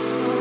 Oh. 0.00 0.37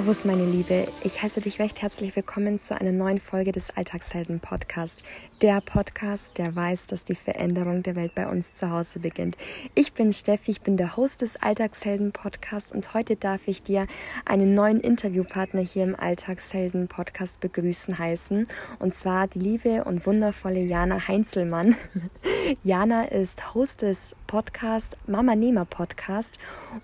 Servus, 0.00 0.24
meine 0.24 0.46
Liebe. 0.46 0.88
Ich 1.04 1.22
heiße 1.22 1.42
dich 1.42 1.58
recht 1.58 1.82
herzlich 1.82 2.16
willkommen 2.16 2.58
zu 2.58 2.74
einer 2.74 2.90
neuen 2.90 3.20
Folge 3.20 3.52
des 3.52 3.76
Alltagshelden 3.76 4.40
Podcast. 4.40 5.02
Der 5.42 5.60
Podcast, 5.60 6.38
der 6.38 6.56
weiß, 6.56 6.86
dass 6.86 7.04
die 7.04 7.14
Veränderung 7.14 7.82
der 7.82 7.96
Welt 7.96 8.14
bei 8.14 8.26
uns 8.26 8.54
zu 8.54 8.70
Hause 8.70 9.00
beginnt. 9.00 9.36
Ich 9.74 9.92
bin 9.92 10.14
Steffi, 10.14 10.52
ich 10.52 10.62
bin 10.62 10.78
der 10.78 10.96
Host 10.96 11.20
des 11.20 11.36
Alltagshelden 11.42 12.12
Podcasts 12.12 12.72
und 12.72 12.94
heute 12.94 13.16
darf 13.16 13.46
ich 13.46 13.62
dir 13.62 13.86
einen 14.24 14.54
neuen 14.54 14.80
Interviewpartner 14.80 15.60
hier 15.60 15.84
im 15.84 15.94
Alltagshelden 15.94 16.88
Podcast 16.88 17.40
begrüßen 17.40 17.98
heißen. 17.98 18.48
Und 18.78 18.94
zwar 18.94 19.28
die 19.28 19.40
liebe 19.40 19.84
und 19.84 20.06
wundervolle 20.06 20.60
Jana 20.60 21.08
Heinzelmann. 21.08 21.76
Jana 22.64 23.04
ist 23.04 23.52
Host 23.54 23.82
des 23.82 24.16
Podcasts 24.30 24.96
Mama 25.08 25.34
Nehmer 25.34 25.64
Podcast 25.64 26.38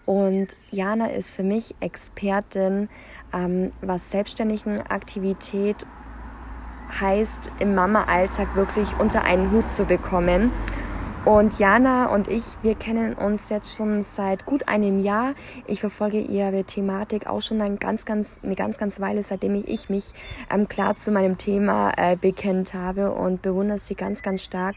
und 0.05 0.57
Jana 0.73 1.13
ist 1.13 1.31
für 1.31 1.45
mich 1.45 1.77
Expertin 1.79 2.89
ähm, 3.33 3.71
was 3.83 4.11
selbstständigen 4.11 4.81
Aktivität 4.81 5.87
heißt, 7.01 7.53
im 7.61 7.77
Mama-Alltag 7.77 8.57
wirklich 8.57 8.89
unter 8.99 9.23
einen 9.23 9.53
Hut 9.53 9.69
zu 9.69 9.85
bekommen. 9.85 10.51
Und 11.27 11.59
Jana 11.59 12.15
und 12.15 12.29
ich, 12.29 12.45
wir 12.63 12.77
kennen 12.77 13.15
uns 13.15 13.49
jetzt 13.49 13.77
schon 13.77 14.05
seit 14.05 14.47
gut 14.47 14.69
einem 14.69 15.01
Jahr. 15.01 15.35
Ich 15.67 15.81
verfolge 15.81 16.21
ihre 16.21 16.63
Thematik 16.63 17.27
auch 17.27 17.43
schon 17.43 17.61
ein 17.61 17.81
ganz, 17.81 18.05
ganz, 18.05 18.39
eine 18.45 18.55
ganz, 18.55 18.79
ganz 18.79 19.01
Weile, 19.01 19.25
seitdem 19.25 19.57
ich, 19.57 19.67
ich 19.67 19.89
mich 19.89 20.13
ähm, 20.55 20.69
klar 20.69 20.95
zu 20.95 21.11
meinem 21.11 21.37
Thema 21.37 21.93
äh, 21.97 22.15
bekennt 22.15 22.75
habe 22.75 23.11
und 23.13 23.43
bewundere 23.43 23.81
sie 23.81 23.97
ganz, 23.97 24.23
ganz 24.23 24.45
stark 24.45 24.77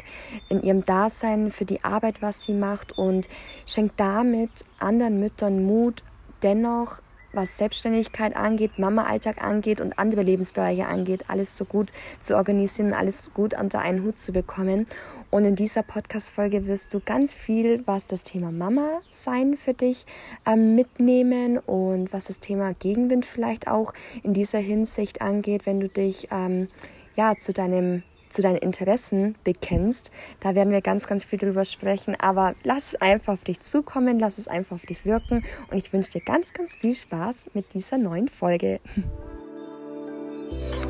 in 0.49 0.63
ihrem 0.63 0.83
Dasein 0.83 1.51
für 1.51 1.65
die 1.65 1.83
Arbeit, 1.83 2.23
was 2.23 2.41
sie 2.41 2.53
macht 2.53 2.97
und 2.97 3.29
schenkt 3.67 3.99
damit 3.99 4.49
anderen 4.79 5.19
Müttern 5.19 5.63
Mut, 5.63 6.03
dennoch 6.41 7.03
was 7.33 7.57
Selbstständigkeit 7.57 8.35
angeht, 8.35 8.77
Mama-Alltag 8.77 9.43
angeht 9.43 9.81
und 9.81 9.99
andere 9.99 10.23
Lebensbereiche 10.23 10.87
angeht, 10.87 11.25
alles 11.27 11.55
so 11.55 11.65
gut 11.65 11.91
zu 12.19 12.35
organisieren, 12.35 12.93
alles 12.93 13.31
gut 13.33 13.53
unter 13.59 13.79
einen 13.79 14.03
Hut 14.03 14.17
zu 14.17 14.31
bekommen. 14.31 14.85
Und 15.31 15.45
in 15.45 15.55
dieser 15.55 15.83
Podcast-Folge 15.83 16.65
wirst 16.65 16.93
du 16.93 16.99
ganz 16.99 17.33
viel, 17.33 17.83
was 17.85 18.07
das 18.07 18.23
Thema 18.23 18.51
Mama 18.51 19.01
sein 19.11 19.57
für 19.57 19.73
dich 19.73 20.05
ähm, 20.45 20.75
mitnehmen 20.75 21.59
und 21.59 22.11
was 22.13 22.25
das 22.25 22.39
Thema 22.39 22.73
Gegenwind 22.73 23.25
vielleicht 23.25 23.67
auch 23.67 23.93
in 24.23 24.33
dieser 24.33 24.59
Hinsicht 24.59 25.21
angeht, 25.21 25.65
wenn 25.65 25.79
du 25.79 25.87
dich 25.87 26.29
ähm, 26.31 26.67
ja 27.15 27.35
zu 27.35 27.53
deinem 27.53 28.03
zu 28.29 28.41
deinen 28.41 28.57
Interessen 28.57 29.35
bekennst. 29.43 30.11
Da 30.39 30.55
werden 30.55 30.71
wir 30.71 30.81
ganz, 30.81 31.07
ganz 31.07 31.23
viel 31.23 31.39
drüber 31.39 31.65
sprechen. 31.65 32.15
Aber 32.19 32.55
lass 32.63 32.93
es 32.93 33.01
einfach 33.01 33.33
auf 33.33 33.43
dich 33.43 33.59
zukommen, 33.61 34.19
lass 34.19 34.37
es 34.37 34.47
einfach 34.47 34.75
auf 34.75 34.85
dich 34.85 35.05
wirken. 35.05 35.43
Und 35.69 35.77
ich 35.77 35.91
wünsche 35.91 36.11
dir 36.11 36.21
ganz, 36.21 36.53
ganz 36.53 36.75
viel 36.75 36.95
Spaß 36.95 37.51
mit 37.53 37.73
dieser 37.73 37.97
neuen 37.97 38.27
Folge. 38.27 38.79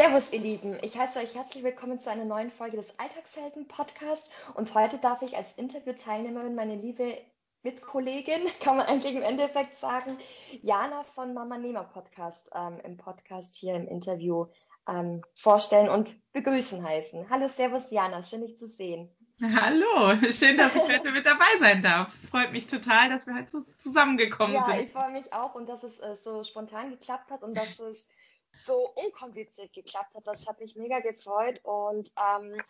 Servus, 0.00 0.32
ihr 0.32 0.40
Lieben. 0.40 0.78
Ich 0.80 0.96
heiße 0.96 1.18
euch 1.18 1.34
herzlich 1.34 1.62
willkommen 1.62 2.00
zu 2.00 2.10
einer 2.10 2.24
neuen 2.24 2.50
Folge 2.50 2.78
des 2.78 2.98
Alltagshelden 2.98 3.68
Podcast. 3.68 4.30
Und 4.54 4.74
heute 4.74 4.96
darf 4.96 5.20
ich 5.20 5.36
als 5.36 5.52
Interviewteilnehmerin 5.52 6.54
meine 6.54 6.74
liebe 6.74 7.18
Mitkollegin, 7.62 8.40
kann 8.60 8.78
man 8.78 8.86
eigentlich 8.86 9.14
im 9.14 9.22
Endeffekt 9.22 9.76
sagen, 9.76 10.16
Jana 10.62 11.02
von 11.02 11.34
Mama 11.34 11.58
Nehmer 11.58 11.84
Podcast 11.84 12.48
ähm, 12.54 12.80
im 12.82 12.96
Podcast 12.96 13.54
hier 13.54 13.74
im 13.74 13.86
Interview 13.88 14.46
ähm, 14.88 15.20
vorstellen 15.34 15.90
und 15.90 16.08
begrüßen 16.32 16.82
heißen. 16.82 17.28
Hallo, 17.28 17.48
Servus, 17.48 17.90
Jana. 17.90 18.22
Schön, 18.22 18.40
dich 18.40 18.58
zu 18.58 18.68
sehen. 18.68 19.14
Hallo, 19.42 20.16
schön, 20.30 20.56
dass 20.56 20.74
ich 20.74 20.82
heute 20.96 21.12
mit 21.12 21.26
dabei 21.26 21.58
sein 21.58 21.82
darf. 21.82 22.16
Freut 22.30 22.52
mich 22.52 22.66
total, 22.66 23.10
dass 23.10 23.26
wir 23.26 23.34
heute 23.34 23.50
so 23.50 23.60
zusammengekommen 23.76 24.54
ja, 24.54 24.64
sind. 24.64 24.76
Ja, 24.76 24.80
ich 24.80 24.92
freue 24.92 25.10
mich 25.10 25.30
auch 25.34 25.54
und 25.54 25.68
dass 25.68 25.82
es 25.82 25.98
äh, 25.98 26.16
so 26.16 26.42
spontan 26.42 26.88
geklappt 26.88 27.30
hat 27.30 27.42
und 27.42 27.54
dass 27.54 27.78
es 27.80 28.08
so 28.52 28.90
unkompliziert 28.94 29.72
geklappt 29.72 30.14
hat. 30.14 30.26
Das 30.26 30.46
hat 30.46 30.60
mich 30.60 30.76
mega 30.76 31.00
gefreut 31.00 31.60
und 31.64 32.10
ähm, 32.16 32.60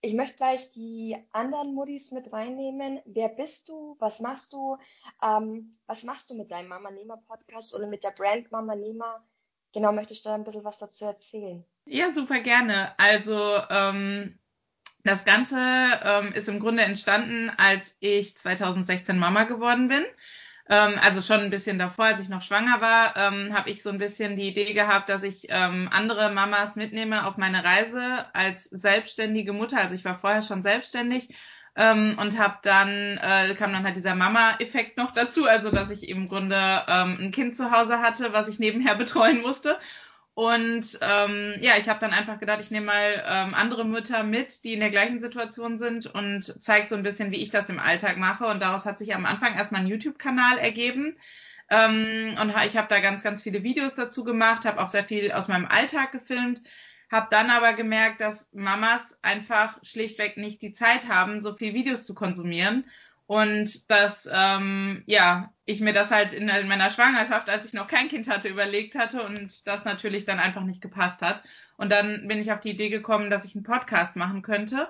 ich 0.00 0.14
möchte 0.14 0.36
gleich 0.36 0.70
die 0.72 1.16
anderen 1.32 1.74
Muddis 1.74 2.10
mit 2.10 2.32
reinnehmen. 2.32 3.00
Wer 3.04 3.28
bist 3.28 3.68
du? 3.68 3.96
Was 3.98 4.20
machst 4.20 4.52
du? 4.52 4.78
Ähm, 5.22 5.72
was 5.86 6.04
machst 6.04 6.30
du 6.30 6.34
mit 6.34 6.50
deinem 6.50 6.68
Mama 6.68 6.90
Nehmer 6.90 7.18
Podcast 7.26 7.74
oder 7.74 7.86
mit 7.86 8.04
der 8.04 8.10
Brand 8.10 8.50
Mama 8.50 8.74
Nehmer? 8.74 9.24
Genau, 9.72 9.92
möchtest 9.92 10.24
du 10.24 10.30
da 10.30 10.34
ein 10.34 10.44
bisschen 10.44 10.64
was 10.64 10.78
dazu 10.78 11.04
erzählen? 11.04 11.64
Ja, 11.86 12.10
super 12.12 12.40
gerne. 12.40 12.98
Also 12.98 13.58
ähm, 13.70 14.38
das 15.04 15.24
Ganze 15.24 15.56
ähm, 15.56 16.32
ist 16.32 16.48
im 16.48 16.60
Grunde 16.60 16.82
entstanden, 16.82 17.50
als 17.56 17.96
ich 18.00 18.36
2016 18.36 19.18
Mama 19.18 19.44
geworden 19.44 19.88
bin. 19.88 20.04
Ähm, 20.70 20.98
also 21.02 21.20
schon 21.20 21.40
ein 21.40 21.50
bisschen 21.50 21.78
davor, 21.80 22.06
als 22.06 22.20
ich 22.20 22.28
noch 22.28 22.42
schwanger 22.42 22.80
war, 22.80 23.16
ähm, 23.16 23.52
habe 23.52 23.70
ich 23.70 23.82
so 23.82 23.90
ein 23.90 23.98
bisschen 23.98 24.36
die 24.36 24.48
Idee 24.48 24.72
gehabt, 24.72 25.08
dass 25.08 25.24
ich 25.24 25.46
ähm, 25.50 25.88
andere 25.92 26.30
Mamas 26.30 26.76
mitnehme 26.76 27.26
auf 27.26 27.36
meine 27.36 27.64
Reise 27.64 28.26
als 28.34 28.64
selbstständige 28.66 29.52
Mutter. 29.52 29.78
Also 29.78 29.96
ich 29.96 30.04
war 30.04 30.14
vorher 30.16 30.42
schon 30.42 30.62
selbstständig 30.62 31.34
ähm, 31.74 32.16
und 32.20 32.38
habe 32.38 32.58
dann 32.62 32.88
äh, 33.18 33.52
kam 33.56 33.72
dann 33.72 33.82
halt 33.84 33.96
dieser 33.96 34.14
Mama-Effekt 34.14 34.96
noch 34.96 35.10
dazu, 35.12 35.44
also 35.46 35.70
dass 35.72 35.90
ich 35.90 36.08
im 36.08 36.26
Grunde 36.26 36.56
ähm, 36.86 37.18
ein 37.20 37.32
Kind 37.32 37.56
zu 37.56 37.72
Hause 37.72 37.98
hatte, 38.00 38.32
was 38.32 38.46
ich 38.46 38.60
nebenher 38.60 38.94
betreuen 38.96 39.40
musste 39.42 39.76
und 40.34 40.98
ähm, 41.02 41.54
ja, 41.60 41.72
ich 41.78 41.88
habe 41.88 42.00
dann 42.00 42.12
einfach 42.12 42.38
gedacht, 42.38 42.60
ich 42.60 42.70
nehme 42.70 42.86
mal 42.86 43.24
ähm, 43.26 43.54
andere 43.54 43.84
Mütter 43.84 44.22
mit, 44.22 44.64
die 44.64 44.74
in 44.74 44.80
der 44.80 44.90
gleichen 44.90 45.20
Situation 45.20 45.78
sind 45.78 46.06
und 46.06 46.62
zeige 46.62 46.86
so 46.86 46.94
ein 46.94 47.02
bisschen, 47.02 47.32
wie 47.32 47.42
ich 47.42 47.50
das 47.50 47.68
im 47.68 47.80
Alltag 47.80 48.16
mache. 48.16 48.46
Und 48.46 48.62
daraus 48.62 48.86
hat 48.86 48.98
sich 48.98 49.14
am 49.14 49.26
Anfang 49.26 49.54
erstmal 49.54 49.82
ein 49.82 49.88
YouTube-Kanal 49.88 50.58
ergeben. 50.58 51.16
Ähm, 51.68 52.36
und 52.40 52.54
ich 52.66 52.76
habe 52.76 52.88
da 52.88 53.00
ganz, 53.00 53.22
ganz 53.22 53.42
viele 53.42 53.62
Videos 53.62 53.94
dazu 53.94 54.24
gemacht, 54.24 54.64
habe 54.64 54.80
auch 54.80 54.88
sehr 54.88 55.04
viel 55.04 55.32
aus 55.32 55.48
meinem 55.48 55.66
Alltag 55.66 56.12
gefilmt, 56.12 56.62
habe 57.10 57.28
dann 57.30 57.50
aber 57.50 57.74
gemerkt, 57.74 58.20
dass 58.20 58.48
Mamas 58.52 59.18
einfach 59.22 59.78
schlichtweg 59.82 60.36
nicht 60.36 60.62
die 60.62 60.72
Zeit 60.72 61.08
haben, 61.08 61.40
so 61.40 61.54
viel 61.54 61.74
Videos 61.74 62.06
zu 62.06 62.14
konsumieren 62.14 62.86
und 63.30 63.88
dass 63.92 64.28
ähm, 64.32 65.04
ja 65.06 65.52
ich 65.64 65.80
mir 65.80 65.92
das 65.92 66.10
halt 66.10 66.32
in, 66.32 66.48
in, 66.48 66.66
meiner 66.66 66.90
Schwangerschaft, 66.90 67.48
als 67.48 67.64
ich 67.64 67.72
noch 67.74 67.86
kein 67.86 68.08
Kind 68.08 68.28
hatte, 68.28 68.48
überlegt 68.48 68.96
hatte 68.96 69.22
und 69.22 69.68
das 69.68 69.84
natürlich 69.84 70.24
dann 70.24 70.40
einfach 70.40 70.64
nicht 70.64 70.80
gepasst 70.80 71.22
hat. 71.22 71.44
Und 71.76 71.92
dann 71.92 72.26
bin 72.26 72.40
ich 72.40 72.50
auf 72.50 72.58
die 72.58 72.70
Idee 72.70 72.88
gekommen, 72.88 73.30
dass 73.30 73.44
ich 73.44 73.54
einen 73.54 73.62
Podcast 73.62 74.16
machen 74.16 74.42
könnte. 74.42 74.88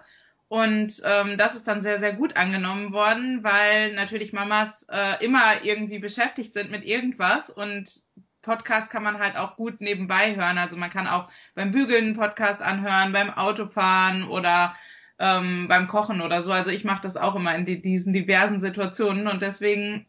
Und 0.48 1.02
ähm, 1.04 1.36
das 1.36 1.54
ist 1.54 1.68
dann 1.68 1.82
sehr, 1.82 2.00
sehr 2.00 2.14
gut 2.14 2.38
angenommen 2.38 2.94
worden, 2.94 3.44
weil 3.44 3.92
natürlich 3.92 4.32
Mamas 4.32 4.86
äh, 4.90 5.22
immer 5.22 5.62
irgendwie 5.62 5.98
beschäftigt 5.98 6.54
sind 6.54 6.70
mit 6.70 6.86
irgendwas 6.86 7.50
und 7.50 7.92
Podcast 8.40 8.90
kann 8.90 9.02
man 9.02 9.18
halt 9.18 9.36
auch 9.36 9.56
gut 9.56 9.82
nebenbei 9.82 10.34
hören. 10.34 10.56
Also 10.56 10.78
man 10.78 10.88
kann 10.88 11.06
auch 11.06 11.30
beim 11.54 11.72
Bügeln 11.72 12.04
einen 12.04 12.16
Podcast 12.16 12.62
anhören, 12.62 13.12
beim 13.12 13.28
Autofahren 13.28 14.26
oder 14.26 14.74
ähm, 15.20 15.68
beim 15.68 15.86
Kochen 15.86 16.20
oder 16.22 16.42
so. 16.42 16.50
Also 16.50 16.70
ich 16.70 16.84
mache 16.84 17.02
das 17.02 17.16
auch 17.16 17.36
immer 17.36 17.54
in 17.54 17.64
die, 17.64 17.80
diesen 17.80 18.12
diversen 18.12 18.58
Situationen 18.58 19.28
und 19.28 19.42
deswegen 19.42 20.06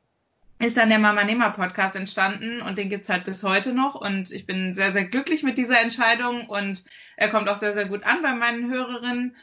ist 0.59 0.77
dann 0.77 0.89
der 0.89 0.99
Mama 0.99 1.23
Nehmer 1.23 1.49
Podcast 1.51 1.95
entstanden 1.95 2.61
und 2.61 2.77
den 2.77 2.89
gibt's 2.89 3.09
halt 3.09 3.25
bis 3.25 3.43
heute 3.43 3.73
noch 3.73 3.95
und 3.95 4.31
ich 4.31 4.45
bin 4.45 4.73
sehr, 4.73 4.93
sehr 4.93 5.05
glücklich 5.05 5.43
mit 5.43 5.57
dieser 5.57 5.81
Entscheidung 5.81 6.47
und 6.47 6.83
er 7.17 7.29
kommt 7.29 7.49
auch 7.49 7.57
sehr, 7.57 7.73
sehr 7.73 7.85
gut 7.85 8.03
an 8.05 8.21
bei 8.21 8.33
meinen 8.33 8.71
Hörerinnen. 8.71 9.35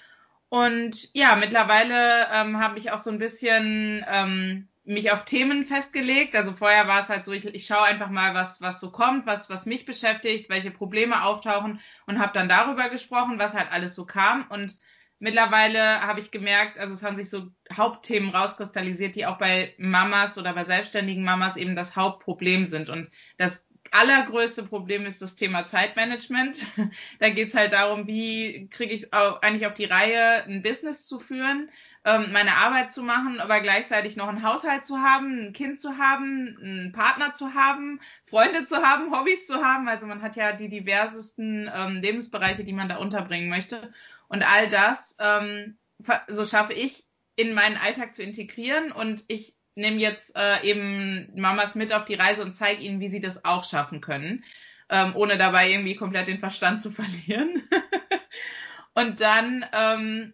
Und 0.49 1.15
ja, 1.15 1.37
mittlerweile 1.37 2.29
ähm, 2.33 2.59
habe 2.59 2.79
ich 2.79 2.91
auch 2.91 2.99
so 2.99 3.11
ein 3.11 3.19
bisschen 3.19 4.05
ähm, 4.11 4.69
mich 4.85 5.13
auf 5.13 5.27
Themen 5.27 5.65
festgelegt. 5.65 6.35
Also 6.35 6.55
vorher 6.55 6.89
war 6.89 7.03
es 7.03 7.11
halt 7.11 7.27
so, 7.27 7.33
ich, 7.33 7.45
ich 7.45 7.67
schaue 7.67 7.83
einfach 7.83 8.09
mal, 8.09 8.33
was, 8.33 8.63
was 8.63 8.81
so 8.81 8.91
kommt, 8.91 9.27
was, 9.27 9.51
was 9.51 9.67
mich 9.67 9.85
beschäftigt, 9.85 10.49
welche 10.49 10.71
Probleme 10.71 11.25
auftauchen 11.25 11.81
und 12.07 12.19
habe 12.19 12.33
dann 12.33 12.49
darüber 12.49 12.89
gesprochen, 12.89 13.39
was 13.39 13.55
halt 13.55 13.71
alles 13.71 13.95
so 13.95 14.07
kam. 14.07 14.47
Und 14.49 14.79
mittlerweile 15.19 16.03
habe 16.03 16.21
ich 16.21 16.31
gemerkt, 16.31 16.79
also 16.79 16.95
es 16.95 17.03
haben 17.03 17.17
sich 17.17 17.31
so 17.31 17.49
Hauptthemen 17.73 18.31
rauskristallisiert, 18.31 19.17
die 19.17 19.27
auch 19.27 19.39
bei 19.39 19.75
Mamas 19.79 20.39
oder 20.39 20.53
bei 20.55 20.65
selbstständigen 20.65 21.25
Mamas 21.25 21.57
eben 21.57 21.77
das 21.77 21.97
Hauptproblem 21.97 22.67
sind. 22.67 22.89
Und 22.89 23.11
das 23.37 23.67
allergrößte 23.91 24.65
Problem 24.65 25.07
ist 25.07 25.23
das 25.23 25.35
Thema 25.35 25.67
Zeitmanagement. 25.67 26.67
da 27.19 27.31
geht 27.31 27.49
es 27.49 27.55
halt 27.55 27.73
darum, 27.73 28.07
wie 28.07 28.69
kriege 28.71 28.95
ich 28.95 29.13
eigentlich 29.13 29.67
auf 29.67 29.75
die 29.75 29.85
Reihe, 29.85 30.45
ein 30.45 30.63
Business 30.63 31.07
zu 31.07 31.19
führen, 31.19 31.71
ähm, 32.05 32.33
meine 32.33 32.55
Arbeit 32.55 32.93
zu 32.93 33.03
machen, 33.03 33.41
aber 33.41 33.61
gleichzeitig 33.61 34.17
noch 34.17 34.29
einen 34.29 34.43
Haushalt 34.43 34.87
zu 34.87 34.99
haben, 34.99 35.49
ein 35.49 35.53
Kind 35.53 35.81
zu 35.81 35.99
haben, 35.99 36.57
einen 36.61 36.93
Partner 36.93 37.35
zu 37.35 37.55
haben, 37.55 38.01
Freunde 38.25 38.65
zu 38.65 38.77
haben, 38.77 39.13
Hobbys 39.13 39.47
zu 39.47 39.65
haben. 39.65 39.89
Also 39.89 40.07
man 40.07 40.23
hat 40.23 40.37
ja 40.37 40.53
die 40.53 40.69
diversesten 40.69 41.71
ähm, 41.75 42.01
Lebensbereiche, 42.01 42.65
die 42.65 42.73
man 42.73 42.89
da 42.89 42.97
unterbringen 42.97 43.49
möchte. 43.49 43.93
Und 44.29 44.43
all 44.43 44.69
das, 44.69 45.17
ähm, 45.19 45.79
so 46.29 46.47
schaffe 46.47 46.75
ich, 46.75 47.05
in 47.37 47.55
meinen 47.55 47.77
Alltag 47.77 48.15
zu 48.15 48.23
integrieren 48.23 48.93
und 48.93 49.25
ich 49.29 49.55
nehme 49.75 49.99
jetzt 49.99 50.37
äh, 50.37 50.63
eben 50.65 51.31
Mamas 51.35 51.77
mit 51.77 51.93
auf 51.93 52.05
die 52.05 52.15
Reise 52.15 52.43
und 52.43 52.55
zeige 52.55 52.83
ihnen, 52.83 53.01
wie 53.01 53.09
sie 53.09 53.21
das 53.21 53.45
auch 53.45 53.65
schaffen 53.65 54.01
können, 54.01 54.45
ähm, 54.91 55.15
ohne 55.15 55.39
dabei 55.39 55.71
irgendwie 55.71 55.95
komplett 55.95 56.27
den 56.27 56.41
Verstand 56.41 56.83
zu 56.83 56.91
verlieren. 56.91 57.63
und 58.95 59.21
dann 59.21 59.65
ähm, 59.73 60.33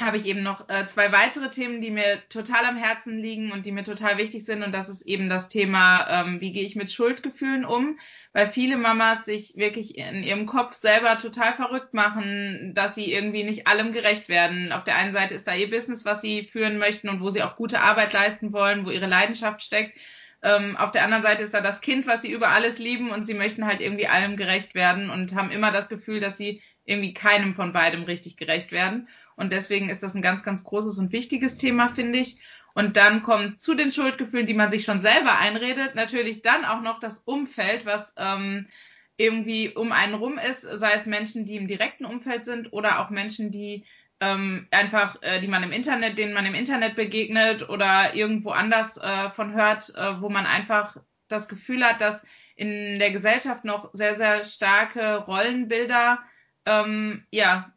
habe 0.00 0.16
ich 0.16 0.26
eben 0.26 0.42
noch 0.42 0.68
äh, 0.68 0.86
zwei 0.86 1.12
weitere 1.12 1.50
Themen, 1.50 1.80
die 1.80 1.90
mir 1.90 2.22
total 2.28 2.64
am 2.64 2.76
Herzen 2.76 3.18
liegen 3.18 3.52
und 3.52 3.66
die 3.66 3.72
mir 3.72 3.84
total 3.84 4.18
wichtig 4.18 4.44
sind. 4.44 4.62
Und 4.62 4.72
das 4.72 4.88
ist 4.88 5.02
eben 5.02 5.28
das 5.28 5.48
Thema, 5.48 6.06
ähm, 6.08 6.40
wie 6.40 6.52
gehe 6.52 6.64
ich 6.64 6.76
mit 6.76 6.90
Schuldgefühlen 6.90 7.64
um, 7.64 7.98
weil 8.32 8.46
viele 8.46 8.76
Mamas 8.76 9.24
sich 9.24 9.56
wirklich 9.56 9.98
in 9.98 10.22
ihrem 10.22 10.46
Kopf 10.46 10.76
selber 10.76 11.18
total 11.18 11.52
verrückt 11.52 11.94
machen, 11.94 12.72
dass 12.74 12.94
sie 12.94 13.12
irgendwie 13.12 13.44
nicht 13.44 13.66
allem 13.66 13.92
gerecht 13.92 14.28
werden. 14.28 14.72
Auf 14.72 14.84
der 14.84 14.96
einen 14.96 15.12
Seite 15.12 15.34
ist 15.34 15.46
da 15.46 15.54
ihr 15.54 15.70
Business, 15.70 16.04
was 16.04 16.20
sie 16.20 16.48
führen 16.50 16.78
möchten 16.78 17.08
und 17.08 17.20
wo 17.20 17.30
sie 17.30 17.42
auch 17.42 17.56
gute 17.56 17.80
Arbeit 17.80 18.12
leisten 18.12 18.52
wollen, 18.52 18.86
wo 18.86 18.90
ihre 18.90 19.06
Leidenschaft 19.06 19.62
steckt. 19.62 19.98
Ähm, 20.42 20.76
auf 20.76 20.90
der 20.90 21.04
anderen 21.04 21.22
Seite 21.22 21.42
ist 21.42 21.52
da 21.52 21.60
das 21.60 21.82
Kind, 21.82 22.06
was 22.06 22.22
sie 22.22 22.32
über 22.32 22.48
alles 22.48 22.78
lieben 22.78 23.10
und 23.10 23.26
sie 23.26 23.34
möchten 23.34 23.66
halt 23.66 23.80
irgendwie 23.80 24.06
allem 24.06 24.36
gerecht 24.36 24.74
werden 24.74 25.10
und 25.10 25.34
haben 25.34 25.50
immer 25.50 25.70
das 25.70 25.90
Gefühl, 25.90 26.20
dass 26.20 26.38
sie 26.38 26.62
irgendwie 26.86 27.12
keinem 27.12 27.54
von 27.54 27.72
beidem 27.72 28.04
richtig 28.04 28.36
gerecht 28.36 28.72
werden. 28.72 29.08
Und 29.36 29.52
deswegen 29.52 29.88
ist 29.88 30.02
das 30.02 30.14
ein 30.14 30.22
ganz, 30.22 30.42
ganz 30.42 30.64
großes 30.64 30.98
und 30.98 31.12
wichtiges 31.12 31.56
Thema, 31.56 31.88
finde 31.88 32.18
ich. 32.18 32.38
Und 32.74 32.96
dann 32.96 33.22
kommt 33.22 33.60
zu 33.60 33.74
den 33.74 33.92
Schuldgefühlen, 33.92 34.46
die 34.46 34.54
man 34.54 34.70
sich 34.70 34.84
schon 34.84 35.02
selber 35.02 35.38
einredet, 35.38 35.94
natürlich 35.94 36.42
dann 36.42 36.64
auch 36.64 36.80
noch 36.82 37.00
das 37.00 37.18
Umfeld, 37.20 37.84
was 37.84 38.14
ähm, 38.16 38.68
irgendwie 39.16 39.70
um 39.70 39.92
einen 39.92 40.14
rum 40.14 40.38
ist, 40.38 40.62
sei 40.62 40.92
es 40.92 41.06
Menschen, 41.06 41.44
die 41.44 41.56
im 41.56 41.66
direkten 41.66 42.04
Umfeld 42.04 42.44
sind 42.44 42.72
oder 42.72 43.00
auch 43.00 43.10
Menschen, 43.10 43.50
die 43.50 43.84
ähm, 44.20 44.66
einfach, 44.70 45.16
äh, 45.22 45.40
die 45.40 45.48
man 45.48 45.62
im 45.62 45.72
Internet, 45.72 46.18
denen 46.18 46.32
man 46.32 46.46
im 46.46 46.54
Internet 46.54 46.94
begegnet 46.94 47.68
oder 47.68 48.14
irgendwo 48.14 48.50
anders 48.50 48.98
äh, 48.98 49.30
von 49.30 49.54
hört, 49.54 49.94
äh, 49.96 50.20
wo 50.20 50.28
man 50.28 50.46
einfach 50.46 50.96
das 51.28 51.48
Gefühl 51.48 51.84
hat, 51.84 52.00
dass 52.00 52.24
in 52.56 52.98
der 52.98 53.10
Gesellschaft 53.10 53.64
noch 53.64 53.90
sehr, 53.94 54.16
sehr 54.16 54.44
starke 54.44 55.16
Rollenbilder 55.16 56.18
ähm, 56.66 57.24
ja, 57.30 57.72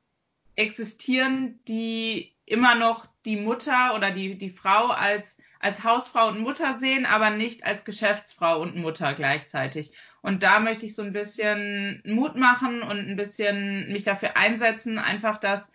existieren, 0.56 1.60
die 1.68 2.34
immer 2.46 2.76
noch 2.76 3.08
die 3.26 3.38
Mutter 3.38 3.96
oder 3.96 4.12
die, 4.12 4.38
die 4.38 4.50
Frau 4.50 4.88
als, 4.88 5.38
als 5.60 5.84
Hausfrau 5.84 6.28
und 6.28 6.42
Mutter 6.42 6.78
sehen, 6.78 7.06
aber 7.06 7.30
nicht 7.30 7.66
als 7.66 7.86
Geschäftsfrau 7.86 8.62
und 8.62 8.76
Mutter 8.76 9.14
gleichzeitig. 9.14 9.94
Und 10.22 10.44
da 10.44 10.60
möchte 10.60 10.86
ich 10.86 10.96
so 10.96 11.04
ein 11.04 11.14
bisschen 11.14 12.02
Mut 12.06 12.36
machen 12.36 12.82
und 12.82 12.98
ein 13.00 13.16
bisschen 13.16 13.92
mich 13.92 14.04
dafür 14.04 14.36
einsetzen, 14.38 15.00
einfach, 15.00 15.38
dass 15.38 15.72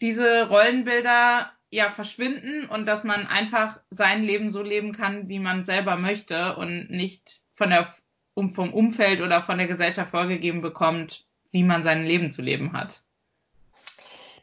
diese 0.00 0.48
Rollenbilder 0.48 1.52
ja 1.70 1.90
verschwinden 1.90 2.66
und 2.66 2.86
dass 2.86 3.04
man 3.04 3.26
einfach 3.26 3.80
sein 3.90 4.22
Leben 4.22 4.50
so 4.50 4.62
leben 4.62 4.92
kann, 4.92 5.28
wie 5.28 5.40
man 5.40 5.64
selber 5.64 5.96
möchte 5.96 6.56
und 6.56 6.90
nicht 6.90 7.42
von 7.54 7.70
der, 7.70 7.92
vom 8.34 8.72
Umfeld 8.72 9.20
oder 9.20 9.42
von 9.42 9.58
der 9.58 9.66
Gesellschaft 9.66 10.10
vorgegeben 10.10 10.60
bekommt, 10.60 11.26
wie 11.50 11.62
man 11.62 11.84
sein 11.84 12.04
Leben 12.04 12.32
zu 12.32 12.42
leben 12.42 12.72
hat. 12.72 13.04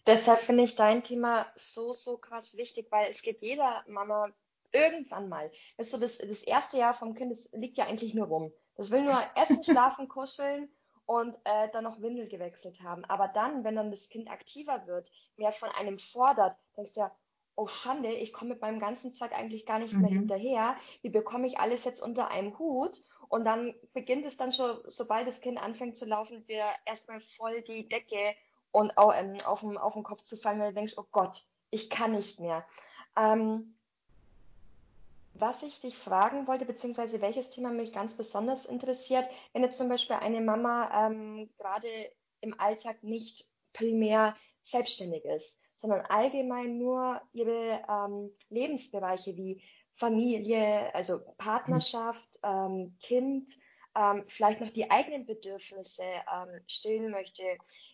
Deshalb 0.07 0.39
finde 0.39 0.63
ich 0.63 0.75
dein 0.75 1.03
Thema 1.03 1.45
so, 1.55 1.93
so 1.93 2.17
krass 2.17 2.57
wichtig, 2.57 2.87
weil 2.89 3.09
es 3.09 3.21
geht 3.21 3.41
jeder 3.41 3.83
Mama 3.87 4.29
irgendwann 4.71 5.29
mal. 5.29 5.51
Weißt 5.77 5.93
du, 5.93 5.97
das, 5.97 6.17
das 6.17 6.43
erste 6.43 6.77
Jahr 6.77 6.93
vom 6.93 7.13
Kind, 7.13 7.31
das 7.31 7.49
liegt 7.51 7.77
ja 7.77 7.85
eigentlich 7.85 8.13
nur 8.13 8.27
rum. 8.27 8.51
Das 8.75 8.91
will 8.91 9.03
nur 9.03 9.21
essen, 9.35 9.63
schlafen, 9.63 10.07
kuscheln 10.07 10.69
und 11.05 11.35
äh, 11.43 11.69
dann 11.71 11.83
noch 11.83 12.01
Windel 12.01 12.27
gewechselt 12.27 12.81
haben. 12.81 13.05
Aber 13.05 13.27
dann, 13.27 13.63
wenn 13.63 13.75
dann 13.75 13.91
das 13.91 14.09
Kind 14.09 14.29
aktiver 14.29 14.87
wird, 14.87 15.11
mehr 15.37 15.51
von 15.51 15.69
einem 15.69 15.97
fordert, 15.99 16.57
denkst 16.77 16.93
du 16.93 17.01
ja, 17.01 17.15
oh 17.55 17.67
Schande, 17.67 18.11
ich 18.11 18.33
komme 18.33 18.51
mit 18.51 18.61
meinem 18.61 18.79
ganzen 18.79 19.13
Zeug 19.13 19.33
eigentlich 19.33 19.65
gar 19.65 19.77
nicht 19.77 19.93
mehr 19.93 20.09
mhm. 20.09 20.19
hinterher. 20.19 20.75
Wie 21.01 21.09
bekomme 21.09 21.47
ich 21.47 21.59
alles 21.59 21.83
jetzt 21.83 22.01
unter 22.01 22.29
einem 22.29 22.57
Hut? 22.57 23.03
Und 23.27 23.45
dann 23.45 23.75
beginnt 23.93 24.25
es 24.25 24.37
dann 24.37 24.51
schon, 24.51 24.79
sobald 24.85 25.27
das 25.27 25.41
Kind 25.41 25.57
anfängt 25.57 25.95
zu 25.95 26.05
laufen, 26.05 26.45
dir 26.47 26.65
erstmal 26.85 27.19
voll 27.19 27.61
die 27.61 27.87
Decke 27.87 28.35
und 28.71 28.97
auch, 28.97 29.13
ähm, 29.13 29.37
auf, 29.45 29.61
den, 29.61 29.77
auf 29.77 29.93
den 29.93 30.03
Kopf 30.03 30.23
zu 30.23 30.37
fallen, 30.37 30.59
weil 30.59 30.69
du 30.69 30.75
denkst, 30.75 30.93
oh 30.97 31.05
Gott, 31.11 31.45
ich 31.69 31.89
kann 31.89 32.11
nicht 32.11 32.39
mehr. 32.39 32.65
Ähm, 33.17 33.75
was 35.33 35.63
ich 35.63 35.79
dich 35.79 35.97
fragen 35.97 36.45
wollte, 36.47 36.65
beziehungsweise 36.65 37.21
welches 37.21 37.49
Thema 37.49 37.69
mich 37.71 37.93
ganz 37.93 38.13
besonders 38.15 38.65
interessiert, 38.65 39.27
wenn 39.53 39.63
jetzt 39.63 39.77
zum 39.77 39.89
Beispiel 39.89 40.17
eine 40.17 40.41
Mama 40.41 41.07
ähm, 41.07 41.49
gerade 41.57 41.87
im 42.41 42.59
Alltag 42.59 43.03
nicht 43.03 43.49
primär 43.73 44.35
selbstständig 44.61 45.23
ist, 45.25 45.59
sondern 45.77 46.01
allgemein 46.01 46.77
nur 46.77 47.21
ihre 47.33 47.81
ähm, 47.89 48.31
Lebensbereiche 48.49 49.35
wie 49.37 49.63
Familie, 49.95 50.93
also 50.93 51.21
Partnerschaft, 51.37 52.27
ähm, 52.43 52.95
Kind, 53.01 53.49
ähm, 53.95 54.23
vielleicht 54.27 54.61
noch 54.61 54.69
die 54.69 54.89
eigenen 54.89 55.25
Bedürfnisse 55.25 56.03
ähm, 56.03 56.61
stillen 56.67 57.11
möchte. 57.11 57.43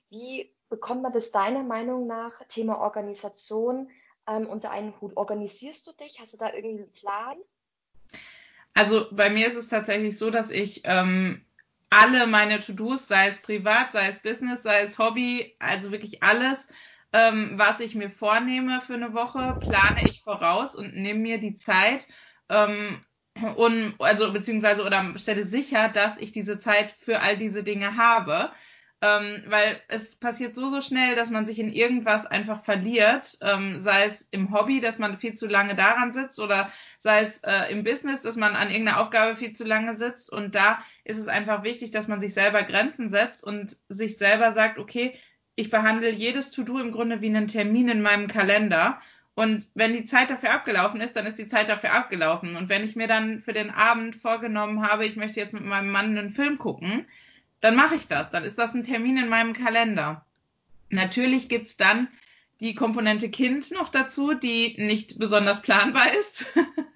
Wie 0.10 0.52
bekommt 0.70 1.02
man 1.02 1.14
das 1.14 1.32
deiner 1.32 1.64
Meinung 1.64 2.08
nach, 2.08 2.44
Thema 2.48 2.80
Organisation, 2.80 3.90
ähm, 4.28 4.48
unter 4.48 4.72
einen 4.72 5.00
Hut? 5.02 5.16
Organisierst 5.16 5.88
du 5.88 5.94
dich? 5.94 6.20
Hast 6.20 6.34
du 6.34 6.38
da 6.38 6.54
irgendwie 6.54 6.84
einen 6.84 6.94
Plan? 6.94 7.38
Also 8.74 9.08
bei 9.12 9.30
mir 9.30 9.48
ist 9.48 9.56
es 9.56 9.68
tatsächlich 9.68 10.18
so, 10.18 10.30
dass 10.30 10.52
ich 10.52 10.82
ähm, 10.84 11.44
alle 11.90 12.28
meine 12.28 12.60
To-Dos, 12.60 13.08
sei 13.08 13.28
es 13.28 13.40
privat, 13.40 13.94
sei 13.94 14.10
es 14.10 14.20
Business, 14.20 14.62
sei 14.64 14.82
es 14.82 15.00
Hobby, 15.00 15.56
also 15.60 15.92
wirklich 15.92 16.22
alles, 16.22 16.68
ähm, 17.14 17.54
was 17.56 17.80
ich 17.80 17.96
mir 17.96 18.10
vornehme 18.10 18.82
für 18.82 18.94
eine 18.94 19.14
Woche, 19.14 19.58
plane 19.60 20.06
ich 20.06 20.22
voraus 20.22 20.76
und 20.76 20.96
nehme 20.96 21.22
mir 21.22 21.40
die 21.40 21.56
Zeit 21.56 22.08
ähm, 22.50 23.02
und 23.56 23.96
also 24.00 24.32
beziehungsweise 24.34 24.84
oder 24.84 25.14
stelle 25.18 25.44
sicher, 25.44 25.90
dass 25.90 26.18
ich 26.18 26.32
diese 26.32 26.60
Zeit 26.60 26.92
für 26.92 27.22
all 27.22 27.38
diese 27.38 27.64
Dinge 27.64 27.98
habe. 27.98 28.52
Ähm, 29.00 29.44
weil 29.46 29.80
es 29.90 30.16
passiert 30.16 30.56
so, 30.56 30.70
so 30.70 30.82
schnell, 30.82 31.16
dass 31.16 31.30
man 31.30 31.46
sich 31.46 31.60
in 31.60 31.72
irgendwas 31.72 32.26
einfach 32.26 32.64
verliert, 32.64 33.38
ähm, 33.42 33.80
sei 33.80 34.06
es 34.06 34.28
im 34.32 34.52
Hobby, 34.52 34.82
dass 34.82 34.98
man 34.98 35.20
viel 35.20 35.36
zu 35.36 35.46
lange 35.46 35.76
daran 35.76 36.14
sitzt 36.14 36.40
oder 36.40 36.72
sei 36.98 37.22
es 37.22 37.42
äh, 37.42 37.72
im 37.72 37.84
Business, 37.84 38.24
dass 38.24 38.38
man 38.38 38.56
an 38.56 38.72
irgendeiner 38.72 39.00
Aufgabe 39.00 39.36
viel 39.36 39.54
zu 39.54 39.66
lange 39.66 39.96
sitzt. 39.96 40.32
Und 40.32 40.56
da 40.56 40.84
ist 41.04 41.20
es 41.20 41.28
einfach 41.28 41.62
wichtig, 41.62 41.92
dass 41.92 42.08
man 42.08 42.20
sich 42.20 42.34
selber 42.34 42.64
Grenzen 42.64 43.12
setzt 43.12 43.44
und 43.44 43.78
sich 43.88 44.18
selber 44.18 44.54
sagt, 44.54 44.80
okay, 44.80 45.14
ich 45.56 45.70
behandle 45.70 46.10
jedes 46.10 46.50
To-Do 46.50 46.80
im 46.80 46.92
Grunde 46.92 47.22
wie 47.22 47.28
einen 47.28 47.48
Termin 47.48 47.90
in 47.90 48.02
meinem 48.02 48.28
Kalender 48.28 49.00
und 49.38 49.70
wenn 49.76 49.94
die 49.94 50.06
Zeit 50.06 50.32
dafür 50.32 50.52
abgelaufen 50.52 51.00
ist, 51.00 51.16
dann 51.16 51.28
ist 51.28 51.38
die 51.38 51.48
Zeit 51.48 51.70
dafür 51.70 51.94
abgelaufen. 51.94 52.56
Und 52.56 52.70
wenn 52.70 52.84
ich 52.84 52.96
mir 52.96 53.06
dann 53.06 53.44
für 53.44 53.54
den 53.54 53.70
Abend 53.70 54.16
vorgenommen 54.16 54.82
habe, 54.82 55.06
ich 55.06 55.16
möchte 55.16 55.40
jetzt 55.40 55.54
mit 55.54 55.64
meinem 55.64 55.92
Mann 55.92 56.18
einen 56.18 56.32
Film 56.32 56.58
gucken, 56.58 57.06
dann 57.62 57.76
mache 57.76 57.94
ich 57.94 58.08
das. 58.08 58.32
Dann 58.32 58.44
ist 58.44 58.58
das 58.58 58.74
ein 58.74 58.84
Termin 58.84 59.16
in 59.16 59.30
meinem 59.30 59.54
Kalender. 59.54 60.26
Natürlich 60.90 61.50
gibt's 61.50 61.78
dann 61.78 62.08
die 62.62 62.74
Komponente 62.74 63.30
Kind 63.30 63.70
noch 63.70 63.90
dazu, 63.90 64.34
die 64.34 64.74
nicht 64.80 65.20
besonders 65.20 65.62
planbar 65.62 66.12
ist. 66.16 66.48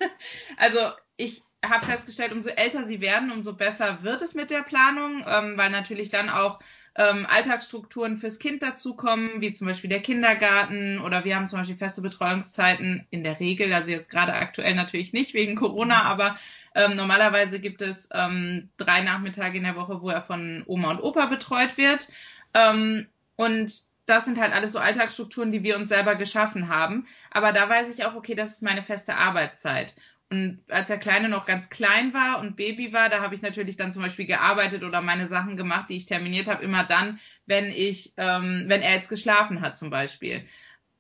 also 0.58 0.80
ich 1.18 1.44
habe 1.64 1.86
festgestellt, 1.86 2.32
umso 2.32 2.50
älter 2.50 2.88
sie 2.88 3.02
werden, 3.02 3.30
umso 3.30 3.54
besser 3.54 4.02
wird 4.02 4.24
es 4.24 4.34
mit 4.34 4.50
der 4.50 4.64
Planung, 4.64 5.24
ähm, 5.28 5.58
weil 5.58 5.70
natürlich 5.70 6.10
dann 6.10 6.32
auch 6.32 6.58
ähm, 6.96 7.26
Alltagsstrukturen 7.30 8.18
fürs 8.18 8.40
Kind 8.40 8.62
dazukommen, 8.64 9.40
wie 9.40 9.54
zum 9.54 9.68
Beispiel 9.68 9.90
der 9.90 10.02
Kindergarten 10.02 11.00
oder 11.00 11.24
wir 11.24 11.36
haben 11.36 11.48
zum 11.48 11.60
Beispiel 11.60 11.78
feste 11.78 12.02
Betreuungszeiten 12.02 13.08
in 13.10 13.24
der 13.24 13.40
Regel, 13.40 13.74
also 13.74 13.92
jetzt 13.92 14.10
gerade 14.10 14.34
aktuell 14.34 14.76
natürlich 14.76 15.14
nicht 15.14 15.34
wegen 15.34 15.56
Corona, 15.56 16.04
aber 16.04 16.38
ähm, 16.76 16.96
normalerweise 16.96 17.60
gibt 17.60 17.82
es 17.82 18.10
ähm, 18.14 18.70
drei 18.78 19.02
Nachmittage 19.02 19.58
in 19.58 19.64
der 19.64 19.76
Woche, 19.76 20.02
wo 20.02 20.10
er 20.10 20.22
von 20.22 20.64
Oma 20.66 20.92
und 20.92 21.02
Opa 21.02 21.28
betreut 21.28 21.78
wird. 21.78 22.10
Ähm, 22.54 23.08
und 23.38 23.84
das 24.06 24.26
sind 24.26 24.40
halt 24.40 24.54
alles 24.54 24.74
so 24.74 24.80
Alltagsstrukturen, 24.80 25.52
die 25.52 25.64
wir 25.64 25.78
uns 25.78 25.90
selber 25.90 26.16
geschaffen 26.16 26.68
haben. 26.68 27.08
Aber 27.30 27.54
da 27.54 27.70
weiß 27.70 27.94
ich 27.94 28.06
auch, 28.06 28.16
okay, 28.16 28.36
das 28.36 28.52
ist 28.52 28.62
meine 28.62 28.84
feste 28.84 29.16
Arbeitszeit. 29.16 29.96
Und 30.32 30.64
als 30.70 30.88
der 30.88 30.98
Kleine 30.98 31.28
noch 31.28 31.46
ganz 31.46 31.70
klein 31.70 32.14
war 32.14 32.40
und 32.40 32.56
Baby 32.56 32.94
war, 32.94 33.10
da 33.10 33.20
habe 33.20 33.36
ich 33.36 33.42
natürlich 33.42 33.76
dann 33.76 33.92
zum 33.92 34.02
Beispiel 34.02 34.26
gearbeitet 34.26 34.82
oder 34.82 35.02
meine 35.02 35.28
Sachen 35.28 35.58
gemacht, 35.58 35.90
die 35.90 35.98
ich 35.98 36.06
terminiert 36.06 36.48
habe, 36.48 36.64
immer 36.64 36.86
dann, 36.86 37.20
wenn 37.48 37.66
ich, 37.66 38.14
ähm, 38.16 38.64
wenn 38.68 38.82
er 38.82 38.94
jetzt 38.96 39.10
geschlafen 39.10 39.60
hat 39.60 39.78
zum 39.78 39.90
Beispiel. 39.90 40.46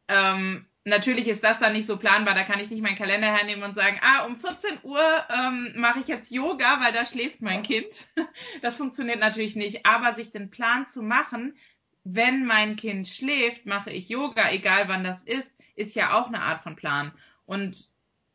Ähm, 0.09 0.65
natürlich 0.83 1.29
ist 1.29 1.45
das 1.45 1.59
dann 1.59 1.71
nicht 1.71 1.85
so 1.85 1.95
planbar. 1.95 2.35
Da 2.35 2.43
kann 2.43 2.59
ich 2.59 2.69
nicht 2.69 2.81
meinen 2.81 2.97
Kalender 2.97 3.33
hernehmen 3.33 3.63
und 3.63 3.73
sagen, 3.73 4.01
ah, 4.01 4.25
um 4.25 4.37
14 4.37 4.79
Uhr 4.83 5.01
ähm, 5.33 5.71
mache 5.77 5.99
ich 6.01 6.07
jetzt 6.07 6.29
Yoga, 6.29 6.81
weil 6.81 6.91
da 6.91 7.05
schläft 7.05 7.41
mein 7.41 7.63
Kind. 7.63 8.07
Das 8.61 8.75
funktioniert 8.75 9.21
natürlich 9.21 9.55
nicht. 9.55 9.85
Aber 9.85 10.13
sich 10.13 10.33
den 10.33 10.49
Plan 10.49 10.89
zu 10.89 11.01
machen, 11.01 11.55
wenn 12.03 12.45
mein 12.45 12.75
Kind 12.75 13.07
schläft, 13.07 13.65
mache 13.65 13.91
ich 13.91 14.09
Yoga, 14.09 14.51
egal 14.51 14.89
wann 14.89 15.05
das 15.05 15.23
ist, 15.23 15.49
ist 15.77 15.95
ja 15.95 16.19
auch 16.19 16.27
eine 16.27 16.41
Art 16.41 16.59
von 16.59 16.75
Plan. 16.75 17.13
Und 17.45 17.90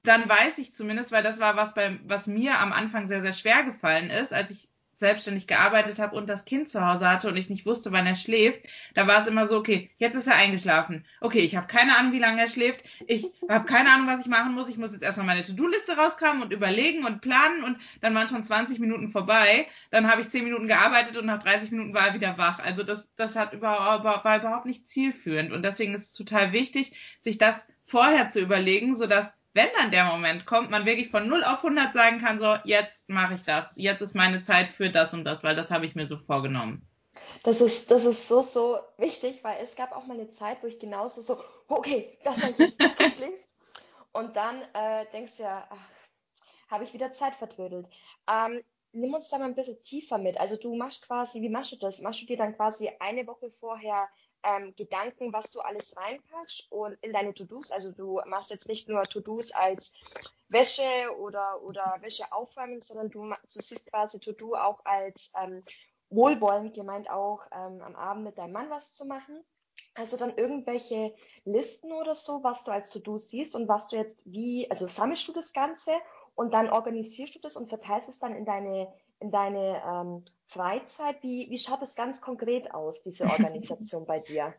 dann 0.07 0.29
weiß 0.29 0.59
ich 0.59 0.75
zumindest, 0.75 1.13
weil 1.13 1.23
das 1.23 1.41
war 1.41 1.57
was 1.57 1.75
bei, 1.75 1.99
was 2.05 2.27
mir 2.27 2.59
am 2.59 2.73
Anfang 2.73 3.07
sehr, 3.07 3.23
sehr 3.23 3.33
schwer 3.33 3.63
gefallen 3.63 4.11
ist, 4.11 4.33
als 4.33 4.51
ich 4.51 4.69
selbstständig 4.99 5.47
gearbeitet 5.47 5.99
habe 5.99 6.17
und 6.17 6.29
das 6.29 6.45
Kind 6.45 6.69
zu 6.69 6.85
Hause 6.85 7.09
hatte 7.09 7.29
und 7.29 7.37
ich 7.37 7.51
nicht 7.51 7.67
wusste, 7.67 7.93
wann 7.93 8.07
er 8.07 8.15
schläft, 8.15 8.63
da 8.95 9.07
war 9.07 9.21
es 9.21 9.27
immer 9.27 9.47
so, 9.47 9.59
okay, 9.59 9.91
jetzt 9.99 10.15
ist 10.15 10.27
er 10.27 10.37
eingeschlafen. 10.37 11.05
Okay, 11.21 11.41
ich 11.41 11.55
habe 11.55 11.67
keine 11.67 11.97
Ahnung, 11.99 12.13
wie 12.13 12.19
lange 12.19 12.41
er 12.41 12.49
schläft. 12.49 12.83
Ich 13.07 13.31
habe 13.49 13.67
keine 13.67 13.91
Ahnung, 13.91 14.07
was 14.07 14.21
ich 14.21 14.27
machen 14.27 14.55
muss. 14.55 14.69
Ich 14.69 14.79
muss 14.79 14.93
jetzt 14.93 15.03
erstmal 15.03 15.27
meine 15.27 15.43
To-Do-Liste 15.43 15.97
rauskramen 15.97 16.43
und 16.43 16.53
überlegen 16.53 17.05
und 17.05 17.21
planen 17.21 17.63
und 17.63 17.79
dann 18.01 18.15
waren 18.15 18.29
schon 18.29 18.45
20 18.45 18.79
Minuten 18.79 19.09
vorbei. 19.09 19.67
Dann 19.91 20.11
habe 20.11 20.23
ich 20.23 20.31
10 20.31 20.45
Minuten 20.45 20.67
gearbeitet 20.67 21.19
und 21.19 21.27
nach 21.27 21.43
30 21.43 21.71
Minuten 21.73 21.95
war 21.95 22.09
er 22.09 22.15
wieder 22.15 22.39
wach. 22.39 22.59
Also 22.59 22.83
das, 22.83 23.09
das 23.17 23.37
hat 23.37 23.53
überhaupt, 23.53 24.05
war 24.05 24.39
überhaupt 24.39 24.67
nicht 24.67 24.89
zielführend 24.89 25.53
und 25.53 25.63
deswegen 25.63 25.95
ist 25.95 26.07
es 26.07 26.13
total 26.13 26.53
wichtig, 26.53 26.93
sich 27.21 27.37
das 27.37 27.69
vorher 27.85 28.31
zu 28.31 28.41
überlegen, 28.41 28.97
sodass 28.97 29.35
wenn 29.57 29.69
dann 29.77 29.91
der 29.91 30.05
Moment 30.05 30.45
kommt, 30.45 30.71
man 30.71 30.85
wirklich 30.85 31.11
von 31.11 31.27
0 31.27 31.43
auf 31.43 31.65
100 31.65 31.95
sagen 31.95 32.21
kann, 32.21 32.39
so, 32.39 32.57
jetzt 32.65 33.09
mache 33.09 33.35
ich 33.35 33.43
das, 33.43 33.75
jetzt 33.77 34.03
ist 34.03 34.15
meine 34.15 34.45
Zeit 34.45 34.69
für 34.69 34.91
das 34.91 35.15
und 35.15 35.25
das, 35.25 35.43
weil 35.43 35.57
das 35.57 35.71
habe 35.71 35.87
ich 35.87 35.95
mir 35.95 36.07
so 36.07 36.19
vorgenommen. 36.19 36.87
Das 37.43 37.63
ist, 37.63 37.91
das 37.91 38.05
ist 38.05 38.29
so, 38.29 38.43
so 38.43 38.79
wichtig, 38.99 39.43
weil 39.43 39.57
es 39.63 39.75
gab 39.75 39.93
auch 39.93 40.05
mal 40.07 40.15
eine 40.15 40.31
Zeit, 40.31 40.63
wo 40.63 40.67
ich 40.67 40.79
genauso 40.79 41.23
so, 41.23 41.43
okay, 41.69 42.19
das 42.23 42.43
war 42.43 42.51
jetzt, 42.51 42.81
das 42.81 42.97
Kind 42.97 43.13
schläft. 43.13 43.55
Und 44.13 44.37
dann 44.37 44.61
äh, 44.75 45.07
denkst 45.13 45.39
du 45.39 45.45
ja, 45.45 45.67
ach, 45.71 45.91
habe 46.71 46.85
ich 46.85 46.93
wieder 46.93 47.13
Zeit 47.13 47.35
vertrödelt. 47.35 47.87
Ähm, 48.31 48.63
nimm 48.93 49.15
uns 49.15 49.31
da 49.31 49.39
mal 49.39 49.47
ein 49.47 49.55
bisschen 49.55 49.83
tiefer 49.83 50.19
mit. 50.19 50.39
Also 50.39 50.57
du 50.57 50.75
machst 50.77 51.07
quasi, 51.07 51.41
wie 51.41 51.49
machst 51.49 51.73
du 51.73 51.77
das? 51.77 52.03
Machst 52.03 52.21
du 52.23 52.27
dir 52.27 52.37
dann 52.37 52.57
quasi 52.57 52.91
eine 52.99 53.27
Woche 53.27 53.51
vorher 53.51 54.09
ähm, 54.47 54.75
Gedanken, 54.77 55.33
was 55.33 55.51
du 55.51 55.61
alles 55.61 55.97
reinpackst 55.97 56.71
und 56.71 56.97
in 57.03 57.13
deine 57.13 57.35
To-Dos. 57.35 57.73
Also 57.73 57.91
du 57.91 58.21
machst 58.27 58.51
jetzt 58.51 58.69
nicht 58.69 58.89
nur 58.89 59.03
To-Dos 59.03 59.53
als 59.53 59.95
Wäsche 60.49 60.85
oder, 61.19 61.63
oder 61.63 61.97
Wäsche 62.01 62.25
aufräumen, 62.31 62.81
sondern 62.81 63.11
du, 63.11 63.25
du 63.29 63.61
siehst 63.61 63.91
quasi 63.91 64.21
To-Do 64.21 64.55
auch 64.55 64.85
als 64.85 65.33
ähm, 65.43 65.65
wohlwollend 66.11 66.75
gemeint 66.75 67.11
auch 67.11 67.47
ähm, 67.53 67.83
am 67.83 67.97
Abend 67.97 68.25
mit 68.25 68.39
deinem 68.39 68.53
Mann 68.53 68.71
was 68.71 68.93
zu 68.93 69.05
machen. 69.05 69.45
Also 69.95 70.17
dann 70.17 70.37
irgendwelche 70.37 71.15
Listen 71.45 71.93
oder 71.93 72.15
so, 72.15 72.45
was 72.45 72.65
du 72.65 72.71
als 72.71 72.91
To-Do 72.91 73.19
siehst 73.19 73.57
und 73.57 73.67
was 73.67 73.89
du 73.89 73.97
jetzt 73.97 74.21
wie, 74.25 74.71
also 74.71 74.87
sammelst 74.87 75.27
du 75.27 75.33
das 75.33 75.53
Ganze 75.53 75.93
und 76.35 76.53
dann 76.53 76.71
organisierst 76.71 77.35
du 77.35 77.39
das 77.41 77.57
und 77.57 77.69
verteilst 77.69 78.09
es 78.09 78.19
dann 78.19 78.35
in 78.35 78.45
deine 78.45 78.93
in 79.21 79.31
deine 79.31 79.83
ähm, 79.87 80.25
Freizeit? 80.47 81.23
Wie, 81.23 81.49
wie 81.51 81.59
schaut 81.59 81.83
es 81.83 81.95
ganz 81.95 82.21
konkret 82.21 82.73
aus, 82.73 83.03
diese 83.03 83.25
Organisation 83.31 84.07
bei 84.07 84.21
dir? 84.21 84.55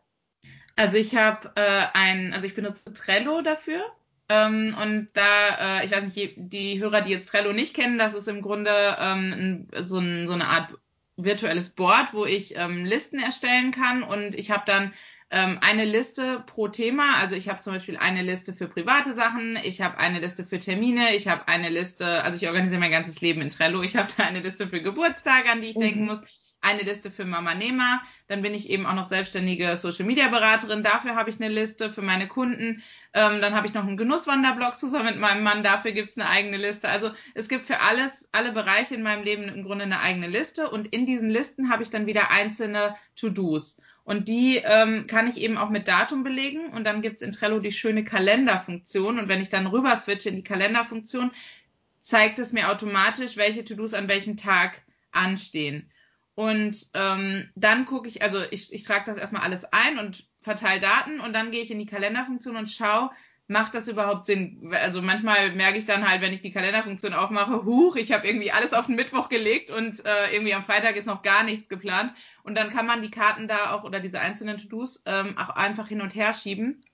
Also 0.76 0.96
ich 0.96 1.16
habe 1.16 1.50
äh, 1.56 1.86
ein, 1.92 2.32
also 2.32 2.46
ich 2.46 2.54
benutze 2.54 2.92
Trello 2.92 3.42
dafür. 3.42 3.82
Ähm, 4.28 4.76
und 4.80 5.08
da, 5.14 5.80
äh, 5.80 5.86
ich 5.86 5.90
weiß 5.90 6.04
nicht, 6.04 6.34
die 6.36 6.78
Hörer, 6.78 7.00
die 7.00 7.12
jetzt 7.12 7.28
Trello 7.28 7.52
nicht 7.52 7.74
kennen, 7.74 7.98
das 7.98 8.14
ist 8.14 8.28
im 8.28 8.42
Grunde 8.42 8.96
ähm, 9.00 9.68
so, 9.84 9.98
ein, 9.98 10.26
so 10.26 10.34
eine 10.34 10.46
Art 10.46 10.74
virtuelles 11.16 11.70
Board, 11.70 12.14
wo 12.14 12.26
ich 12.26 12.56
ähm, 12.56 12.84
Listen 12.84 13.18
erstellen 13.18 13.72
kann 13.72 14.02
und 14.02 14.36
ich 14.36 14.50
habe 14.50 14.62
dann 14.66 14.92
ähm, 15.30 15.58
eine 15.60 15.84
Liste 15.84 16.42
pro 16.46 16.68
Thema. 16.68 17.16
Also 17.20 17.36
ich 17.36 17.48
habe 17.48 17.60
zum 17.60 17.72
Beispiel 17.72 17.96
eine 17.96 18.22
Liste 18.22 18.52
für 18.52 18.68
private 18.68 19.12
Sachen, 19.12 19.56
ich 19.62 19.80
habe 19.80 19.98
eine 19.98 20.20
Liste 20.20 20.44
für 20.44 20.58
Termine, 20.58 21.14
ich 21.14 21.28
habe 21.28 21.48
eine 21.48 21.68
Liste, 21.68 22.22
also 22.22 22.36
ich 22.36 22.46
organisiere 22.48 22.80
mein 22.80 22.90
ganzes 22.90 23.20
Leben 23.20 23.40
in 23.40 23.50
Trello, 23.50 23.82
ich 23.82 23.96
habe 23.96 24.08
da 24.16 24.24
eine 24.24 24.40
Liste 24.40 24.68
für 24.68 24.80
Geburtstage, 24.80 25.50
an 25.50 25.60
die 25.60 25.68
ich 25.68 25.76
mhm. 25.76 25.80
denken 25.80 26.04
muss 26.06 26.22
eine 26.60 26.82
Liste 26.82 27.10
für 27.10 27.24
Mama 27.24 27.54
Nehmer, 27.54 28.02
dann 28.26 28.42
bin 28.42 28.52
ich 28.52 28.70
eben 28.70 28.86
auch 28.86 28.94
noch 28.94 29.04
selbstständige 29.04 29.76
Social 29.76 30.04
Media 30.04 30.28
Beraterin, 30.28 30.82
dafür 30.82 31.14
habe 31.14 31.30
ich 31.30 31.40
eine 31.40 31.48
Liste 31.48 31.92
für 31.92 32.02
meine 32.02 32.26
Kunden, 32.26 32.82
ähm, 33.14 33.40
dann 33.40 33.54
habe 33.54 33.66
ich 33.66 33.74
noch 33.74 33.86
einen 33.86 33.96
Genusswanderblog 33.96 34.76
zusammen 34.76 35.06
mit 35.06 35.18
meinem 35.18 35.42
Mann, 35.44 35.62
dafür 35.62 35.92
gibt 35.92 36.10
es 36.10 36.18
eine 36.18 36.28
eigene 36.28 36.56
Liste. 36.56 36.88
Also 36.88 37.10
es 37.34 37.48
gibt 37.48 37.66
für 37.66 37.80
alles, 37.80 38.28
alle 38.32 38.52
Bereiche 38.52 38.94
in 38.94 39.02
meinem 39.02 39.22
Leben 39.22 39.44
im 39.44 39.62
Grunde 39.62 39.84
eine 39.84 40.00
eigene 40.00 40.26
Liste 40.26 40.68
und 40.68 40.88
in 40.88 41.06
diesen 41.06 41.30
Listen 41.30 41.70
habe 41.70 41.82
ich 41.82 41.90
dann 41.90 42.06
wieder 42.06 42.30
einzelne 42.30 42.96
To-Dos. 43.14 43.80
Und 44.08 44.26
die 44.26 44.56
ähm, 44.64 45.06
kann 45.06 45.26
ich 45.26 45.36
eben 45.36 45.58
auch 45.58 45.68
mit 45.68 45.86
Datum 45.86 46.22
belegen. 46.22 46.70
Und 46.70 46.86
dann 46.86 47.02
gibt's 47.02 47.20
in 47.20 47.32
Trello 47.32 47.60
die 47.60 47.72
schöne 47.72 48.04
Kalenderfunktion. 48.04 49.18
Und 49.18 49.28
wenn 49.28 49.42
ich 49.42 49.50
dann 49.50 49.66
rüber 49.66 49.94
switche 49.96 50.30
in 50.30 50.36
die 50.36 50.42
Kalenderfunktion, 50.42 51.30
zeigt 52.00 52.38
es 52.38 52.54
mir 52.54 52.70
automatisch, 52.70 53.36
welche 53.36 53.66
To-Dos 53.66 53.92
an 53.92 54.08
welchem 54.08 54.38
Tag 54.38 54.82
anstehen. 55.12 55.90
Und 56.34 56.86
ähm, 56.94 57.50
dann 57.54 57.84
gucke 57.84 58.08
ich, 58.08 58.22
also 58.22 58.38
ich, 58.50 58.72
ich 58.72 58.82
trage 58.82 59.04
das 59.04 59.18
erstmal 59.18 59.42
alles 59.42 59.66
ein 59.72 59.98
und 59.98 60.26
verteile 60.40 60.80
Daten 60.80 61.20
und 61.20 61.34
dann 61.34 61.50
gehe 61.50 61.62
ich 61.62 61.70
in 61.70 61.78
die 61.78 61.84
Kalenderfunktion 61.84 62.56
und 62.56 62.70
schaue, 62.70 63.10
macht 63.48 63.74
das 63.74 63.88
überhaupt 63.88 64.26
Sinn? 64.26 64.72
Also 64.72 65.02
manchmal 65.02 65.52
merke 65.52 65.78
ich 65.78 65.86
dann 65.86 66.08
halt, 66.08 66.20
wenn 66.20 66.32
ich 66.32 66.42
die 66.42 66.52
Kalenderfunktion 66.52 67.14
aufmache, 67.14 67.64
huch, 67.64 67.96
ich 67.96 68.12
habe 68.12 68.28
irgendwie 68.28 68.52
alles 68.52 68.74
auf 68.74 68.86
den 68.86 68.94
Mittwoch 68.94 69.28
gelegt 69.28 69.70
und 69.70 70.04
äh, 70.04 70.32
irgendwie 70.32 70.54
am 70.54 70.64
Freitag 70.64 70.96
ist 70.96 71.06
noch 71.06 71.22
gar 71.22 71.42
nichts 71.42 71.68
geplant. 71.68 72.12
Und 72.42 72.56
dann 72.56 72.70
kann 72.70 72.86
man 72.86 73.02
die 73.02 73.10
Karten 73.10 73.48
da 73.48 73.72
auch 73.72 73.84
oder 73.84 74.00
diese 74.00 74.20
einzelnen 74.20 74.58
To-Dos 74.58 75.02
ähm, 75.06 75.36
auch 75.38 75.48
einfach 75.50 75.88
hin 75.88 76.02
und 76.02 76.14
her 76.14 76.34
schieben 76.34 76.84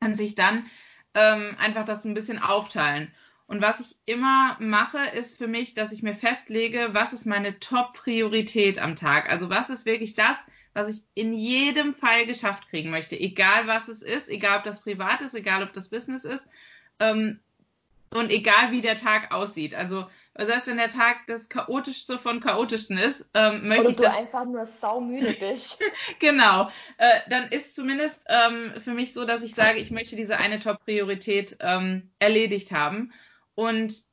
und 0.00 0.16
sich 0.16 0.34
dann 0.34 0.66
ähm, 1.14 1.56
einfach 1.58 1.84
das 1.84 2.04
ein 2.04 2.14
bisschen 2.14 2.42
aufteilen. 2.42 3.12
Und 3.50 3.60
was 3.60 3.80
ich 3.80 3.96
immer 4.06 4.56
mache, 4.60 5.00
ist 5.12 5.36
für 5.36 5.48
mich, 5.48 5.74
dass 5.74 5.90
ich 5.90 6.04
mir 6.04 6.14
festlege, 6.14 6.90
was 6.92 7.12
ist 7.12 7.26
meine 7.26 7.58
Top-Priorität 7.58 8.78
am 8.78 8.94
Tag. 8.94 9.28
Also 9.28 9.50
was 9.50 9.70
ist 9.70 9.86
wirklich 9.86 10.14
das, 10.14 10.46
was 10.72 10.88
ich 10.88 11.02
in 11.14 11.34
jedem 11.34 11.96
Fall 11.96 12.26
geschafft 12.26 12.68
kriegen 12.68 12.90
möchte, 12.90 13.18
egal 13.18 13.66
was 13.66 13.88
es 13.88 14.02
ist, 14.02 14.28
egal 14.28 14.58
ob 14.58 14.64
das 14.64 14.80
privat 14.80 15.20
ist, 15.22 15.34
egal 15.34 15.64
ob 15.64 15.72
das 15.72 15.88
Business 15.88 16.24
ist 16.24 16.46
ähm, 17.00 17.40
und 18.10 18.30
egal 18.30 18.70
wie 18.70 18.82
der 18.82 18.94
Tag 18.94 19.34
aussieht. 19.34 19.74
Also 19.74 20.06
selbst 20.38 20.68
wenn 20.68 20.76
der 20.76 20.88
Tag 20.88 21.26
das 21.26 21.48
chaotischste 21.48 22.20
von 22.20 22.38
chaotischsten 22.38 22.98
ist, 22.98 23.28
ähm, 23.34 23.66
möchte 23.66 23.82
Oder 23.82 23.90
ich 23.90 23.96
du 23.96 24.02
das 24.04 24.16
einfach 24.16 24.44
nur 24.44 24.64
saumüde 24.64 25.32
bist. 25.32 25.82
genau, 26.20 26.68
äh, 26.98 27.18
dann 27.28 27.48
ist 27.48 27.74
zumindest 27.74 28.26
ähm, 28.28 28.74
für 28.80 28.94
mich 28.94 29.12
so, 29.12 29.24
dass 29.24 29.42
ich 29.42 29.56
sage, 29.56 29.80
ich 29.80 29.90
möchte 29.90 30.14
diese 30.14 30.38
eine 30.38 30.60
Top-Priorität 30.60 31.56
ähm, 31.62 32.12
erledigt 32.20 32.70
haben 32.70 33.12
und 33.60 34.04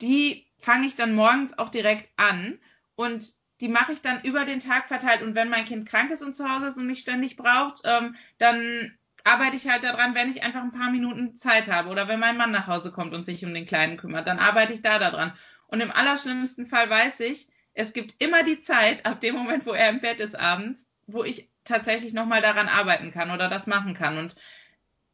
die 0.00 0.46
fange 0.60 0.86
ich 0.86 0.96
dann 0.96 1.14
morgens 1.14 1.58
auch 1.58 1.68
direkt 1.68 2.08
an 2.16 2.58
und 2.96 3.34
die 3.60 3.68
mache 3.68 3.92
ich 3.92 4.00
dann 4.00 4.22
über 4.22 4.46
den 4.46 4.60
Tag 4.60 4.88
verteilt. 4.88 5.20
Und 5.20 5.34
wenn 5.34 5.50
mein 5.50 5.66
Kind 5.66 5.86
krank 5.86 6.10
ist 6.10 6.22
und 6.22 6.34
zu 6.34 6.48
Hause 6.48 6.68
ist 6.68 6.78
und 6.78 6.86
mich 6.86 7.00
ständig 7.00 7.36
braucht, 7.36 7.82
ähm, 7.84 8.16
dann 8.38 8.96
arbeite 9.24 9.56
ich 9.56 9.68
halt 9.68 9.84
daran, 9.84 10.14
wenn 10.14 10.30
ich 10.30 10.42
einfach 10.42 10.62
ein 10.62 10.70
paar 10.70 10.90
Minuten 10.90 11.36
Zeit 11.36 11.70
habe 11.70 11.90
oder 11.90 12.08
wenn 12.08 12.18
mein 12.18 12.38
Mann 12.38 12.50
nach 12.50 12.66
Hause 12.66 12.90
kommt 12.90 13.12
und 13.12 13.26
sich 13.26 13.44
um 13.44 13.52
den 13.52 13.66
Kleinen 13.66 13.98
kümmert, 13.98 14.26
dann 14.26 14.38
arbeite 14.38 14.72
ich 14.72 14.80
da 14.80 14.98
daran. 14.98 15.34
Und 15.66 15.82
im 15.82 15.90
allerschlimmsten 15.90 16.66
Fall 16.66 16.88
weiß 16.88 17.20
ich, 17.20 17.46
es 17.74 17.92
gibt 17.92 18.14
immer 18.22 18.42
die 18.42 18.62
Zeit, 18.62 19.04
ab 19.04 19.20
dem 19.20 19.34
Moment, 19.34 19.66
wo 19.66 19.72
er 19.72 19.90
im 19.90 20.00
Bett 20.00 20.18
ist 20.18 20.34
abends, 20.34 20.88
wo 21.06 21.24
ich 21.24 21.50
tatsächlich 21.66 22.14
nochmal 22.14 22.40
daran 22.40 22.68
arbeiten 22.68 23.10
kann 23.10 23.32
oder 23.32 23.50
das 23.50 23.66
machen 23.66 23.92
kann. 23.92 24.16
Und 24.16 24.34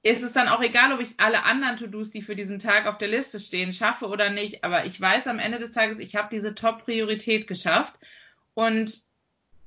ist 0.04 0.22
es 0.22 0.34
dann 0.34 0.48
auch 0.48 0.60
egal, 0.60 0.92
ob 0.92 1.00
ich 1.00 1.14
alle 1.16 1.44
anderen 1.44 1.78
To-Dos, 1.78 2.10
die 2.10 2.20
für 2.20 2.36
diesen 2.36 2.58
Tag 2.58 2.86
auf 2.86 2.98
der 2.98 3.08
Liste 3.08 3.40
stehen, 3.40 3.72
schaffe 3.72 4.06
oder 4.06 4.28
nicht. 4.28 4.62
Aber 4.62 4.84
ich 4.84 5.00
weiß 5.00 5.26
am 5.26 5.38
Ende 5.38 5.58
des 5.58 5.72
Tages, 5.72 5.98
ich 5.98 6.14
habe 6.14 6.28
diese 6.30 6.54
Top-Priorität 6.54 7.46
geschafft. 7.46 7.94
Und 8.52 9.02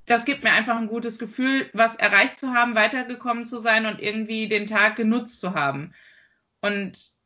das 0.05 0.25
gibt 0.25 0.43
mir 0.43 0.51
einfach 0.51 0.77
ein 0.77 0.87
gutes 0.87 1.17
Gefühl, 1.17 1.69
was 1.73 1.95
erreicht 1.95 2.37
zu 2.37 2.53
haben, 2.53 2.75
weitergekommen 2.75 3.47
zu 3.47 3.57
sein 3.57 3.87
und 3.87 3.99
irgendwie 3.99 4.47
den 4.47 4.67
Tag 4.67 4.95
genutzt 4.95 5.39
zu 5.39 5.55
haben. 5.55 5.95
Und 6.61 7.17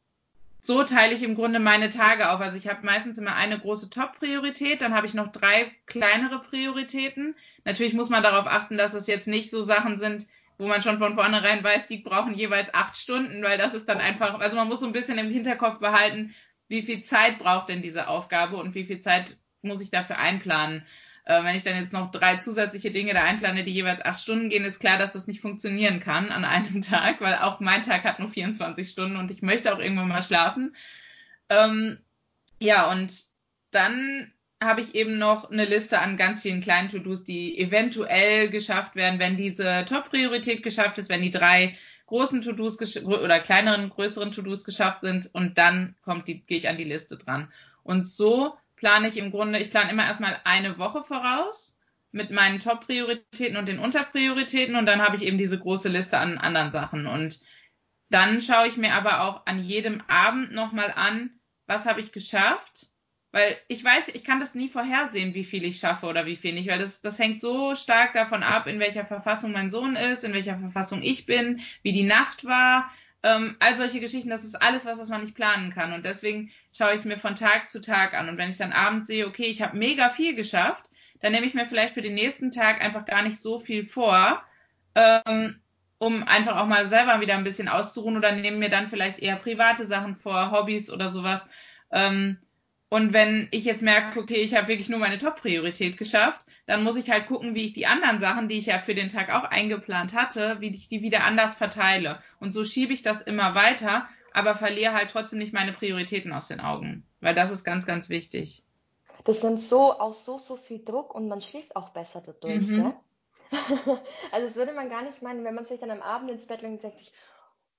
so 0.62 0.84
teile 0.86 1.14
ich 1.14 1.24
im 1.24 1.36
Grunde 1.36 1.60
meine 1.60 1.90
Tage 1.90 2.30
auf. 2.32 2.40
Also 2.40 2.58
ich 2.58 2.70
habe 2.70 2.86
meistens 2.86 3.18
immer 3.18 3.36
eine 3.36 3.60
große 3.60 3.90
Top-Priorität, 3.90 4.82
dann 4.82 4.96
habe 4.96 5.06
ich 5.06 5.14
noch 5.14 5.34
drei 5.34 5.70
kleinere 5.86 6.40
Prioritäten. 6.40 7.36
Natürlich 7.66 7.94
muss 7.94 8.10
man 8.10 8.24
darauf 8.24 8.48
achten, 8.48 8.78
dass 8.78 8.94
es 8.94 9.08
jetzt 9.08 9.28
nicht 9.28 9.52
so 9.52 9.62
Sachen 9.62 10.00
sind, 10.00 10.28
wo 10.62 10.68
man 10.68 10.84
schon 10.84 11.00
von 11.00 11.16
vornherein 11.16 11.64
weiß, 11.64 11.88
die 11.88 11.98
brauchen 11.98 12.36
jeweils 12.36 12.72
acht 12.76 12.96
Stunden, 12.96 13.42
weil 13.42 13.58
das 13.58 13.74
ist 13.74 13.90
dann 13.90 13.98
einfach, 13.98 14.40
also 14.40 14.56
man 14.56 14.68
muss 14.68 14.82
so 14.82 14.86
ein 14.86 14.92
bisschen 14.92 15.18
im 15.18 15.32
Hinterkopf 15.32 15.80
behalten, 15.80 16.36
wie 16.68 16.84
viel 16.84 17.02
Zeit 17.02 17.40
braucht 17.40 17.70
denn 17.70 17.82
diese 17.82 18.08
Aufgabe 18.08 18.58
und 18.58 18.76
wie 18.76 18.84
viel 18.84 19.00
Zeit 19.00 19.38
muss 19.64 19.82
ich 19.82 19.90
dafür 19.90 20.20
einplanen. 20.20 20.86
Äh, 21.26 21.44
wenn 21.44 21.56
ich 21.56 21.64
dann 21.64 21.82
jetzt 21.82 21.94
noch 21.94 22.12
drei 22.12 22.36
zusätzliche 22.36 22.92
Dinge 22.92 23.16
da 23.16 23.24
einplane, 23.24 23.64
die 23.64 23.74
jeweils 23.74 24.06
acht 24.06 24.20
Stunden 24.20 24.50
gehen, 24.50 24.64
ist 24.64 24.80
klar, 24.80 25.00
dass 25.00 25.14
das 25.14 25.26
nicht 25.26 25.42
funktionieren 25.42 26.00
kann 26.00 26.30
an 26.30 26.46
einem 26.46 26.82
Tag, 26.84 27.22
weil 27.22 27.38
auch 27.38 27.60
mein 27.60 27.82
Tag 27.82 28.04
hat 28.04 28.20
nur 28.20 28.30
24 28.30 28.88
Stunden 28.88 29.18
und 29.18 29.32
ich 29.32 29.42
möchte 29.42 29.74
auch 29.74 29.80
irgendwann 29.80 30.10
mal 30.10 30.22
schlafen. 30.22 30.76
Ähm, 31.50 31.98
ja, 32.60 32.92
und 32.92 33.12
dann 33.72 34.32
habe 34.62 34.82
ich 34.82 34.94
eben 34.96 35.18
noch 35.18 35.50
eine 35.50 35.66
Liste 35.66 36.00
an 36.00 36.18
ganz 36.18 36.42
vielen 36.42 36.62
kleinen 36.62 36.90
To-Dos, 36.90 37.24
die 37.24 37.58
eventuell 37.58 38.50
geschafft 38.50 38.96
werden, 38.96 39.20
wenn 39.20 39.36
diese 39.36 39.86
Top-Priorität 39.86 40.62
geschafft 40.62 41.00
ist, 41.00 41.10
wenn 41.10 41.24
die 41.24 41.32
drei 41.32 41.76
großen 42.06 42.42
To-Dos 42.44 42.78
oder 43.04 43.40
kleineren, 43.40 43.90
größeren 43.90 44.32
To-Dos 44.32 44.64
geschafft 44.64 45.02
sind 45.02 45.30
und 45.34 45.58
dann 45.58 45.96
kommt 46.04 46.28
die, 46.28 46.42
gehe 46.42 46.60
ich 46.60 46.70
an 46.70 46.78
die 46.78 46.84
Liste 46.84 47.18
dran. 47.18 47.52
Und 47.84 48.06
so 48.06 48.56
plane 48.76 49.08
ich 49.08 49.18
im 49.18 49.32
Grunde, 49.32 49.60
ich 49.60 49.72
plane 49.72 49.92
immer 49.92 50.06
erstmal 50.06 50.40
eine 50.44 50.78
Woche 50.78 51.04
voraus 51.04 51.78
mit 52.12 52.30
meinen 52.30 52.60
Top-Prioritäten 52.60 53.58
und 53.58 53.68
den 53.68 53.80
Unterprioritäten 53.80 54.76
und 54.76 54.86
dann 54.86 55.02
habe 55.02 55.16
ich 55.16 55.24
eben 55.24 55.38
diese 55.38 55.58
große 55.58 55.90
Liste 55.90 56.20
an 56.20 56.38
anderen 56.38 56.72
Sachen. 56.72 57.08
Und 57.08 57.40
dann 58.10 58.42
schaue 58.42 58.68
ich 58.68 58.78
mir 58.78 58.94
aber 58.94 59.22
auch 59.22 59.46
an 59.46 59.64
jedem 59.64 60.04
Abend 60.08 60.52
nochmal 60.52 60.94
an, 60.96 61.40
was 61.66 61.86
habe 61.86 62.02
ich 62.02 62.12
geschafft 62.12 62.91
weil 63.32 63.58
ich 63.68 63.84
weiß, 63.84 64.10
ich 64.14 64.24
kann 64.24 64.40
das 64.40 64.56
nie 64.56 64.68
vorhersehen, 64.68 65.34
wie 65.34 65.46
viel 65.46 65.64
ich 65.64 65.80
schaffe 65.80 66.06
oder 66.06 66.26
wie 66.26 66.36
viel 66.36 66.54
nicht, 66.54 66.70
weil 66.70 66.80
das, 66.80 67.02
das 67.02 67.18
hängt 67.18 67.40
so 67.40 67.76
stark 67.76 68.14
davon 68.14 68.44
ab, 68.44 68.68
in 68.68 68.80
welcher 68.80 69.06
Verfassung 69.06 69.54
mein 69.54 69.72
Sohn 69.72 69.96
ist, 69.96 70.24
in 70.24 70.34
welcher 70.34 70.58
Verfassung 70.60 71.02
ich 71.02 71.26
bin, 71.26 71.62
wie 71.82 71.94
die 71.94 72.04
Nacht 72.04 72.44
war. 72.46 72.92
Ähm, 73.24 73.56
all 73.60 73.78
solche 73.78 74.00
Geschichten, 74.00 74.30
das 74.30 74.44
ist 74.44 74.62
alles 74.62 74.86
was, 74.86 75.00
was 75.00 75.10
man 75.10 75.22
nicht 75.22 75.36
planen 75.36 75.72
kann. 75.72 75.94
Und 75.94 76.06
deswegen 76.06 76.52
schaue 76.76 76.90
ich 76.90 76.96
es 76.96 77.06
mir 77.06 77.18
von 77.18 77.36
Tag 77.36 77.70
zu 77.70 77.80
Tag 77.80 78.14
an. 78.14 78.28
Und 78.28 78.38
wenn 78.38 78.50
ich 78.50 78.58
dann 78.58 78.74
abends 78.74 79.08
sehe, 79.08 79.28
okay, 79.28 79.46
ich 79.46 79.62
habe 79.62 79.78
mega 79.78 80.10
viel 80.10 80.36
geschafft, 80.36 80.90
dann 81.22 81.32
nehme 81.32 81.46
ich 81.46 81.54
mir 81.54 81.66
vielleicht 81.66 81.94
für 81.94 82.02
den 82.02 82.16
nächsten 82.16 82.52
Tag 82.52 82.84
einfach 82.84 83.06
gar 83.06 83.22
nicht 83.22 83.42
so 83.42 83.60
viel 83.60 83.86
vor, 83.86 84.44
ähm, 84.96 85.62
um 86.00 86.24
einfach 86.24 86.58
auch 86.58 86.66
mal 86.66 86.90
selber 86.90 87.22
wieder 87.22 87.36
ein 87.36 87.44
bisschen 87.44 87.70
auszuruhen 87.70 88.18
oder 88.18 88.32
nehme 88.32 88.58
mir 88.58 88.70
dann 88.70 88.90
vielleicht 88.90 89.20
eher 89.20 89.36
private 89.36 89.86
Sachen 89.86 90.16
vor, 90.16 90.52
Hobbys 90.52 90.90
oder 90.92 91.10
sowas. 91.12 91.46
Ähm, 91.92 92.40
und 92.92 93.14
wenn 93.14 93.48
ich 93.52 93.64
jetzt 93.64 93.82
merke, 93.82 94.20
okay, 94.20 94.42
ich 94.42 94.54
habe 94.54 94.68
wirklich 94.68 94.90
nur 94.90 95.00
meine 95.00 95.18
Top-Priorität 95.18 95.96
geschafft, 95.96 96.46
dann 96.66 96.84
muss 96.84 96.98
ich 96.98 97.10
halt 97.10 97.26
gucken, 97.26 97.56
wie 97.56 97.64
ich 97.64 97.72
die 97.72 97.88
anderen 97.88 98.20
Sachen, 98.20 98.50
die 98.50 98.58
ich 98.58 98.66
ja 98.66 98.80
für 98.80 98.94
den 98.94 99.08
Tag 99.08 99.34
auch 99.34 99.46
eingeplant 99.46 100.14
hatte, 100.14 100.60
wie 100.60 100.76
ich 100.76 100.90
die 100.90 101.02
wieder 101.02 101.24
anders 101.24 101.56
verteile. 101.56 102.20
Und 102.42 102.52
so 102.52 102.66
schiebe 102.66 102.92
ich 102.92 103.02
das 103.02 103.22
immer 103.22 103.56
weiter, 103.56 104.10
aber 104.34 104.56
verliere 104.56 104.92
halt 104.92 105.10
trotzdem 105.10 105.40
nicht 105.40 105.54
meine 105.54 105.72
Prioritäten 105.72 106.34
aus 106.34 106.50
den 106.50 106.60
Augen. 106.60 107.06
Weil 107.22 107.34
das 107.34 107.50
ist 107.50 107.64
ganz, 107.64 107.86
ganz 107.86 108.10
wichtig. 108.10 108.62
Das 109.24 109.42
nimmt 109.42 109.62
so 109.62 109.98
auch 109.98 110.14
so, 110.14 110.38
so 110.38 110.58
viel 110.58 110.84
Druck 110.84 111.16
und 111.16 111.30
man 111.30 111.40
schläft 111.40 111.78
auch 111.78 111.92
besser 111.92 112.22
dadurch, 112.26 112.68
mhm. 112.68 112.76
ne? 112.76 112.96
also 114.34 114.48
das 114.48 114.58
würde 114.58 114.74
man 114.74 114.90
gar 114.90 115.04
nicht 115.04 115.22
meinen, 115.22 115.46
wenn 115.46 115.56
man 115.56 115.64
sich 115.64 115.80
dann 115.80 115.92
am 115.92 116.02
Abend 116.02 116.30
ins 116.30 116.46
Bett 116.46 116.62
legt 116.62 116.74
und 116.74 116.82
sagt, 116.82 117.14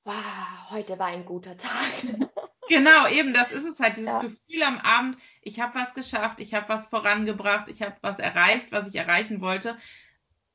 wow, 0.04 0.70
heute 0.70 0.98
war 0.98 1.08
ein 1.08 1.26
guter 1.26 1.54
Tag. 1.58 2.30
Genau, 2.72 3.06
eben, 3.06 3.34
das 3.34 3.52
ist 3.52 3.66
es 3.66 3.80
halt, 3.80 3.98
dieses 3.98 4.08
ja. 4.08 4.20
Gefühl 4.20 4.62
am 4.62 4.78
Abend, 4.78 5.18
ich 5.42 5.60
habe 5.60 5.78
was 5.78 5.92
geschafft, 5.92 6.40
ich 6.40 6.54
habe 6.54 6.70
was 6.70 6.86
vorangebracht, 6.86 7.68
ich 7.68 7.82
habe 7.82 7.96
was 8.00 8.18
erreicht, 8.18 8.72
was 8.72 8.88
ich 8.88 8.94
erreichen 8.94 9.42
wollte. 9.42 9.76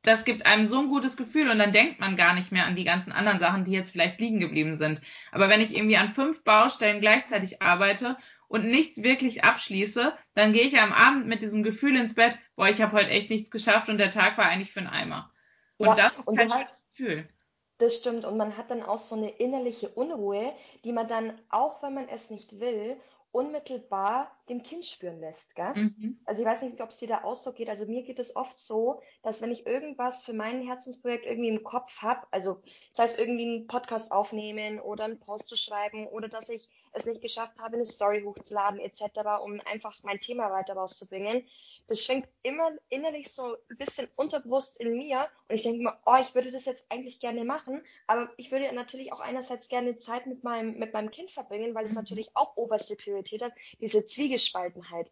Das 0.02 0.26
gibt 0.26 0.48
einem 0.48 0.66
so 0.66 0.80
ein 0.80 0.88
gutes 0.88 1.16
Gefühl 1.16 1.48
und 1.52 1.60
dann 1.60 1.74
denkt 1.74 2.00
man 2.00 2.16
gar 2.16 2.34
nicht 2.34 2.52
mehr 2.52 2.66
an 2.66 2.76
die 2.76 2.86
ganzen 2.86 3.12
anderen 3.12 3.40
Sachen, 3.40 3.66
die 3.66 3.72
jetzt 3.72 3.92
vielleicht 3.92 4.20
liegen 4.20 4.40
geblieben 4.40 4.78
sind. 4.78 5.00
Aber 5.32 5.48
wenn 5.48 5.62
ich 5.62 5.76
irgendwie 5.76 5.98
an 5.98 6.10
fünf 6.10 6.44
Baustellen 6.44 7.02
gleichzeitig 7.02 7.62
arbeite 7.62 8.18
und 8.48 8.66
nichts 8.66 9.04
wirklich 9.04 9.44
abschließe, 9.44 10.12
dann 10.34 10.54
gehe 10.54 10.64
ich 10.64 10.80
am 10.80 10.94
Abend 10.94 11.28
mit 11.28 11.44
diesem 11.44 11.62
Gefühl 11.62 11.98
ins 11.98 12.16
Bett, 12.16 12.40
boah, 12.56 12.68
ich 12.68 12.82
habe 12.82 12.94
heute 12.94 13.12
echt 13.12 13.30
nichts 13.30 13.52
geschafft 13.52 13.90
und 13.90 14.00
der 14.00 14.10
Tag 14.10 14.40
war 14.40 14.46
eigentlich 14.46 14.72
für 14.72 14.80
einen 14.80 14.90
Eimer. 14.90 15.32
Und 15.78 15.90
ja, 15.90 15.96
das 15.96 16.18
ist 16.18 16.36
kein 16.36 16.50
schönes 16.50 16.88
Gefühl. 16.90 17.30
Das 17.79 17.96
stimmt. 17.96 18.25
Und 18.25 18.38
man 18.38 18.57
hat 18.57 18.72
dann 18.72 18.84
auch 18.84 18.98
so 18.98 19.15
eine 19.15 19.29
innerliche 19.29 19.89
Unruhe, 19.89 20.53
die 20.84 20.91
man 20.91 21.07
dann, 21.07 21.39
auch 21.50 21.84
wenn 21.84 21.93
man 21.93 22.10
es 22.10 22.29
nicht 22.29 22.60
will, 22.60 22.98
unmittelbar 23.31 24.31
dem 24.50 24.63
Kind 24.63 24.86
spüren 24.86 25.19
lässt. 25.19 25.53
Gell? 25.55 25.74
Mhm. 25.75 26.19
Also 26.25 26.41
ich 26.41 26.48
weiß 26.48 26.63
nicht, 26.63 26.81
ob 26.81 26.89
es 26.89 26.98
dir 26.98 27.07
da 27.07 27.24
auch 27.24 27.36
so 27.36 27.53
geht. 27.53 27.69
Also 27.69 27.86
mir 27.86 28.01
geht 28.03 28.17
es 28.17 28.36
oft 28.36 28.57
so, 28.57 29.01
dass 29.22 29.41
wenn 29.41 29.51
ich 29.51 29.67
irgendwas 29.67 30.24
für 30.24 30.34
mein 30.34 30.62
Herzensprojekt 30.62 31.25
irgendwie 31.25 31.50
im 31.50 31.63
Kopf 31.63 32.01
habe, 32.01 32.25
also 32.31 32.62
sei 32.93 33.03
es 33.03 33.19
irgendwie 33.19 33.46
einen 33.46 33.67
Podcast 33.67 34.12
aufnehmen 34.12 34.79
oder 34.79 35.03
einen 35.03 35.19
Post 35.19 35.50
zu 35.50 35.55
schreiben 35.55 36.07
oder 36.07 36.29
dass 36.29 36.50
ich 36.50 36.69
es 36.98 37.06
nicht 37.06 37.22
geschafft 37.22 37.58
habe, 37.60 37.75
eine 37.75 37.86
Story 37.86 38.24
hochzuladen 38.24 38.80
etc., 38.80 39.01
um 39.44 39.60
einfach 39.66 39.96
mein 40.04 40.20
Thema 40.20 40.51
weiter 40.51 40.74
rauszubringen, 40.74 41.48
das 41.88 42.04
schwingt 42.04 42.27
immer 42.44 42.72
innerlich 42.89 43.32
so 43.32 43.56
ein 43.70 43.77
bisschen 43.77 44.08
unterbewusst 44.16 44.80
in 44.80 44.98
mir 44.98 45.27
und 45.48 45.56
ich 45.56 45.63
denke 45.63 45.84
mir, 45.84 45.98
oh, 46.06 46.16
ich 46.20 46.36
würde 46.36 46.51
das 46.51 46.66
jetzt 46.66 46.86
eigentlich 46.89 47.20
gerne 47.20 47.46
machen, 47.46 47.82
aber 48.08 48.30
ich 48.38 48.51
würde 48.51 48.74
natürlich 48.74 49.13
auch 49.13 49.20
einerseits 49.20 49.70
gerne 49.70 49.98
Zeit 49.98 50.27
mit 50.27 50.44
meinem, 50.44 50.77
mit 50.77 50.94
meinem 50.94 51.12
Kind 51.12 51.32
verbringen, 51.32 51.74
weil 51.75 51.86
es 51.86 51.92
mhm. 51.92 52.00
natürlich 52.00 52.29
auch 52.33 52.57
oberste 52.57 52.96
Priorität 52.96 53.42
hat, 53.42 53.53
diese 53.79 54.03
Zwiegespaltenheit. 54.03 55.12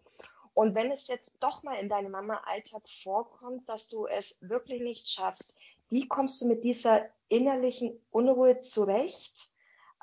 Und 0.54 0.74
wenn 0.74 0.90
es 0.90 1.08
jetzt 1.08 1.34
doch 1.42 1.64
mal 1.64 1.76
in 1.76 1.90
deinem 1.90 2.12
Mama-Alltag 2.12 2.88
vorkommt, 2.88 3.68
dass 3.68 3.90
du 3.90 4.08
es 4.08 4.38
wirklich 4.42 4.82
nicht 4.82 5.10
schaffst, 5.10 5.56
wie 5.90 6.08
kommst 6.08 6.42
du 6.42 6.48
mit 6.48 6.64
dieser 6.64 7.10
innerlichen 7.28 8.00
Unruhe 8.10 8.62
zurecht? 8.62 9.52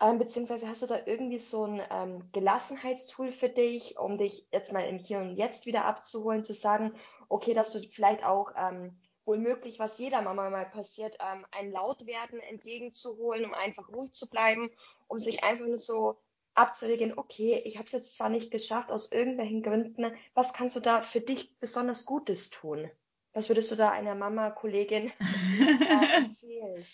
Ähm, 0.03 0.19
beziehungsweise 0.19 0.67
hast 0.67 0.83
du 0.83 0.87
da 0.87 0.99
irgendwie 1.07 1.39
so 1.39 1.65
ein 1.65 1.81
ähm, 1.89 2.29
Gelassenheitstool 2.33 3.31
für 3.31 3.49
dich, 3.49 3.97
um 3.99 4.19
dich 4.19 4.49
jetzt 4.51 4.73
mal 4.73 4.85
im 4.85 4.99
Hier 4.99 5.21
und 5.21 5.37
Jetzt 5.37 5.65
wieder 5.65 5.85
abzuholen, 5.85 6.43
zu 6.43 6.55
sagen, 6.55 6.93
okay, 7.29 7.55
dass 7.55 7.71
du 7.71 7.81
vielleicht 7.89 8.25
auch 8.25 8.51
ähm, 8.57 8.99
wohl 9.25 9.39
möglich, 9.39 9.79
was 9.79 9.99
jeder 9.99 10.21
Mama 10.21 10.51
mal 10.51 10.67
passiert, 10.67 11.17
ähm, 11.21 11.47
ein 11.53 11.71
Lautwerden 11.71 12.41
entgegenzuholen, 12.41 13.45
um 13.45 13.55
einfach 13.55 13.89
ruhig 13.91 14.13
zu 14.13 14.29
bleiben, 14.29 14.71
um 15.07 15.21
sich 15.21 15.45
einfach 15.45 15.67
nur 15.67 15.79
so 15.79 16.19
abzuwägen, 16.55 17.17
okay, 17.17 17.63
ich 17.65 17.77
habe 17.77 17.87
es 17.87 17.93
jetzt 17.93 18.17
zwar 18.17 18.29
nicht 18.29 18.51
geschafft 18.51 18.91
aus 18.91 19.13
irgendwelchen 19.13 19.63
Gründen, 19.63 20.13
was 20.35 20.53
kannst 20.53 20.75
du 20.75 20.81
da 20.81 21.03
für 21.03 21.21
dich 21.21 21.57
besonders 21.61 22.07
Gutes 22.07 22.51
tun? 22.51 22.91
Was 23.35 23.49
würdest 23.49 23.71
du 23.71 23.77
da 23.77 23.91
einer 23.91 24.17
Mama, 24.17 24.51
Kollegin 24.51 25.13
äh, 25.21 26.17
empfehlen? 26.17 26.85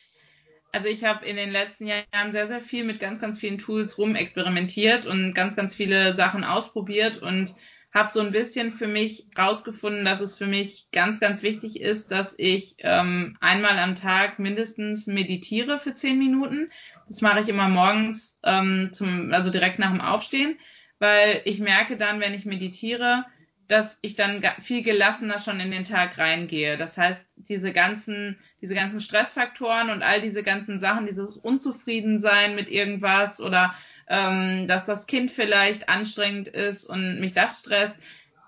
Also 0.72 0.88
ich 0.88 1.04
habe 1.04 1.24
in 1.24 1.37
den 1.37 1.50
letzten 1.50 1.87
Jahren 1.87 2.33
sehr, 2.33 2.46
sehr 2.46 2.61
viel 2.61 2.85
mit 2.85 3.00
ganz, 3.00 3.20
ganz 3.20 3.38
vielen 3.38 3.59
Tools 3.59 3.96
rumexperimentiert 3.96 5.07
und 5.07 5.33
ganz, 5.35 5.57
ganz 5.57 5.74
viele 5.74 6.14
Sachen 6.14 6.44
ausprobiert 6.44 7.18
und 7.18 7.54
habe 7.94 8.11
so 8.11 8.20
ein 8.20 8.33
bisschen 8.33 8.70
für 8.70 8.87
mich 8.87 9.26
rausgefunden, 9.37 10.04
dass 10.04 10.20
es 10.20 10.37
für 10.37 10.46
mich 10.46 10.88
ganz, 10.92 11.20
ganz 11.20 11.42
wichtig 11.42 11.81
ist, 11.81 12.11
dass 12.11 12.35
ich 12.37 12.76
ähm, 12.81 13.37
einmal 13.40 13.78
am 13.78 13.94
Tag 13.94 14.38
mindestens 14.38 15.07
meditiere 15.07 15.78
für 15.78 15.94
zehn 15.94 16.18
Minuten. 16.18 16.70
Das 17.09 17.22
mache 17.22 17.40
ich 17.40 17.48
immer 17.48 17.68
morgens, 17.68 18.38
ähm, 18.44 18.90
zum, 18.92 19.33
also 19.33 19.48
direkt 19.48 19.78
nach 19.78 19.90
dem 19.90 20.02
Aufstehen, 20.02 20.59
weil 20.98 21.40
ich 21.46 21.61
merke 21.61 21.96
dann, 21.96 22.20
wenn 22.20 22.35
ich 22.35 22.44
meditiere, 22.44 23.24
dass 23.68 23.98
ich 24.00 24.16
dann 24.16 24.42
viel 24.62 24.83
gelassener 24.83 25.38
schon 25.38 25.61
in 25.61 25.70
den 25.70 25.85
Tag 25.85 26.16
reingehe. 26.16 26.78
Das 26.78 26.96
heißt, 26.96 27.26
diese 27.37 27.72
ganzen, 27.72 28.38
diese 28.62 28.74
ganzen 28.74 29.00
Stressfaktoren 29.00 29.90
und 29.90 30.02
all 30.02 30.22
diese 30.22 30.42
ganzen 30.42 30.81
Sachen, 30.81 31.07
dieses 31.07 31.37
Unzufriedensein 31.37 32.54
mit 32.54 32.70
irgendwas 32.70 33.40
oder 33.40 33.74
ähm, 34.09 34.66
dass 34.68 34.87
das 34.87 35.07
Kind 35.07 35.31
vielleicht 35.31 35.90
anstrengend 35.90 36.48
ist 36.48 36.87
und 36.87 37.20
mich 37.20 37.35
das 37.35 37.61
stresst, 37.61 37.96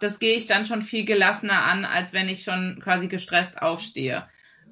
das 0.00 0.18
gehe 0.18 0.36
ich 0.36 0.46
dann 0.46 0.64
schon 0.64 0.80
viel 0.80 1.04
gelassener 1.04 1.64
an, 1.64 1.84
als 1.84 2.14
wenn 2.14 2.30
ich 2.30 2.42
schon 2.42 2.80
quasi 2.82 3.06
gestresst 3.06 3.60
aufstehe. 3.60 4.26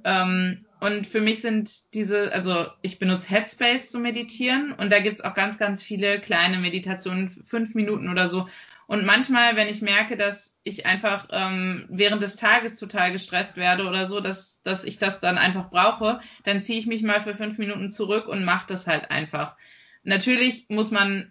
Ähm, 0.04 0.64
und 0.80 1.06
für 1.06 1.20
mich 1.20 1.42
sind 1.42 1.92
diese, 1.92 2.32
also 2.32 2.68
ich 2.82 2.98
benutze 2.98 3.28
Headspace 3.28 3.90
zu 3.90 3.98
meditieren 3.98 4.72
und 4.72 4.90
da 4.90 5.00
gibt's 5.00 5.20
auch 5.20 5.34
ganz, 5.34 5.58
ganz 5.58 5.82
viele 5.82 6.20
kleine 6.20 6.56
Meditationen, 6.56 7.42
fünf 7.44 7.74
Minuten 7.74 8.08
oder 8.08 8.28
so. 8.28 8.48
Und 8.88 9.05
manchmal, 9.05 9.55
wenn 9.55 9.68
ich 9.68 9.83
merke, 9.83 10.16
dass 10.16 10.57
ich 10.62 10.87
einfach 10.87 11.29
ähm, 11.31 11.85
während 11.90 12.22
des 12.22 12.37
Tages 12.37 12.77
total 12.77 13.12
gestresst 13.12 13.59
werde 13.59 13.87
oder 13.87 14.07
so, 14.07 14.20
dass, 14.20 14.62
dass 14.62 14.83
ich 14.83 14.98
das 14.98 15.20
dann 15.20 15.37
einfach 15.37 15.68
brauche, 15.68 16.20
dann 16.44 16.62
ziehe 16.62 16.79
ich 16.79 16.87
mich 16.87 17.03
mal 17.03 17.20
für 17.20 17.37
fünf 17.37 17.59
Minuten 17.59 17.92
zurück 17.92 18.27
und 18.27 18.46
mache 18.46 18.66
das 18.66 18.87
halt 18.87 19.11
einfach. 19.11 19.57
Natürlich 20.05 20.70
muss 20.70 20.90
man 20.90 21.31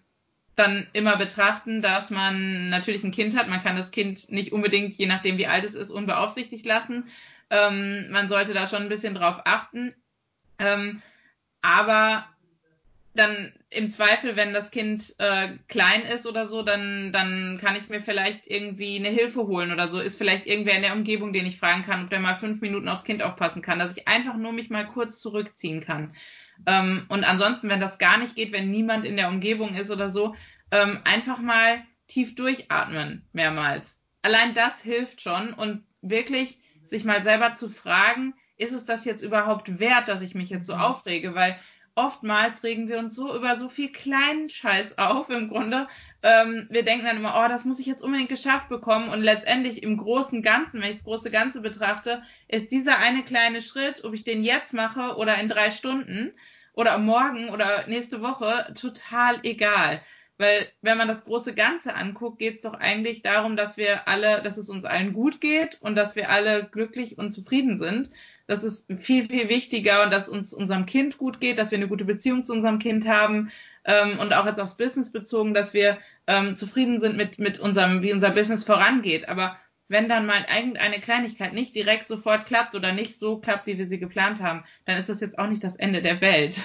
dann 0.56 0.86
immer 0.94 1.18
betrachten, 1.18 1.82
dass 1.82 2.12
man 2.12 2.70
natürlich 2.70 3.04
ein 3.04 3.12
Kind 3.12 3.36
hat. 3.36 3.48
Man 3.48 3.64
kann 3.64 3.76
das 3.76 3.90
Kind 3.90 4.32
nicht 4.32 4.52
unbedingt, 4.52 4.94
je 4.94 5.08
nachdem 5.08 5.40
wie 5.40 5.48
alt 5.48 5.64
es 5.64 5.74
ist, 5.74 5.90
unbeaufsichtigt 5.90 6.66
lassen. 6.66 7.06
Ähm, 7.50 8.12
man 8.12 8.30
sollte 8.30 8.54
da 8.54 8.68
schon 8.68 8.84
ein 8.84 8.90
bisschen 8.90 9.16
drauf 9.16 9.42
achten. 9.46 9.96
Ähm, 10.60 11.02
aber 11.64 12.24
dann 13.18 13.54
im 13.70 13.92
Zweifel, 13.92 14.36
wenn 14.36 14.54
das 14.54 14.72
Kind 14.72 15.16
äh, 15.18 15.50
klein 15.68 16.04
ist 16.04 16.26
oder 16.26 16.46
so, 16.46 16.62
dann, 16.62 17.12
dann 17.12 17.58
kann 17.62 17.76
ich 17.76 17.90
mir 17.90 18.02
vielleicht 18.02 18.48
irgendwie 18.48 18.98
eine 18.98 19.10
Hilfe 19.10 19.48
holen 19.48 19.72
oder 19.72 19.88
so. 19.88 20.00
Ist 20.00 20.18
vielleicht 20.18 20.46
irgendwer 20.46 20.76
in 20.76 20.84
der 20.84 20.94
Umgebung, 20.94 21.34
den 21.34 21.46
ich 21.46 21.60
fragen 21.60 21.84
kann, 21.84 22.04
ob 22.04 22.10
der 22.10 22.20
mal 22.20 22.36
fünf 22.36 22.62
Minuten 22.62 22.88
aufs 22.88 23.04
Kind 23.04 23.22
aufpassen 23.24 23.62
kann, 23.62 23.80
dass 23.80 23.96
ich 23.96 24.08
einfach 24.08 24.38
nur 24.38 24.54
mich 24.54 24.70
mal 24.70 24.86
kurz 24.86 25.20
zurückziehen 25.20 25.82
kann. 25.82 26.14
Ähm, 26.66 27.06
und 27.10 27.24
ansonsten, 27.24 27.70
wenn 27.70 27.82
das 27.82 28.00
gar 28.00 28.18
nicht 28.18 28.36
geht, 28.36 28.52
wenn 28.52 28.72
niemand 28.72 29.06
in 29.06 29.18
der 29.18 29.30
Umgebung 29.30 29.76
ist 29.76 29.92
oder 29.92 30.10
so, 30.10 30.36
ähm, 30.72 31.00
einfach 31.04 31.40
mal 31.40 31.84
tief 32.08 32.36
durchatmen 32.36 33.28
mehrmals. 33.34 34.00
Allein 34.22 34.54
das 34.54 34.82
hilft 34.82 35.22
schon 35.22 35.54
und 35.54 35.84
wirklich 36.02 36.60
sich 36.86 37.04
mal 37.04 37.24
selber 37.24 37.54
zu 37.54 37.70
fragen, 37.70 38.34
ist 38.58 38.74
es 38.74 38.86
das 38.86 39.06
jetzt 39.06 39.22
überhaupt 39.22 39.80
wert, 39.80 40.08
dass 40.08 40.22
ich 40.22 40.36
mich 40.36 40.50
jetzt 40.50 40.66
so 40.66 40.76
mhm. 40.76 40.82
aufrege? 40.82 41.36
Weil 41.36 41.60
oftmals 41.98 42.64
regen 42.64 42.88
wir 42.88 43.00
uns 43.00 43.16
so 43.16 43.36
über 43.36 43.58
so 43.58 43.68
viel 43.68 43.92
kleinen 43.92 44.50
Scheiß 44.50 44.98
auf 44.98 45.30
im 45.30 45.50
Grunde. 45.50 45.88
Ähm, 46.24 46.68
wir 46.70 46.84
denken 46.84 47.06
dann 47.06 47.18
immer, 47.18 47.44
oh, 47.44 47.50
das 47.50 47.66
muss 47.66 47.80
ich 47.80 47.88
jetzt 47.88 48.04
unbedingt 48.04 48.30
geschafft 48.30 48.70
bekommen. 48.70 49.10
Und 49.10 49.22
letztendlich 49.22 49.84
im 49.84 49.98
großen 49.98 50.42
Ganzen, 50.42 50.82
wenn 50.82 50.92
ich 50.92 50.98
das 50.98 51.06
große 51.06 51.32
Ganze 51.32 51.62
betrachte, 51.62 52.22
ist 52.48 52.72
dieser 52.72 53.00
eine 53.00 53.24
kleine 53.24 53.62
Schritt, 53.62 54.04
ob 54.04 54.14
ich 54.14 54.24
den 54.24 54.44
jetzt 54.44 54.74
mache 54.74 55.18
oder 55.18 55.38
in 55.40 55.50
drei 55.50 55.72
Stunden 55.72 56.34
oder 56.74 56.98
morgen 57.00 57.50
oder 57.50 57.88
nächste 57.88 58.22
Woche 58.22 58.72
total 58.80 59.40
egal. 59.44 60.02
Weil 60.38 60.68
wenn 60.82 61.00
man 61.00 61.08
das 61.08 61.26
große 61.26 61.56
Ganze 61.56 61.96
anguckt, 61.96 62.38
geht 62.38 62.56
es 62.56 62.62
doch 62.62 62.76
eigentlich 62.76 63.24
darum, 63.24 63.56
dass 63.56 63.76
wir 63.76 64.08
alle, 64.08 64.44
dass 64.44 64.58
es 64.58 64.70
uns 64.70 64.86
allen 64.86 65.14
gut 65.14 65.42
geht 65.42 65.80
und 65.82 65.96
dass 65.96 66.16
wir 66.16 66.30
alle 66.30 66.66
glücklich 66.66 67.18
und 67.18 67.32
zufrieden 67.32 67.80
sind. 67.80 68.12
Das 68.48 68.64
ist 68.64 68.88
viel, 69.00 69.28
viel 69.28 69.50
wichtiger 69.50 70.04
und 70.04 70.12
dass 70.12 70.30
uns 70.30 70.54
unserem 70.54 70.86
Kind 70.86 71.18
gut 71.18 71.42
geht, 71.42 71.60
dass 71.60 71.72
wir 71.72 71.78
eine 71.78 71.90
gute 71.90 72.06
Beziehung 72.06 72.46
zu 72.46 72.54
unserem 72.54 72.80
Kind 72.80 73.08
haben 73.08 73.52
ähm, 73.84 74.20
und 74.20 74.34
auch 74.34 74.46
jetzt 74.46 74.60
aufs 74.60 74.78
Business 74.78 75.12
bezogen, 75.12 75.54
dass 75.54 75.74
wir 75.74 75.98
ähm, 76.28 76.56
zufrieden 76.56 77.02
sind 77.02 77.18
mit, 77.18 77.40
mit 77.40 77.60
unserem, 77.60 78.02
wie 78.02 78.14
unser 78.14 78.30
Business 78.32 78.64
vorangeht. 78.64 79.28
Aber 79.28 79.58
wenn 79.90 80.08
dann 80.08 80.26
mal 80.26 80.46
irgendeine 80.54 81.00
Kleinigkeit 81.00 81.54
nicht 81.54 81.76
direkt 81.76 82.08
sofort 82.08 82.46
klappt 82.46 82.74
oder 82.74 82.94
nicht 82.94 83.20
so 83.20 83.38
klappt, 83.38 83.68
wie 83.68 83.78
wir 83.78 83.88
sie 83.88 84.00
geplant 84.00 84.42
haben, 84.42 84.64
dann 84.86 84.98
ist 84.98 85.10
das 85.10 85.20
jetzt 85.20 85.38
auch 85.38 85.48
nicht 85.48 85.64
das 85.64 85.76
Ende 85.76 86.02
der 86.02 86.22
Welt. 86.22 86.58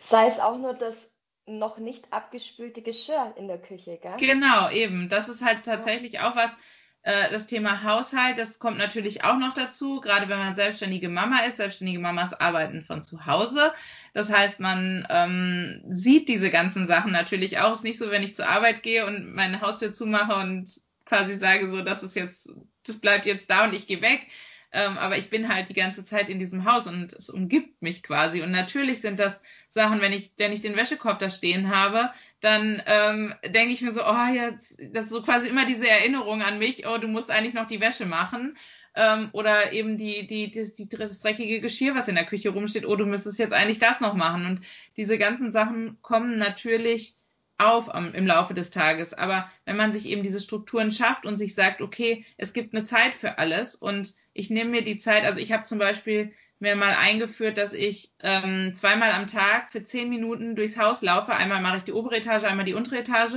Sei 0.00 0.26
es 0.26 0.38
auch 0.38 0.58
nur 0.58 0.74
das 0.74 1.10
noch 1.46 1.78
nicht 1.78 2.12
abgespülte 2.12 2.82
Geschirr 2.82 3.34
in 3.36 3.48
der 3.48 3.58
Küche, 3.58 3.98
gell? 4.00 4.16
Genau, 4.18 4.70
eben. 4.70 5.08
Das 5.08 5.28
ist 5.28 5.42
halt 5.42 5.64
tatsächlich 5.64 6.20
auch 6.20 6.36
was, 6.36 6.56
äh, 7.04 7.30
das 7.30 7.46
Thema 7.46 7.82
Haushalt, 7.82 8.38
das 8.38 8.58
kommt 8.58 8.78
natürlich 8.78 9.24
auch 9.24 9.38
noch 9.38 9.52
dazu, 9.52 10.00
gerade 10.00 10.28
wenn 10.28 10.38
man 10.38 10.56
selbstständige 10.56 11.10
Mama 11.10 11.40
ist. 11.40 11.58
Selbstständige 11.58 11.98
Mamas 11.98 12.32
arbeiten 12.32 12.82
von 12.82 13.02
zu 13.02 13.26
Hause. 13.26 13.72
Das 14.14 14.30
heißt, 14.32 14.58
man 14.58 15.06
ähm, 15.10 15.82
sieht 15.90 16.28
diese 16.28 16.50
ganzen 16.50 16.88
Sachen 16.88 17.12
natürlich 17.12 17.58
auch. 17.58 17.72
Es 17.72 17.78
ist 17.80 17.84
nicht 17.84 17.98
so, 17.98 18.10
wenn 18.10 18.22
ich 18.22 18.34
zur 18.34 18.48
Arbeit 18.48 18.82
gehe 18.82 19.04
und 19.04 19.34
meine 19.34 19.60
Haustür 19.60 19.92
zumache 19.92 20.34
und 20.34 20.80
quasi 21.04 21.36
sage 21.36 21.70
so, 21.70 21.82
das 21.82 22.02
ist 22.02 22.16
jetzt, 22.16 22.50
das 22.86 22.96
bleibt 22.96 23.26
jetzt 23.26 23.50
da 23.50 23.64
und 23.64 23.74
ich 23.74 23.86
gehe 23.86 24.00
weg, 24.00 24.26
ähm, 24.72 24.96
aber 24.96 25.18
ich 25.18 25.28
bin 25.28 25.48
halt 25.52 25.68
die 25.68 25.74
ganze 25.74 26.04
Zeit 26.04 26.30
in 26.30 26.38
diesem 26.38 26.64
Haus 26.64 26.86
und 26.86 27.12
es 27.12 27.28
umgibt 27.28 27.82
mich 27.82 28.02
quasi. 28.02 28.40
Und 28.40 28.50
natürlich 28.50 29.02
sind 29.02 29.20
das 29.20 29.42
Sachen, 29.68 30.00
wenn 30.00 30.14
ich, 30.14 30.32
wenn 30.38 30.52
ich 30.52 30.62
den 30.62 30.74
Wäschekorb 30.74 31.18
da 31.18 31.30
stehen 31.30 31.68
habe, 31.68 32.10
dann 32.44 32.82
ähm, 32.86 33.34
denke 33.46 33.72
ich 33.72 33.80
mir 33.80 33.92
so, 33.92 34.02
oh, 34.04 34.26
jetzt, 34.32 34.78
das 34.92 35.06
ist 35.06 35.12
so 35.12 35.22
quasi 35.22 35.48
immer 35.48 35.64
diese 35.64 35.88
Erinnerung 35.88 36.42
an 36.42 36.58
mich, 36.58 36.86
oh, 36.86 36.98
du 36.98 37.08
musst 37.08 37.30
eigentlich 37.30 37.54
noch 37.54 37.66
die 37.66 37.80
Wäsche 37.80 38.04
machen. 38.04 38.58
Ähm, 38.94 39.30
oder 39.32 39.72
eben 39.72 39.96
die, 39.96 40.26
die, 40.26 40.50
die, 40.50 40.72
die, 40.74 40.88
das 40.88 41.20
dreckige 41.20 41.60
Geschirr, 41.60 41.94
was 41.94 42.06
in 42.06 42.14
der 42.14 42.26
Küche 42.26 42.50
rumsteht, 42.50 42.86
oh, 42.86 42.96
du 42.96 43.06
müsstest 43.06 43.38
jetzt 43.38 43.54
eigentlich 43.54 43.78
das 43.78 44.00
noch 44.00 44.14
machen. 44.14 44.44
Und 44.44 44.60
diese 44.96 45.16
ganzen 45.16 45.52
Sachen 45.52 45.98
kommen 46.02 46.36
natürlich 46.36 47.16
auf 47.56 47.92
am, 47.92 48.12
im 48.14 48.26
Laufe 48.26 48.52
des 48.52 48.70
Tages. 48.70 49.14
Aber 49.14 49.50
wenn 49.64 49.76
man 49.76 49.92
sich 49.92 50.06
eben 50.06 50.22
diese 50.22 50.40
Strukturen 50.40 50.92
schafft 50.92 51.24
und 51.24 51.38
sich 51.38 51.54
sagt, 51.54 51.80
okay, 51.80 52.26
es 52.36 52.52
gibt 52.52 52.74
eine 52.74 52.84
Zeit 52.84 53.14
für 53.14 53.38
alles 53.38 53.74
und 53.74 54.14
ich 54.34 54.50
nehme 54.50 54.70
mir 54.70 54.82
die 54.82 54.98
Zeit, 54.98 55.24
also 55.24 55.40
ich 55.40 55.50
habe 55.52 55.64
zum 55.64 55.78
Beispiel 55.78 56.32
mir 56.58 56.76
mal 56.76 56.94
eingeführt, 56.94 57.58
dass 57.58 57.72
ich 57.72 58.12
ähm, 58.20 58.74
zweimal 58.74 59.12
am 59.12 59.26
Tag 59.26 59.70
für 59.70 59.84
zehn 59.84 60.08
Minuten 60.08 60.56
durchs 60.56 60.78
Haus 60.78 61.02
laufe. 61.02 61.34
Einmal 61.34 61.60
mache 61.60 61.78
ich 61.78 61.84
die 61.84 61.92
obere 61.92 62.16
Etage, 62.16 62.44
einmal 62.44 62.64
die 62.64 62.74
untere 62.74 62.98
Etage. 62.98 63.36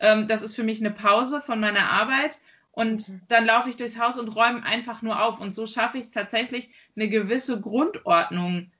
Ähm, 0.00 0.28
das 0.28 0.42
ist 0.42 0.56
für 0.56 0.64
mich 0.64 0.80
eine 0.80 0.90
Pause 0.90 1.40
von 1.40 1.60
meiner 1.60 1.90
Arbeit. 1.90 2.40
Und 2.72 3.08
mhm. 3.08 3.20
dann 3.28 3.46
laufe 3.46 3.70
ich 3.70 3.76
durchs 3.76 3.98
Haus 3.98 4.18
und 4.18 4.28
räume 4.28 4.64
einfach 4.64 5.02
nur 5.02 5.22
auf. 5.22 5.40
Und 5.40 5.54
so 5.54 5.66
schaffe 5.66 5.98
ich 5.98 6.04
es 6.04 6.10
tatsächlich, 6.10 6.70
eine 6.96 7.08
gewisse 7.08 7.60
Grundordnung 7.60 8.70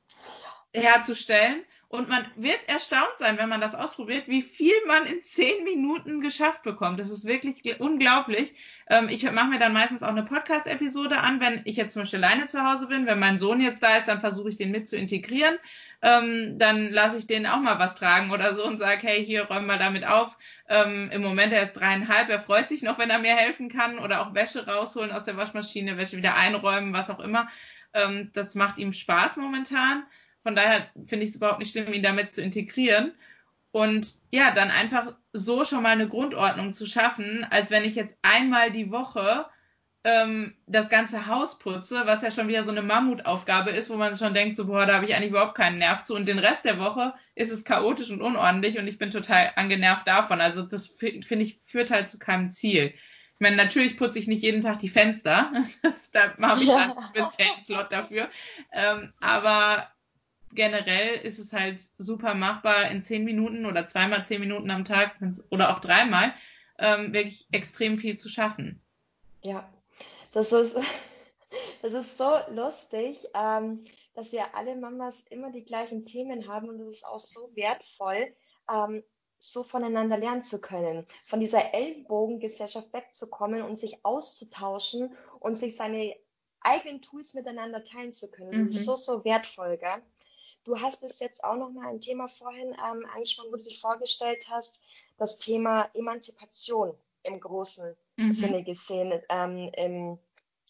herzustellen. 0.72 1.62
Und 1.88 2.08
man 2.08 2.26
wird 2.34 2.68
erstaunt 2.68 3.14
sein, 3.18 3.38
wenn 3.38 3.48
man 3.48 3.60
das 3.60 3.74
ausprobiert, 3.74 4.26
wie 4.26 4.42
viel 4.42 4.74
man 4.86 5.06
in 5.06 5.22
zehn 5.22 5.62
Minuten 5.64 6.20
geschafft 6.20 6.62
bekommt. 6.62 6.98
Das 6.98 7.10
ist 7.10 7.24
wirklich 7.24 7.78
unglaublich. 7.78 8.52
Ähm, 8.88 9.08
ich 9.08 9.22
mache 9.30 9.48
mir 9.48 9.58
dann 9.58 9.72
meistens 9.72 10.02
auch 10.02 10.08
eine 10.08 10.24
Podcast-Episode 10.24 11.18
an, 11.20 11.40
wenn 11.40 11.62
ich 11.64 11.76
jetzt 11.76 11.92
zum 11.92 12.02
Beispiel 12.02 12.24
alleine 12.24 12.46
zu 12.46 12.64
Hause 12.64 12.88
bin. 12.88 13.06
Wenn 13.06 13.18
mein 13.18 13.38
Sohn 13.38 13.60
jetzt 13.60 13.82
da 13.82 13.96
ist, 13.96 14.08
dann 14.08 14.20
versuche 14.20 14.48
ich 14.48 14.56
den 14.56 14.70
mit 14.70 14.88
zu 14.88 14.96
integrieren. 14.96 15.56
Ähm, 16.02 16.58
dann 16.58 16.90
lasse 16.90 17.18
ich 17.18 17.26
den 17.26 17.46
auch 17.46 17.60
mal 17.60 17.78
was 17.78 17.94
tragen 17.94 18.30
oder 18.30 18.54
so 18.54 18.66
und 18.66 18.80
sage, 18.80 19.06
hey, 19.06 19.24
hier 19.24 19.44
räumen 19.44 19.66
wir 19.66 19.78
damit 19.78 20.06
auf. 20.06 20.36
Ähm, 20.68 21.10
Im 21.12 21.22
Moment 21.22 21.52
er 21.52 21.62
ist 21.62 21.74
dreieinhalb, 21.74 22.28
er 22.28 22.40
freut 22.40 22.68
sich 22.68 22.82
noch, 22.82 22.98
wenn 22.98 23.10
er 23.10 23.18
mir 23.18 23.36
helfen 23.36 23.68
kann 23.68 23.98
oder 23.98 24.22
auch 24.22 24.34
Wäsche 24.34 24.66
rausholen 24.66 25.12
aus 25.12 25.24
der 25.24 25.36
Waschmaschine, 25.36 25.96
Wäsche 25.96 26.16
wieder 26.16 26.36
einräumen, 26.36 26.92
was 26.92 27.10
auch 27.10 27.20
immer. 27.20 27.48
das 28.32 28.56
macht 28.56 28.78
ihm 28.78 28.92
Spaß 28.92 29.36
momentan. 29.36 30.02
Von 30.44 30.54
daher 30.54 30.86
finde 31.06 31.24
ich 31.24 31.30
es 31.30 31.36
überhaupt 31.36 31.58
nicht 31.58 31.72
schlimm, 31.72 31.92
ihn 31.92 32.02
damit 32.02 32.32
zu 32.32 32.42
integrieren. 32.42 33.12
Und 33.72 34.18
ja, 34.30 34.52
dann 34.52 34.70
einfach 34.70 35.16
so 35.32 35.64
schon 35.64 35.82
mal 35.82 35.90
eine 35.90 36.06
Grundordnung 36.06 36.72
zu 36.72 36.86
schaffen, 36.86 37.44
als 37.50 37.72
wenn 37.72 37.84
ich 37.84 37.96
jetzt 37.96 38.14
einmal 38.22 38.70
die 38.70 38.92
Woche 38.92 39.46
ähm, 40.04 40.54
das 40.66 40.90
ganze 40.90 41.26
Haus 41.26 41.58
putze, 41.58 42.02
was 42.04 42.22
ja 42.22 42.30
schon 42.30 42.46
wieder 42.46 42.64
so 42.64 42.70
eine 42.70 42.82
Mammutaufgabe 42.82 43.70
ist, 43.70 43.90
wo 43.90 43.96
man 43.96 44.16
schon 44.16 44.34
denkt, 44.34 44.56
so, 44.56 44.66
boah, 44.66 44.86
da 44.86 44.94
habe 44.94 45.06
ich 45.06 45.14
eigentlich 45.14 45.30
überhaupt 45.30 45.56
keinen 45.56 45.78
Nerv 45.78 46.04
zu. 46.04 46.14
Und 46.14 46.28
den 46.28 46.38
Rest 46.38 46.64
der 46.64 46.78
Woche 46.78 47.14
ist 47.34 47.50
es 47.50 47.64
chaotisch 47.64 48.10
und 48.10 48.20
unordentlich 48.20 48.78
und 48.78 48.86
ich 48.86 48.98
bin 48.98 49.10
total 49.10 49.50
angenervt 49.56 50.06
davon. 50.06 50.40
Also 50.40 50.62
das 50.62 50.86
finde 50.86 51.38
ich 51.38 51.58
führt 51.64 51.90
halt 51.90 52.10
zu 52.10 52.18
keinem 52.18 52.52
Ziel. 52.52 52.92
Ich 53.34 53.40
meine, 53.40 53.56
natürlich 53.56 53.96
putze 53.96 54.18
ich 54.18 54.28
nicht 54.28 54.42
jeden 54.42 54.60
Tag 54.60 54.78
die 54.78 54.88
Fenster. 54.88 55.52
da 56.12 56.36
habe 56.40 56.62
ich 56.62 56.68
ja. 56.68 56.76
einen 56.76 56.92
speziellen 57.08 57.60
Slot 57.60 57.90
dafür. 57.90 58.28
Ähm, 58.72 59.12
aber 59.20 59.88
generell 60.54 61.16
ist 61.16 61.38
es 61.38 61.52
halt 61.52 61.82
super 61.98 62.34
machbar, 62.34 62.90
in 62.90 63.02
zehn 63.02 63.24
Minuten 63.24 63.66
oder 63.66 63.86
zweimal 63.86 64.24
zehn 64.24 64.40
Minuten 64.40 64.70
am 64.70 64.84
Tag 64.84 65.16
oder 65.50 65.74
auch 65.74 65.80
dreimal 65.80 66.32
ähm, 66.78 67.12
wirklich 67.12 67.46
extrem 67.52 67.98
viel 67.98 68.16
zu 68.18 68.28
schaffen. 68.28 68.80
Ja, 69.42 69.68
das 70.32 70.52
ist, 70.52 70.76
das 71.82 71.94
ist 71.94 72.16
so 72.16 72.36
lustig, 72.50 73.26
ähm, 73.34 73.84
dass 74.14 74.32
wir 74.32 74.54
alle 74.54 74.76
Mamas 74.76 75.24
immer 75.30 75.50
die 75.50 75.64
gleichen 75.64 76.04
Themen 76.06 76.48
haben 76.48 76.68
und 76.68 76.80
es 76.80 76.96
ist 76.96 77.06
auch 77.06 77.18
so 77.18 77.50
wertvoll, 77.54 78.34
ähm, 78.70 79.02
so 79.38 79.62
voneinander 79.62 80.16
lernen 80.16 80.42
zu 80.42 80.60
können, 80.60 81.06
von 81.26 81.40
dieser 81.40 81.74
Ellenbogengesellschaft 81.74 82.92
wegzukommen 82.92 83.62
und 83.62 83.78
sich 83.78 84.04
auszutauschen 84.04 85.14
und 85.38 85.56
sich 85.56 85.76
seine 85.76 86.16
eigenen 86.60 87.02
Tools 87.02 87.34
miteinander 87.34 87.84
teilen 87.84 88.12
zu 88.12 88.30
können. 88.30 88.52
Das 88.52 88.60
mhm. 88.60 88.76
ist 88.76 88.84
so, 88.86 88.96
so 88.96 89.24
wertvoll, 89.24 89.76
gell? 89.76 90.02
Du 90.64 90.80
hast 90.80 91.02
es 91.02 91.20
jetzt 91.20 91.44
auch 91.44 91.56
noch 91.56 91.70
mal 91.70 91.88
ein 91.88 92.00
Thema 92.00 92.26
vorhin 92.26 92.72
ähm, 92.72 93.06
angesprochen, 93.14 93.52
wo 93.52 93.56
du 93.56 93.62
dich 93.62 93.80
vorgestellt 93.80 94.46
hast, 94.48 94.84
das 95.18 95.38
Thema 95.38 95.90
Emanzipation 95.94 96.96
im 97.22 97.38
großen 97.38 97.94
mhm. 98.16 98.32
Sinne 98.32 98.64
gesehen, 98.64 99.12
ähm, 99.28 99.70
im, 99.76 100.18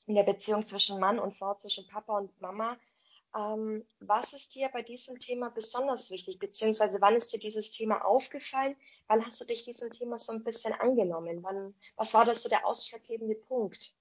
in 0.06 0.14
der 0.14 0.24
Beziehung 0.24 0.66
zwischen 0.66 0.98
Mann 0.98 1.18
und 1.18 1.36
Frau, 1.36 1.54
zwischen 1.54 1.86
Papa 1.86 2.18
und 2.18 2.40
Mama. 2.40 2.76
Ähm, 3.36 3.84
was 4.00 4.32
ist 4.32 4.54
dir 4.54 4.68
bei 4.68 4.82
diesem 4.82 5.18
Thema 5.18 5.50
besonders 5.50 6.10
wichtig, 6.10 6.38
beziehungsweise 6.38 7.00
wann 7.00 7.16
ist 7.16 7.32
dir 7.32 7.40
dieses 7.40 7.70
Thema 7.70 8.04
aufgefallen? 8.04 8.76
Wann 9.08 9.24
hast 9.24 9.40
du 9.40 9.44
dich 9.44 9.64
diesem 9.64 9.90
Thema 9.90 10.18
so 10.18 10.32
ein 10.32 10.44
bisschen 10.44 10.72
angenommen? 10.72 11.42
Wann, 11.42 11.74
was 11.96 12.14
war 12.14 12.24
das 12.24 12.42
so 12.42 12.48
der 12.48 12.66
ausschlaggebende 12.66 13.34
Punkt? 13.34 13.94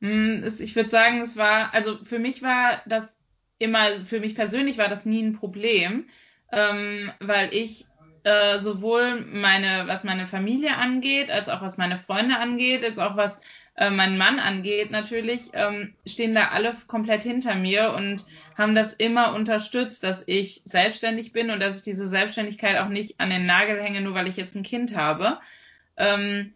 Hm, 0.00 0.46
ich 0.58 0.76
würde 0.76 0.90
sagen, 0.90 1.22
es 1.22 1.36
war, 1.36 1.72
also 1.72 2.04
für 2.04 2.18
mich 2.18 2.42
war 2.42 2.82
das 2.86 3.15
immer, 3.58 3.84
für 4.04 4.20
mich 4.20 4.34
persönlich 4.34 4.78
war 4.78 4.88
das 4.88 5.06
nie 5.06 5.22
ein 5.22 5.34
Problem, 5.34 6.08
ähm, 6.52 7.10
weil 7.20 7.52
ich 7.54 7.86
äh, 8.24 8.58
sowohl 8.58 9.20
meine, 9.20 9.86
was 9.86 10.04
meine 10.04 10.26
Familie 10.26 10.76
angeht, 10.76 11.30
als 11.30 11.48
auch 11.48 11.62
was 11.62 11.76
meine 11.76 11.98
Freunde 11.98 12.38
angeht, 12.38 12.84
als 12.84 12.98
auch 12.98 13.16
was 13.16 13.40
äh, 13.76 13.90
meinen 13.90 14.18
Mann 14.18 14.38
angeht, 14.38 14.90
natürlich, 14.90 15.50
ähm, 15.52 15.94
stehen 16.06 16.34
da 16.34 16.48
alle 16.48 16.74
komplett 16.86 17.22
hinter 17.22 17.54
mir 17.54 17.92
und 17.94 18.24
haben 18.56 18.74
das 18.74 18.94
immer 18.94 19.34
unterstützt, 19.34 20.02
dass 20.02 20.24
ich 20.26 20.62
selbstständig 20.64 21.32
bin 21.32 21.50
und 21.50 21.60
dass 21.60 21.78
ich 21.78 21.82
diese 21.82 22.08
Selbstständigkeit 22.08 22.78
auch 22.78 22.88
nicht 22.88 23.20
an 23.20 23.30
den 23.30 23.46
Nagel 23.46 23.80
hänge, 23.82 24.00
nur 24.00 24.14
weil 24.14 24.28
ich 24.28 24.36
jetzt 24.36 24.56
ein 24.56 24.62
Kind 24.62 24.96
habe. 24.96 25.38
Ähm, 25.96 26.52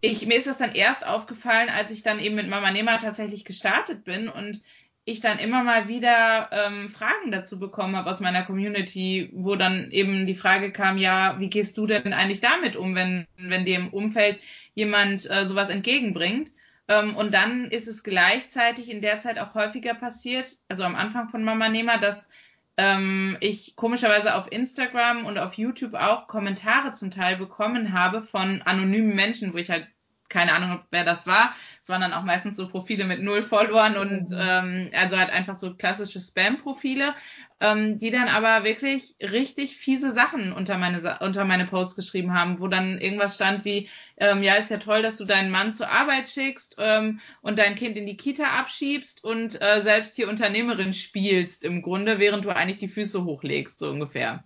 ich, 0.00 0.26
mir 0.26 0.38
ist 0.38 0.48
das 0.48 0.58
dann 0.58 0.74
erst 0.74 1.06
aufgefallen, 1.06 1.68
als 1.68 1.90
ich 1.90 2.02
dann 2.02 2.18
eben 2.18 2.34
mit 2.34 2.48
Mama 2.48 2.70
Nehmer 2.72 2.98
tatsächlich 2.98 3.44
gestartet 3.44 4.04
bin 4.04 4.28
und 4.28 4.60
ich 5.04 5.20
dann 5.20 5.38
immer 5.38 5.64
mal 5.64 5.88
wieder 5.88 6.48
ähm, 6.52 6.88
Fragen 6.88 7.32
dazu 7.32 7.58
bekommen 7.58 7.96
habe 7.96 8.10
aus 8.10 8.20
meiner 8.20 8.44
Community, 8.44 9.30
wo 9.32 9.56
dann 9.56 9.90
eben 9.90 10.26
die 10.26 10.34
Frage 10.34 10.70
kam, 10.70 10.96
ja, 10.96 11.38
wie 11.40 11.50
gehst 11.50 11.76
du 11.76 11.86
denn 11.86 12.12
eigentlich 12.12 12.40
damit 12.40 12.76
um, 12.76 12.94
wenn, 12.94 13.26
wenn 13.36 13.64
dir 13.64 13.76
im 13.76 13.88
Umfeld 13.88 14.40
jemand 14.74 15.28
äh, 15.28 15.44
sowas 15.44 15.70
entgegenbringt? 15.70 16.52
Ähm, 16.88 17.16
und 17.16 17.34
dann 17.34 17.66
ist 17.66 17.88
es 17.88 18.04
gleichzeitig 18.04 18.90
in 18.90 19.00
der 19.00 19.20
Zeit 19.20 19.38
auch 19.38 19.54
häufiger 19.54 19.94
passiert, 19.94 20.56
also 20.68 20.84
am 20.84 20.94
Anfang 20.94 21.28
von 21.28 21.42
Mama 21.42 21.68
Nehmer, 21.68 21.98
dass 21.98 22.28
ähm, 22.76 23.36
ich 23.40 23.74
komischerweise 23.76 24.34
auf 24.36 24.50
Instagram 24.50 25.26
und 25.26 25.36
auf 25.36 25.54
YouTube 25.54 25.94
auch 25.94 26.28
Kommentare 26.28 26.94
zum 26.94 27.10
Teil 27.10 27.36
bekommen 27.36 27.92
habe 27.92 28.22
von 28.22 28.62
anonymen 28.62 29.14
Menschen, 29.14 29.52
wo 29.52 29.58
ich 29.58 29.70
halt 29.70 29.88
keine 30.32 30.54
Ahnung, 30.54 30.80
wer 30.90 31.04
das 31.04 31.26
war. 31.26 31.54
Es 31.82 31.88
waren 31.88 32.00
dann 32.00 32.14
auch 32.14 32.24
meistens 32.24 32.56
so 32.56 32.68
Profile 32.68 33.04
mit 33.04 33.22
null 33.22 33.42
Followern 33.42 33.96
und 33.96 34.30
mhm. 34.30 34.38
ähm, 34.40 34.90
also 34.94 35.18
halt 35.18 35.30
einfach 35.30 35.58
so 35.58 35.74
klassische 35.74 36.20
Spam-Profile, 36.20 37.14
ähm, 37.60 37.98
die 37.98 38.10
dann 38.10 38.28
aber 38.28 38.64
wirklich 38.64 39.14
richtig 39.20 39.76
fiese 39.76 40.10
Sachen 40.10 40.52
unter 40.52 40.78
meine 40.78 41.18
unter 41.20 41.44
meine 41.44 41.66
Posts 41.66 41.96
geschrieben 41.96 42.32
haben, 42.34 42.60
wo 42.60 42.66
dann 42.66 42.98
irgendwas 42.98 43.34
stand 43.34 43.64
wie, 43.64 43.88
ähm, 44.16 44.42
ja, 44.42 44.54
ist 44.54 44.70
ja 44.70 44.78
toll, 44.78 45.02
dass 45.02 45.18
du 45.18 45.24
deinen 45.24 45.50
Mann 45.50 45.74
zur 45.74 45.90
Arbeit 45.90 46.28
schickst 46.28 46.76
ähm, 46.78 47.20
und 47.42 47.58
dein 47.58 47.74
Kind 47.74 47.96
in 47.96 48.06
die 48.06 48.16
Kita 48.16 48.44
abschiebst 48.58 49.22
und 49.22 49.60
äh, 49.60 49.82
selbst 49.82 50.16
hier 50.16 50.28
Unternehmerin 50.28 50.94
spielst 50.94 51.62
im 51.62 51.82
Grunde, 51.82 52.18
während 52.18 52.44
du 52.44 52.50
eigentlich 52.50 52.78
die 52.78 52.88
Füße 52.88 53.24
hochlegst, 53.24 53.78
so 53.78 53.90
ungefähr. 53.90 54.44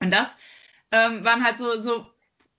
Und 0.00 0.12
das 0.12 0.36
ähm, 0.90 1.24
waren 1.24 1.44
halt 1.44 1.58
so, 1.58 1.82
so 1.82 2.06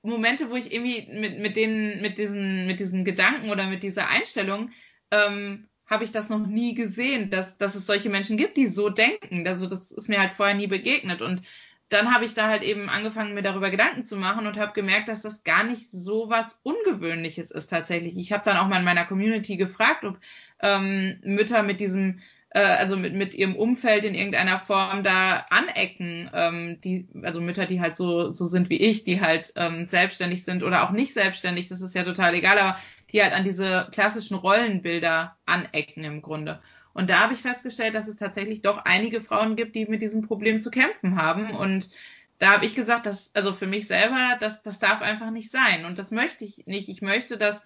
Momente, 0.02 0.50
wo 0.50 0.56
ich 0.56 0.74
irgendwie 0.74 1.08
mit, 1.12 1.40
mit 1.40 1.58
denen, 1.58 2.02
mit 2.02 2.18
diesen, 2.18 2.68
mit 2.68 2.80
diesen 2.80 3.04
Gedanken 3.04 3.50
oder 3.50 3.68
mit 3.68 3.84
dieser 3.84 4.08
Einstellung, 4.10 4.72
ähm, 5.12 5.68
habe 5.86 6.04
ich 6.04 6.12
das 6.12 6.30
noch 6.30 6.46
nie 6.46 6.76
gesehen, 6.76 7.30
dass, 7.30 7.58
dass 7.58 7.76
es 7.76 7.86
solche 7.86 8.10
Menschen 8.10 8.38
gibt, 8.38 8.58
die 8.58 8.68
so 8.68 8.90
denken. 8.90 9.48
Also 9.48 9.68
das 9.68 9.92
ist 9.92 10.08
mir 10.08 10.20
halt 10.20 10.32
vorher 10.32 10.56
nie 10.56 10.68
begegnet. 10.68 11.22
Und 11.22 11.42
dann 11.90 12.14
habe 12.14 12.26
ich 12.26 12.36
da 12.36 12.48
halt 12.48 12.64
eben 12.64 12.90
angefangen, 12.90 13.34
mir 13.34 13.42
darüber 13.42 13.72
Gedanken 13.72 14.06
zu 14.06 14.16
machen 14.16 14.46
und 14.46 14.58
habe 14.60 14.74
gemerkt, 14.74 15.10
dass 15.10 15.24
das 15.24 15.44
gar 15.44 15.64
nicht 15.64 15.90
so 15.90 16.30
was 16.30 16.62
Ungewöhnliches 16.64 17.50
ist 17.50 17.68
tatsächlich. 17.68 18.18
Ich 18.18 18.32
habe 18.32 18.44
dann 18.46 18.58
auch 18.58 18.68
mal 18.68 18.78
in 18.78 18.86
meiner 18.86 19.06
Community 19.06 19.58
gefragt, 19.58 20.04
ob 20.06 20.20
ähm, 20.62 21.20
Mütter 21.24 21.64
mit 21.64 21.80
diesem 21.80 22.20
äh, 22.52 22.60
also 22.60 22.98
mit, 22.98 23.14
mit 23.14 23.34
ihrem 23.34 23.56
Umfeld 23.56 24.06
in 24.06 24.16
irgendeiner 24.16 24.60
Form 24.60 25.04
da 25.04 25.46
anecken, 25.50 26.30
ähm, 26.34 26.82
die, 26.82 27.08
also 27.24 27.42
Mütter, 27.42 27.66
die 27.66 27.82
halt 27.82 27.96
so, 27.96 28.32
so 28.32 28.46
sind 28.46 28.70
wie 28.70 28.78
ich, 28.78 29.04
die 29.04 29.22
halt 29.22 29.54
ähm, 29.56 29.88
selbstständig 29.88 30.44
sind 30.44 30.64
oder 30.64 30.84
auch 30.84 30.92
nicht 30.92 31.14
selbstständig, 31.14 31.68
das 31.68 31.82
ist 31.82 31.96
ja 31.96 32.04
total 32.04 32.34
egal, 32.36 32.58
aber 32.58 32.78
die 33.12 33.22
halt 33.22 33.34
an 33.34 33.44
diese 33.44 33.88
klassischen 33.92 34.36
Rollenbilder 34.36 35.36
anecken 35.46 36.04
im 36.04 36.22
Grunde. 36.22 36.60
Und 36.94 37.10
da 37.10 37.20
habe 37.20 37.34
ich 37.34 37.42
festgestellt, 37.42 37.96
dass 37.96 38.08
es 38.08 38.18
tatsächlich 38.18 38.62
doch 38.62 38.80
einige 38.86 39.22
Frauen 39.22 39.56
gibt, 39.56 39.76
die 39.76 39.86
mit 39.86 40.02
diesem 40.02 40.24
Problem 40.24 40.60
zu 40.60 40.72
kämpfen 40.72 41.16
haben. 41.16 41.52
Und 41.52 41.90
da 42.40 42.54
habe 42.54 42.66
ich 42.66 42.76
gesagt, 42.76 43.06
dass, 43.06 43.34
also 43.36 43.54
für 43.54 43.68
mich 43.68 43.88
selber, 43.88 44.38
das, 44.40 44.64
das 44.64 44.80
darf 44.80 45.02
einfach 45.02 45.30
nicht 45.32 45.52
sein. 45.52 45.86
Und 45.86 46.00
das 46.00 46.12
möchte 46.12 46.46
ich 46.46 46.66
nicht. 46.66 46.90
Ich 46.90 47.02
möchte, 47.02 47.38
dass 47.38 47.64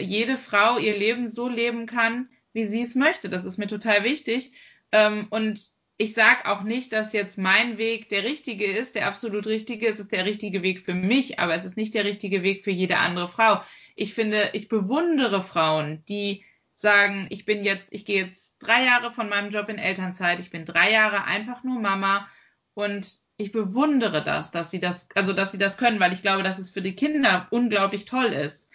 jede 0.00 0.38
Frau 0.38 0.78
ihr 0.78 0.96
Leben 0.96 1.28
so 1.28 1.48
leben 1.48 1.86
kann, 1.86 2.28
wie 2.52 2.66
sie 2.66 2.82
es 2.82 2.94
möchte. 2.94 3.28
Das 3.28 3.44
ist 3.44 3.58
mir 3.58 3.66
total 3.66 4.04
wichtig. 4.04 4.52
Ähm, 4.92 5.26
und 5.30 5.60
ich 5.96 6.14
sage 6.14 6.46
auch 6.46 6.62
nicht, 6.62 6.92
dass 6.92 7.12
jetzt 7.12 7.38
mein 7.38 7.78
Weg 7.78 8.08
der 8.08 8.24
richtige 8.24 8.66
ist, 8.66 8.94
der 8.94 9.06
absolut 9.06 9.46
richtige. 9.46 9.86
Es 9.86 10.00
ist 10.00 10.12
der 10.12 10.24
richtige 10.24 10.62
Weg 10.62 10.84
für 10.84 10.94
mich, 10.94 11.38
aber 11.38 11.54
es 11.54 11.64
ist 11.64 11.76
nicht 11.76 11.94
der 11.94 12.04
richtige 12.04 12.42
Weg 12.42 12.64
für 12.64 12.70
jede 12.70 12.98
andere 12.98 13.28
Frau. 13.28 13.62
Ich 13.94 14.14
finde, 14.14 14.50
ich 14.52 14.68
bewundere 14.68 15.42
Frauen, 15.42 16.02
die 16.08 16.44
sagen, 16.74 17.26
ich 17.30 17.44
bin 17.44 17.64
jetzt, 17.64 17.92
ich 17.92 18.04
gehe 18.04 18.22
jetzt 18.24 18.56
drei 18.58 18.84
Jahre 18.84 19.12
von 19.12 19.28
meinem 19.28 19.50
Job 19.50 19.68
in 19.68 19.78
Elternzeit, 19.78 20.40
ich 20.40 20.50
bin 20.50 20.64
drei 20.64 20.90
Jahre 20.90 21.24
einfach 21.24 21.62
nur 21.62 21.80
Mama 21.80 22.26
und 22.74 23.20
ich 23.36 23.52
bewundere 23.52 24.22
das, 24.22 24.50
dass 24.50 24.70
sie 24.70 24.80
das, 24.80 25.08
also 25.14 25.32
dass 25.32 25.52
sie 25.52 25.58
das 25.58 25.78
können, 25.78 26.00
weil 26.00 26.12
ich 26.12 26.22
glaube, 26.22 26.42
dass 26.42 26.58
es 26.58 26.70
für 26.70 26.82
die 26.82 26.96
Kinder 26.96 27.46
unglaublich 27.50 28.04
toll 28.04 28.26
ist. 28.26 28.70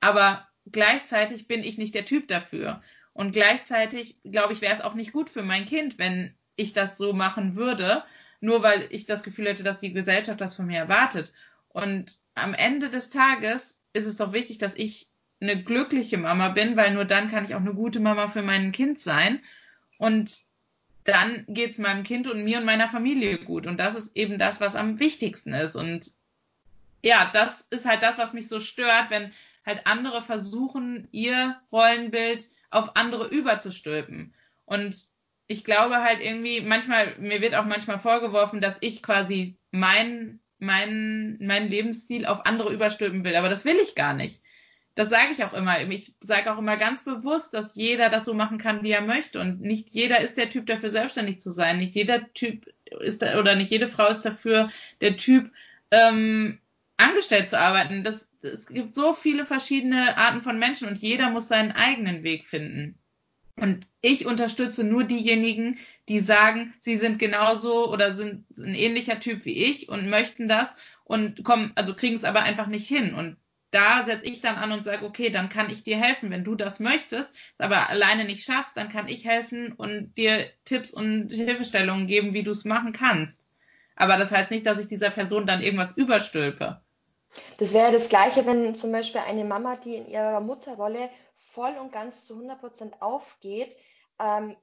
Aber 0.00 0.46
gleichzeitig 0.70 1.46
bin 1.46 1.62
ich 1.62 1.78
nicht 1.78 1.94
der 1.94 2.04
Typ 2.04 2.28
dafür. 2.28 2.82
Und 3.16 3.32
gleichzeitig, 3.32 4.18
glaube 4.24 4.52
ich, 4.52 4.60
wäre 4.60 4.74
es 4.74 4.82
auch 4.82 4.92
nicht 4.92 5.14
gut 5.14 5.30
für 5.30 5.42
mein 5.42 5.64
Kind, 5.64 5.98
wenn 5.98 6.34
ich 6.54 6.74
das 6.74 6.98
so 6.98 7.14
machen 7.14 7.56
würde, 7.56 8.04
nur 8.40 8.62
weil 8.62 8.88
ich 8.90 9.06
das 9.06 9.22
Gefühl 9.22 9.46
hätte, 9.46 9.64
dass 9.64 9.78
die 9.78 9.94
Gesellschaft 9.94 10.38
das 10.38 10.54
von 10.54 10.66
mir 10.66 10.76
erwartet. 10.76 11.32
Und 11.68 12.20
am 12.34 12.52
Ende 12.52 12.90
des 12.90 13.08
Tages 13.08 13.82
ist 13.94 14.04
es 14.04 14.18
doch 14.18 14.34
wichtig, 14.34 14.58
dass 14.58 14.74
ich 14.74 15.08
eine 15.40 15.62
glückliche 15.62 16.18
Mama 16.18 16.50
bin, 16.50 16.76
weil 16.76 16.92
nur 16.92 17.06
dann 17.06 17.30
kann 17.30 17.46
ich 17.46 17.54
auch 17.54 17.60
eine 17.60 17.72
gute 17.72 18.00
Mama 18.00 18.28
für 18.28 18.42
mein 18.42 18.70
Kind 18.70 19.00
sein. 19.00 19.40
Und 19.96 20.36
dann 21.04 21.46
geht 21.48 21.70
es 21.70 21.78
meinem 21.78 22.02
Kind 22.02 22.28
und 22.28 22.44
mir 22.44 22.58
und 22.58 22.66
meiner 22.66 22.90
Familie 22.90 23.38
gut. 23.38 23.66
Und 23.66 23.78
das 23.78 23.94
ist 23.94 24.14
eben 24.14 24.38
das, 24.38 24.60
was 24.60 24.76
am 24.76 25.00
wichtigsten 25.00 25.54
ist. 25.54 25.74
Und 25.74 26.12
ja, 27.02 27.30
das 27.32 27.62
ist 27.70 27.86
halt 27.86 28.02
das, 28.02 28.18
was 28.18 28.34
mich 28.34 28.46
so 28.46 28.60
stört, 28.60 29.08
wenn 29.08 29.32
halt 29.66 29.86
andere 29.86 30.22
versuchen, 30.22 31.08
ihr 31.10 31.60
Rollenbild 31.72 32.48
auf 32.70 32.96
andere 32.96 33.26
überzustülpen. 33.26 34.34
Und 34.64 34.96
ich 35.48 35.64
glaube 35.64 36.02
halt 36.02 36.20
irgendwie, 36.20 36.60
manchmal, 36.60 37.16
mir 37.18 37.40
wird 37.40 37.54
auch 37.54 37.64
manchmal 37.64 37.98
vorgeworfen, 37.98 38.60
dass 38.60 38.78
ich 38.80 39.02
quasi 39.02 39.56
mein, 39.70 40.40
mein, 40.58 41.38
mein 41.40 41.68
Lebensstil 41.68 42.26
auf 42.26 42.46
andere 42.46 42.72
überstülpen 42.72 43.24
will. 43.24 43.36
Aber 43.36 43.48
das 43.48 43.64
will 43.64 43.76
ich 43.76 43.94
gar 43.94 44.14
nicht. 44.14 44.42
Das 44.94 45.10
sage 45.10 45.32
ich 45.32 45.44
auch 45.44 45.52
immer. 45.52 45.80
Ich 45.82 46.14
sage 46.20 46.52
auch 46.52 46.58
immer 46.58 46.76
ganz 46.78 47.04
bewusst, 47.04 47.52
dass 47.52 47.74
jeder 47.74 48.08
das 48.08 48.24
so 48.24 48.34
machen 48.34 48.58
kann, 48.58 48.82
wie 48.82 48.92
er 48.92 49.02
möchte. 49.02 49.40
Und 49.40 49.60
nicht 49.60 49.90
jeder 49.90 50.20
ist 50.20 50.38
der 50.38 50.48
Typ 50.48 50.66
dafür, 50.66 50.90
selbstständig 50.90 51.40
zu 51.40 51.50
sein. 51.50 51.78
Nicht 51.78 51.94
jeder 51.94 52.32
Typ 52.32 52.72
ist 53.00 53.20
da, 53.20 53.38
oder 53.38 53.56
nicht 53.56 53.70
jede 53.70 53.88
Frau 53.88 54.08
ist 54.08 54.22
dafür 54.22 54.70
der 55.02 55.16
Typ, 55.16 55.50
ähm, 55.90 56.58
angestellt 56.96 57.50
zu 57.50 57.58
arbeiten. 57.58 58.04
Das, 58.04 58.26
es 58.46 58.66
gibt 58.66 58.94
so 58.94 59.12
viele 59.12 59.46
verschiedene 59.46 60.16
Arten 60.16 60.42
von 60.42 60.58
Menschen 60.58 60.88
und 60.88 60.98
jeder 60.98 61.30
muss 61.30 61.48
seinen 61.48 61.72
eigenen 61.72 62.22
Weg 62.22 62.46
finden. 62.46 62.98
Und 63.56 63.86
ich 64.02 64.26
unterstütze 64.26 64.84
nur 64.84 65.04
diejenigen, 65.04 65.78
die 66.08 66.20
sagen, 66.20 66.74
sie 66.80 66.96
sind 66.96 67.18
genauso 67.18 67.90
oder 67.90 68.14
sind 68.14 68.44
ein 68.58 68.74
ähnlicher 68.74 69.18
Typ 69.18 69.44
wie 69.44 69.64
ich 69.64 69.88
und 69.88 70.10
möchten 70.10 70.46
das 70.46 70.76
und 71.04 71.42
kommen, 71.42 71.72
also 71.74 71.94
kriegen 71.94 72.16
es 72.16 72.24
aber 72.24 72.42
einfach 72.42 72.66
nicht 72.66 72.86
hin. 72.86 73.14
Und 73.14 73.38
da 73.70 74.04
setze 74.04 74.26
ich 74.26 74.42
dann 74.42 74.56
an 74.56 74.72
und 74.72 74.84
sage, 74.84 75.04
okay, 75.04 75.30
dann 75.30 75.48
kann 75.48 75.70
ich 75.70 75.82
dir 75.82 75.96
helfen, 75.96 76.30
wenn 76.30 76.44
du 76.44 76.54
das 76.54 76.80
möchtest, 76.80 77.30
aber 77.58 77.88
alleine 77.88 78.24
nicht 78.24 78.44
schaffst, 78.44 78.76
dann 78.76 78.90
kann 78.90 79.08
ich 79.08 79.24
helfen 79.24 79.72
und 79.72 80.14
dir 80.16 80.50
Tipps 80.64 80.92
und 80.92 81.32
Hilfestellungen 81.32 82.06
geben, 82.06 82.34
wie 82.34 82.42
du 82.42 82.50
es 82.50 82.64
machen 82.64 82.92
kannst. 82.92 83.48
Aber 83.96 84.18
das 84.18 84.30
heißt 84.30 84.50
nicht, 84.50 84.66
dass 84.66 84.78
ich 84.78 84.88
dieser 84.88 85.10
Person 85.10 85.46
dann 85.46 85.62
irgendwas 85.62 85.96
überstülpe. 85.96 86.82
Das 87.58 87.72
wäre 87.72 87.92
das 87.92 88.08
Gleiche, 88.08 88.46
wenn 88.46 88.74
zum 88.74 88.92
Beispiel 88.92 89.20
eine 89.20 89.44
Mama, 89.44 89.76
die 89.76 89.96
in 89.96 90.08
ihrer 90.08 90.40
Mutterrolle 90.40 91.10
voll 91.34 91.76
und 91.78 91.92
ganz 91.92 92.24
zu 92.26 92.34
100 92.34 92.60
Prozent 92.60 93.02
aufgeht, 93.02 93.76
ähm, 94.18 94.56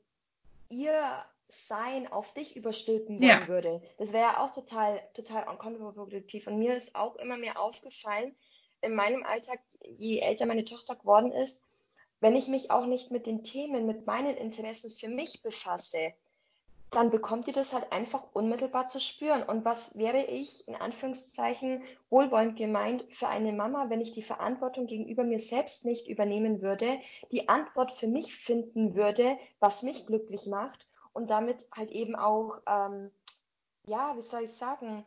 ihr 0.70 1.26
Sein 1.50 2.12
auf 2.12 2.34
dich 2.34 2.56
überstülpen 2.56 3.20
wollen 3.20 3.30
ja. 3.30 3.48
würde. 3.48 3.82
Das 3.98 4.12
wäre 4.12 4.24
ja 4.24 4.44
auch 4.44 4.52
total, 4.52 5.02
total 5.14 5.46
kontraproduktiv. 5.58 6.48
Und 6.48 6.58
mir 6.58 6.76
ist 6.76 6.96
auch 6.96 7.16
immer 7.18 7.38
mehr 7.38 7.60
aufgefallen, 7.60 8.36
in 8.82 8.96
meinem 8.96 9.24
Alltag, 9.24 9.60
je 9.82 10.20
älter 10.20 10.46
meine 10.46 10.66
Tochter 10.66 10.96
geworden 10.96 11.32
ist, 11.32 11.64
wenn 12.20 12.36
ich 12.36 12.48
mich 12.48 12.72
auch 12.72 12.86
nicht 12.86 13.12
mit 13.12 13.26
den 13.26 13.44
Themen, 13.44 13.86
mit 13.86 14.06
meinen 14.06 14.38
Interessen 14.38 14.92
für 14.92 15.10
mich 15.10 15.42
befasse, 15.42 16.14
dann 16.94 17.10
bekommt 17.10 17.48
ihr 17.48 17.54
das 17.54 17.74
halt 17.74 17.92
einfach 17.92 18.24
unmittelbar 18.34 18.88
zu 18.88 19.00
spüren. 19.00 19.44
Und 19.44 19.66
was 19.66 19.98
wäre 19.98 20.24
ich, 20.26 20.68
in 20.68 20.76
Anführungszeichen, 20.76 21.84
wohlwollend 22.10 22.56
gemeint, 22.58 23.06
für 23.10 23.28
eine 23.28 23.52
Mama, 23.52 23.90
wenn 23.90 24.02
ich 24.02 24.12
die 24.12 24.22
Verantwortung 24.22 24.86
gegenüber 24.86 25.24
mir 25.24 25.40
selbst 25.40 25.86
nicht 25.86 26.08
übernehmen 26.08 26.62
würde, 26.62 27.00
die 27.32 27.50
Antwort 27.50 27.92
für 27.92 28.08
mich 28.08 28.36
finden 28.36 28.96
würde, 28.96 29.38
was 29.60 29.84
mich 29.84 30.06
glücklich 30.06 30.48
macht 30.48 30.88
und 31.14 31.30
damit 31.30 31.68
halt 31.76 31.92
eben 31.92 32.16
auch, 32.16 32.62
ähm, 32.68 33.12
ja, 33.86 34.16
wie 34.16 34.22
soll 34.22 34.44
ich 34.44 34.52
sagen, 34.52 35.06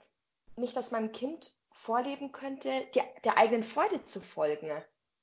nicht, 0.57 0.77
dass 0.77 0.90
meinem 0.90 1.12
Kind 1.12 1.53
vorleben 1.72 2.33
könnte, 2.33 2.87
der, 2.94 3.05
der 3.25 3.38
eigenen 3.38 3.62
Freude 3.62 4.05
zu 4.05 4.20
folgen. 4.20 4.70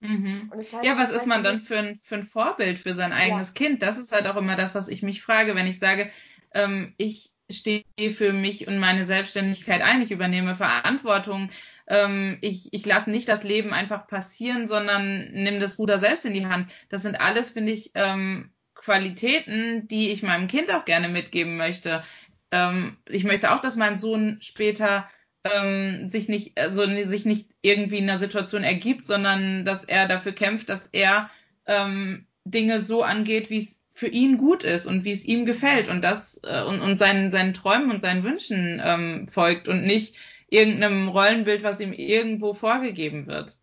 Mhm. 0.04 0.52
Das 0.56 0.74
heißt, 0.74 0.86
ja, 0.86 0.98
was 0.98 1.12
ist 1.12 1.26
man 1.26 1.44
dann 1.44 1.62
für 1.62 1.78
ein, 1.78 1.98
für 1.98 2.16
ein 2.16 2.24
Vorbild 2.24 2.78
für 2.78 2.94
sein 2.94 3.14
eigenes 3.14 3.50
ja. 3.50 3.54
Kind? 3.54 3.82
Das 3.82 3.98
ist 3.98 4.12
halt 4.12 4.28
auch 4.28 4.36
immer 4.36 4.58
das, 4.58 4.76
was 4.76 4.90
ich 4.90 5.02
mich 5.02 5.22
frage, 5.22 5.56
wenn 5.56 5.66
ich 5.66 5.80
sage, 5.80 6.12
ähm, 6.54 6.94
ich 6.98 7.32
stehe 7.52 7.84
für 8.16 8.34
mich 8.34 8.68
und 8.68 8.80
meine 8.80 9.06
Selbstständigkeit 9.06 9.82
ein, 9.82 10.02
ich 10.02 10.12
übernehme 10.12 10.56
Verantwortung, 10.56 11.50
ähm, 11.88 12.38
ich, 12.42 12.70
ich 12.72 12.86
lasse 12.86 13.12
nicht 13.12 13.28
das 13.28 13.44
Leben 13.44 13.74
einfach 13.74 14.08
passieren, 14.08 14.68
sondern 14.68 15.32
nehme 15.32 15.60
das 15.60 15.78
Ruder 15.78 16.00
selbst 16.00 16.26
in 16.26 16.34
die 16.34 16.46
Hand. 16.46 16.72
Das 16.90 17.02
sind 17.02 17.20
alles, 17.20 17.52
finde 17.52 17.72
ich, 17.72 17.92
ähm, 17.96 18.52
Qualitäten, 18.76 19.88
die 19.88 20.10
ich 20.10 20.24
meinem 20.24 20.48
Kind 20.48 20.74
auch 20.74 20.86
gerne 20.86 21.10
mitgeben 21.10 21.58
möchte. 21.58 22.04
Ähm, 22.52 22.98
ich 23.08 23.24
möchte 23.24 23.52
auch, 23.54 23.60
dass 23.60 23.76
mein 23.76 23.98
Sohn 23.98 24.38
später 24.42 25.10
ähm, 25.44 26.10
sich 26.10 26.30
nicht, 26.30 26.58
also 26.58 26.86
sich 26.86 27.26
nicht 27.26 27.50
irgendwie 27.62 27.98
in 27.98 28.10
einer 28.10 28.20
Situation 28.20 28.64
ergibt, 28.64 29.06
sondern 29.06 29.66
dass 29.66 29.84
er 29.84 30.08
dafür 30.08 30.32
kämpft, 30.32 30.70
dass 30.70 30.88
er 30.92 31.30
ähm, 31.66 32.28
Dinge 32.46 32.82
so 32.82 33.04
angeht, 33.04 33.50
wie 33.50 33.60
es 33.60 33.83
für 34.04 34.10
ihn 34.10 34.38
gut 34.38 34.66
ist 34.66 34.86
und 34.86 35.06
wie 35.06 35.14
es 35.14 35.24
ihm 35.24 35.46
gefällt 35.46 35.88
und 35.88 36.04
das 36.04 36.42
äh, 36.44 36.62
und, 36.62 36.82
und 36.82 37.00
seinen, 37.00 37.32
seinen 37.32 37.54
Träumen 37.54 37.90
und 37.90 38.02
seinen 38.02 38.26
Wünschen 38.26 38.82
ähm, 38.84 39.30
folgt 39.30 39.70
und 39.70 39.86
nicht 39.86 40.18
irgendeinem 40.50 41.08
Rollenbild, 41.08 41.64
was 41.64 41.80
ihm 41.80 41.94
irgendwo 41.94 42.54
vorgegeben 42.54 43.28
wird. 43.28 43.58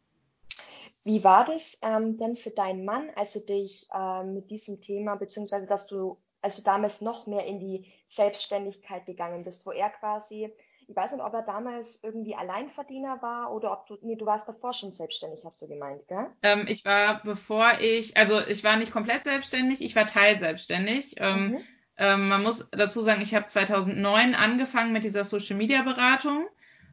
Wie 1.04 1.22
war 1.24 1.44
das 1.44 1.78
ähm, 1.82 2.16
denn 2.16 2.38
für 2.38 2.48
deinen 2.48 2.86
Mann, 2.86 3.10
als 3.16 3.34
du 3.34 3.40
dich 3.40 3.86
ähm, 3.94 4.32
mit 4.32 4.50
diesem 4.50 4.80
Thema, 4.80 5.16
beziehungsweise 5.16 5.66
dass 5.66 5.86
du, 5.86 6.16
als 6.40 6.56
du 6.56 6.62
damals 6.62 7.02
noch 7.02 7.26
mehr 7.26 7.44
in 7.44 7.60
die 7.60 7.84
Selbstständigkeit 8.08 9.04
gegangen 9.04 9.44
bist, 9.44 9.66
wo 9.66 9.72
er 9.72 9.90
quasi 9.90 10.50
ich 10.90 10.96
weiß 10.96 11.12
nicht, 11.12 11.22
ob 11.22 11.32
er 11.32 11.42
damals 11.42 12.00
irgendwie 12.02 12.34
Alleinverdiener 12.34 13.22
war 13.22 13.52
oder 13.52 13.70
ob 13.70 13.86
du, 13.86 13.96
nee, 14.02 14.16
du 14.16 14.26
warst 14.26 14.48
davor 14.48 14.72
schon 14.72 14.90
selbstständig, 14.90 15.44
hast 15.44 15.62
du 15.62 15.68
gemeint, 15.68 16.06
gell? 16.08 16.26
Ähm, 16.42 16.64
ich 16.66 16.84
war, 16.84 17.22
bevor 17.22 17.78
ich, 17.80 18.16
also 18.16 18.40
ich 18.40 18.64
war 18.64 18.76
nicht 18.76 18.90
komplett 18.90 19.22
selbstständig, 19.22 19.82
ich 19.82 19.94
war 19.94 20.06
teilselbstständig. 20.06 21.14
Ähm, 21.18 21.50
mhm. 21.50 21.58
ähm, 21.96 22.28
man 22.28 22.42
muss 22.42 22.68
dazu 22.72 23.02
sagen, 23.02 23.22
ich 23.22 23.36
habe 23.36 23.46
2009 23.46 24.34
angefangen 24.34 24.92
mit 24.92 25.04
dieser 25.04 25.22
Social 25.22 25.56
Media 25.56 25.82
Beratung. 25.82 26.48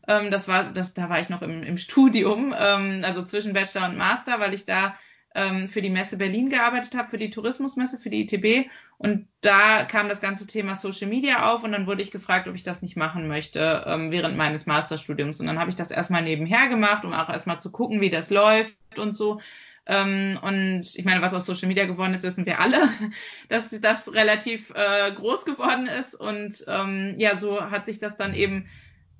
Ähm, 0.08 0.30
das 0.30 0.48
war, 0.48 0.66
das, 0.72 0.94
da 0.94 1.10
war 1.10 1.20
ich 1.20 1.30
noch 1.30 1.42
im, 1.42 1.64
im 1.64 1.80
Studium, 1.80 2.54
ähm, 2.56 3.02
also 3.04 3.26
zwischen 3.26 3.54
Bachelor 3.54 3.90
und 3.90 3.98
Master, 3.98 4.40
weil 4.40 4.54
ich 4.54 4.68
da 4.68 4.96
ähm, 5.36 5.70
für 5.70 5.82
die 5.82 5.90
Messe 5.90 6.18
Berlin 6.18 6.50
gearbeitet 6.50 6.96
habe, 6.96 7.10
für 7.10 7.18
die 7.18 7.30
Tourismusmesse, 7.30 7.98
für 7.98 8.10
die 8.10 8.22
ITB. 8.22 8.70
Und 8.98 9.28
da 9.42 9.84
kam 9.84 10.10
das 10.10 10.22
ganze 10.22 10.48
Thema 10.48 10.76
Social 10.76 11.08
Media 11.08 11.52
auf 11.54 11.64
und 11.64 11.72
dann 11.72 11.88
wurde 11.88 12.02
ich 12.02 12.12
gefragt, 12.12 12.48
ob 12.48 12.56
ich 12.56 12.64
das 12.64 12.82
nicht 12.82 12.96
machen 12.96 13.28
möchte 13.28 13.84
ähm, 13.86 14.12
während 14.12 14.36
meines 14.38 14.66
Masterstudiums. 14.66 15.40
Und 15.40 15.48
dann 15.48 15.60
habe 15.60 15.70
ich 15.70 15.76
das 15.76 15.92
erstmal 15.92 16.24
nebenher 16.24 16.68
gemacht, 16.68 17.06
um 17.06 17.14
auch 17.14 17.30
erstmal 17.30 17.62
zu 17.62 17.72
gucken, 17.72 18.02
wie 18.02 18.10
das 18.10 18.30
läuft 18.30 18.76
und 18.98 19.16
so. 19.16 19.40
Ähm, 19.86 20.38
und 20.42 20.82
ich 20.96 21.06
meine, 21.06 21.22
was 21.22 21.34
aus 21.34 21.46
Social 21.46 21.68
Media 21.68 21.86
geworden 21.86 22.14
ist, 22.14 22.24
wissen 22.24 22.46
wir 22.46 22.60
alle, 22.60 22.90
dass 23.50 23.70
das 23.70 24.14
relativ 24.14 24.72
äh, 24.72 25.12
groß 25.14 25.46
geworden 25.46 25.88
ist. 25.88 26.14
Und 26.14 26.66
ähm, 26.68 27.16
ja, 27.18 27.40
so 27.40 27.62
hat 27.62 27.86
sich 27.86 28.00
das 28.00 28.18
dann 28.18 28.34
eben 28.34 28.68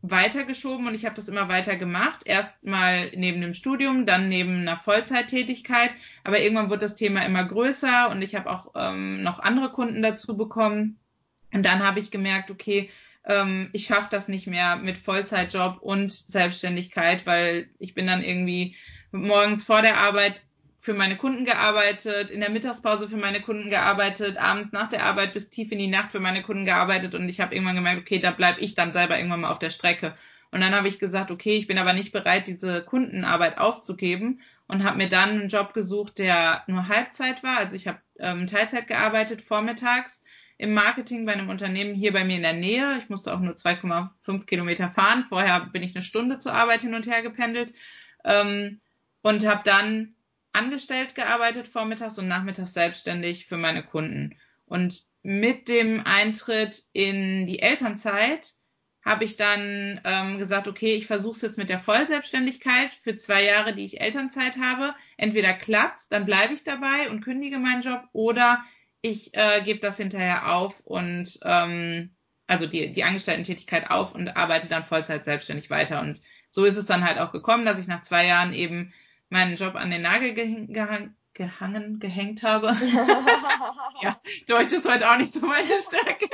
weitergeschoben 0.02 0.88
und 0.88 0.94
ich 0.94 1.06
habe 1.06 1.16
das 1.16 1.28
immer 1.28 1.50
weiter 1.50 1.76
gemacht. 1.76 2.22
Erst 2.26 2.64
mal 2.64 3.12
neben 3.16 3.42
dem 3.42 3.54
Studium, 3.54 4.06
dann 4.06 4.30
neben 4.30 4.62
einer 4.62 4.78
Vollzeittätigkeit. 4.78 5.92
Aber 6.24 6.40
irgendwann 6.40 6.70
wird 6.70 6.82
das 6.82 6.96
Thema 6.96 7.26
immer 7.26 7.44
größer 7.44 8.10
und 8.10 8.22
ich 8.22 8.36
habe 8.36 8.50
auch 8.50 8.72
ähm, 8.76 9.24
noch 9.24 9.40
andere 9.40 9.72
Kunden 9.72 10.02
dazu 10.02 10.38
bekommen. 10.38 11.00
Und 11.54 11.64
dann 11.66 11.84
habe 11.84 12.00
ich 12.00 12.12
gemerkt, 12.12 12.52
okay, 12.52 12.90
ähm, 13.26 13.70
ich 13.74 13.86
schaffe 13.86 14.10
das 14.12 14.28
nicht 14.28 14.48
mehr 14.48 14.78
mit 14.78 14.98
Vollzeitjob 14.98 15.80
und 15.82 16.12
Selbstständigkeit, 16.12 17.26
weil 17.26 17.70
ich 17.80 17.94
bin 17.94 18.08
dann 18.08 18.24
irgendwie 18.24 18.76
morgens 19.12 19.64
vor 19.64 19.82
der 19.82 19.98
Arbeit 19.98 20.44
für 20.80 20.94
meine 20.94 21.18
Kunden 21.18 21.46
gearbeitet, 21.46 22.32
in 22.32 22.40
der 22.40 22.50
Mittagspause 22.50 23.10
für 23.10 23.18
meine 23.18 23.42
Kunden 23.42 23.70
gearbeitet, 23.70 24.38
abends 24.38 24.72
nach 24.72 24.90
der 24.90 25.04
Arbeit 25.04 25.34
bis 25.34 25.50
tief 25.50 25.72
in 25.72 25.80
die 25.80 25.88
Nacht 25.88 26.12
für 26.12 26.20
meine 26.20 26.44
Kunden 26.44 26.66
gearbeitet 26.66 27.16
und 27.16 27.28
ich 27.28 27.40
habe 27.40 27.56
irgendwann 27.56 27.76
gemerkt, 27.76 28.02
okay, 28.02 28.20
da 28.20 28.32
bleibe 28.32 28.62
ich 28.62 28.76
dann 28.76 28.94
selber 28.94 29.18
irgendwann 29.18 29.42
mal 29.42 29.52
auf 29.52 29.60
der 29.60 29.72
Strecke. 29.72 30.16
Und 30.52 30.62
dann 30.62 30.74
habe 30.74 30.88
ich 30.88 31.00
gesagt, 31.00 31.30
okay, 31.30 31.58
ich 31.58 31.68
bin 31.68 31.78
aber 31.78 31.94
nicht 31.94 32.14
bereit, 32.14 32.48
diese 32.48 32.82
Kundenarbeit 32.84 33.58
aufzugeben 33.58 34.42
und 34.68 34.84
habe 34.84 34.98
mir 34.98 35.10
dann 35.10 35.30
einen 35.32 35.50
Job 35.50 35.74
gesucht, 35.74 36.20
der 36.20 36.64
nur 36.68 36.88
Halbzeit 36.88 37.44
war. 37.44 37.58
Also 37.58 37.76
ich 37.76 37.88
habe 37.88 38.00
ähm, 38.20 38.48
Teilzeit 38.48 38.88
gearbeitet, 38.88 39.42
vormittags 39.42 40.22
im 40.58 40.74
Marketing 40.74 41.26
bei 41.26 41.34
einem 41.34 41.50
Unternehmen 41.50 41.94
hier 41.94 42.14
bei 42.14 42.24
mir 42.24 42.38
in 42.38 42.44
der 42.44 42.54
Nähe. 42.54 42.98
Ich 43.00 43.10
musste 43.10 43.34
auch 43.34 43.40
nur 43.40 43.54
2,5 43.54 44.46
Kilometer 44.46 44.90
fahren. 44.90 45.26
Vorher 45.30 45.62
bin 45.62 45.84
ich 45.84 45.96
eine 45.96 46.04
Stunde 46.04 46.40
zur 46.40 46.54
Arbeit 46.54 46.82
hin 46.82 46.96
und 46.96 47.08
her 47.08 47.22
gependelt 47.22 47.74
ähm, 48.24 48.82
und 49.22 49.46
habe 49.46 49.62
dann 49.64 50.16
angestellt 50.54 51.16
gearbeitet, 51.16 51.68
vormittags 51.68 52.18
und 52.18 52.28
nachmittags 52.28 52.74
selbstständig 52.74 53.46
für 53.46 53.58
meine 53.58 53.84
Kunden. 53.84 54.38
Und 54.66 55.06
mit 55.22 55.68
dem 55.68 56.06
Eintritt 56.06 56.84
in 56.94 57.46
die 57.46 57.60
Elternzeit 57.60 58.54
habe 59.04 59.24
ich 59.24 59.38
dann 59.38 60.02
ähm, 60.04 60.38
gesagt, 60.38 60.68
okay, 60.68 60.96
ich 60.96 61.08
versuche 61.08 61.36
es 61.38 61.42
jetzt 61.42 61.58
mit 61.58 61.70
der 61.70 61.80
Vollselbstständigkeit 61.80 62.94
für 63.02 63.16
zwei 63.16 63.46
Jahre, 63.46 63.74
die 63.74 63.86
ich 63.86 64.02
Elternzeit 64.02 64.58
habe. 64.58 64.94
Entweder 65.16 65.54
klappt 65.54 66.12
dann 66.12 66.26
bleibe 66.26 66.54
ich 66.54 66.66
dabei 66.66 67.10
und 67.10 67.22
kündige 67.22 67.58
meinen 67.58 67.82
Job, 67.82 68.04
oder 68.12 68.64
ich 69.02 69.34
äh, 69.34 69.62
gebe 69.64 69.80
das 69.80 69.96
hinterher 69.96 70.54
auf 70.54 70.82
und 70.82 71.40
ähm, 71.44 72.16
also 72.48 72.66
die, 72.66 72.92
die 72.92 73.04
Angestellten-Tätigkeit 73.04 73.90
auf 73.90 74.16
und 74.16 74.30
arbeite 74.30 74.68
dann 74.68 74.84
Vollzeit 74.84 75.26
selbstständig 75.26 75.70
weiter. 75.70 76.02
Und 76.02 76.22
so 76.50 76.66
ist 76.66 76.78
es 76.78 76.86
dann 76.86 77.06
halt 77.06 77.20
auch 77.20 77.32
gekommen, 77.32 77.66
dass 77.66 77.80
ich 77.80 77.88
nach 77.88 78.02
zwei 78.02 78.26
Jahren 78.26 78.54
eben 78.54 78.94
meinen 79.30 79.56
Job 79.56 79.76
an 79.76 79.92
den 79.92 80.02
Nagel 80.02 80.34
gehang, 80.34 80.68
gehang, 80.74 81.16
gehangen, 81.34 82.00
gehängt 82.00 82.44
habe. 82.44 82.68
ja, 84.02 84.20
Deutsch 84.48 84.74
ist 84.74 84.90
heute 84.90 85.10
auch 85.10 85.18
nicht 85.18 85.34
so 85.34 85.42
meine 85.42 85.82
Stärke. 85.82 86.30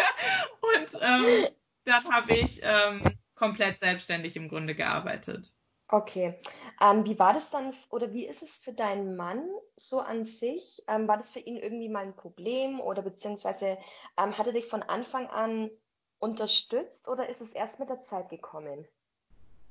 Und 0.61 1.01
ähm, 1.01 1.47
dann 1.85 2.03
habe 2.11 2.33
ich 2.33 2.61
ähm, 2.63 3.03
komplett 3.35 3.79
selbstständig 3.79 4.35
im 4.35 4.47
Grunde 4.47 4.75
gearbeitet. 4.75 5.53
Okay. 5.89 6.39
Ähm, 6.81 7.05
wie 7.05 7.19
war 7.19 7.33
das 7.33 7.51
dann 7.51 7.75
oder 7.89 8.13
wie 8.13 8.25
ist 8.25 8.41
es 8.41 8.57
für 8.57 8.73
deinen 8.73 9.15
Mann 9.15 9.47
so 9.75 9.99
an 9.99 10.25
sich? 10.25 10.81
Ähm, 10.87 11.07
war 11.07 11.17
das 11.17 11.29
für 11.29 11.39
ihn 11.39 11.57
irgendwie 11.57 11.89
mal 11.89 12.03
ein 12.03 12.15
Problem 12.15 12.79
oder 12.79 13.03
beziehungsweise 13.03 13.77
ähm, 14.17 14.35
hat 14.37 14.47
er 14.47 14.53
dich 14.53 14.65
von 14.65 14.81
Anfang 14.81 15.27
an 15.27 15.69
unterstützt 16.17 17.07
oder 17.07 17.29
ist 17.29 17.41
es 17.41 17.51
erst 17.51 17.79
mit 17.79 17.89
der 17.89 18.01
Zeit 18.01 18.29
gekommen? 18.29 18.87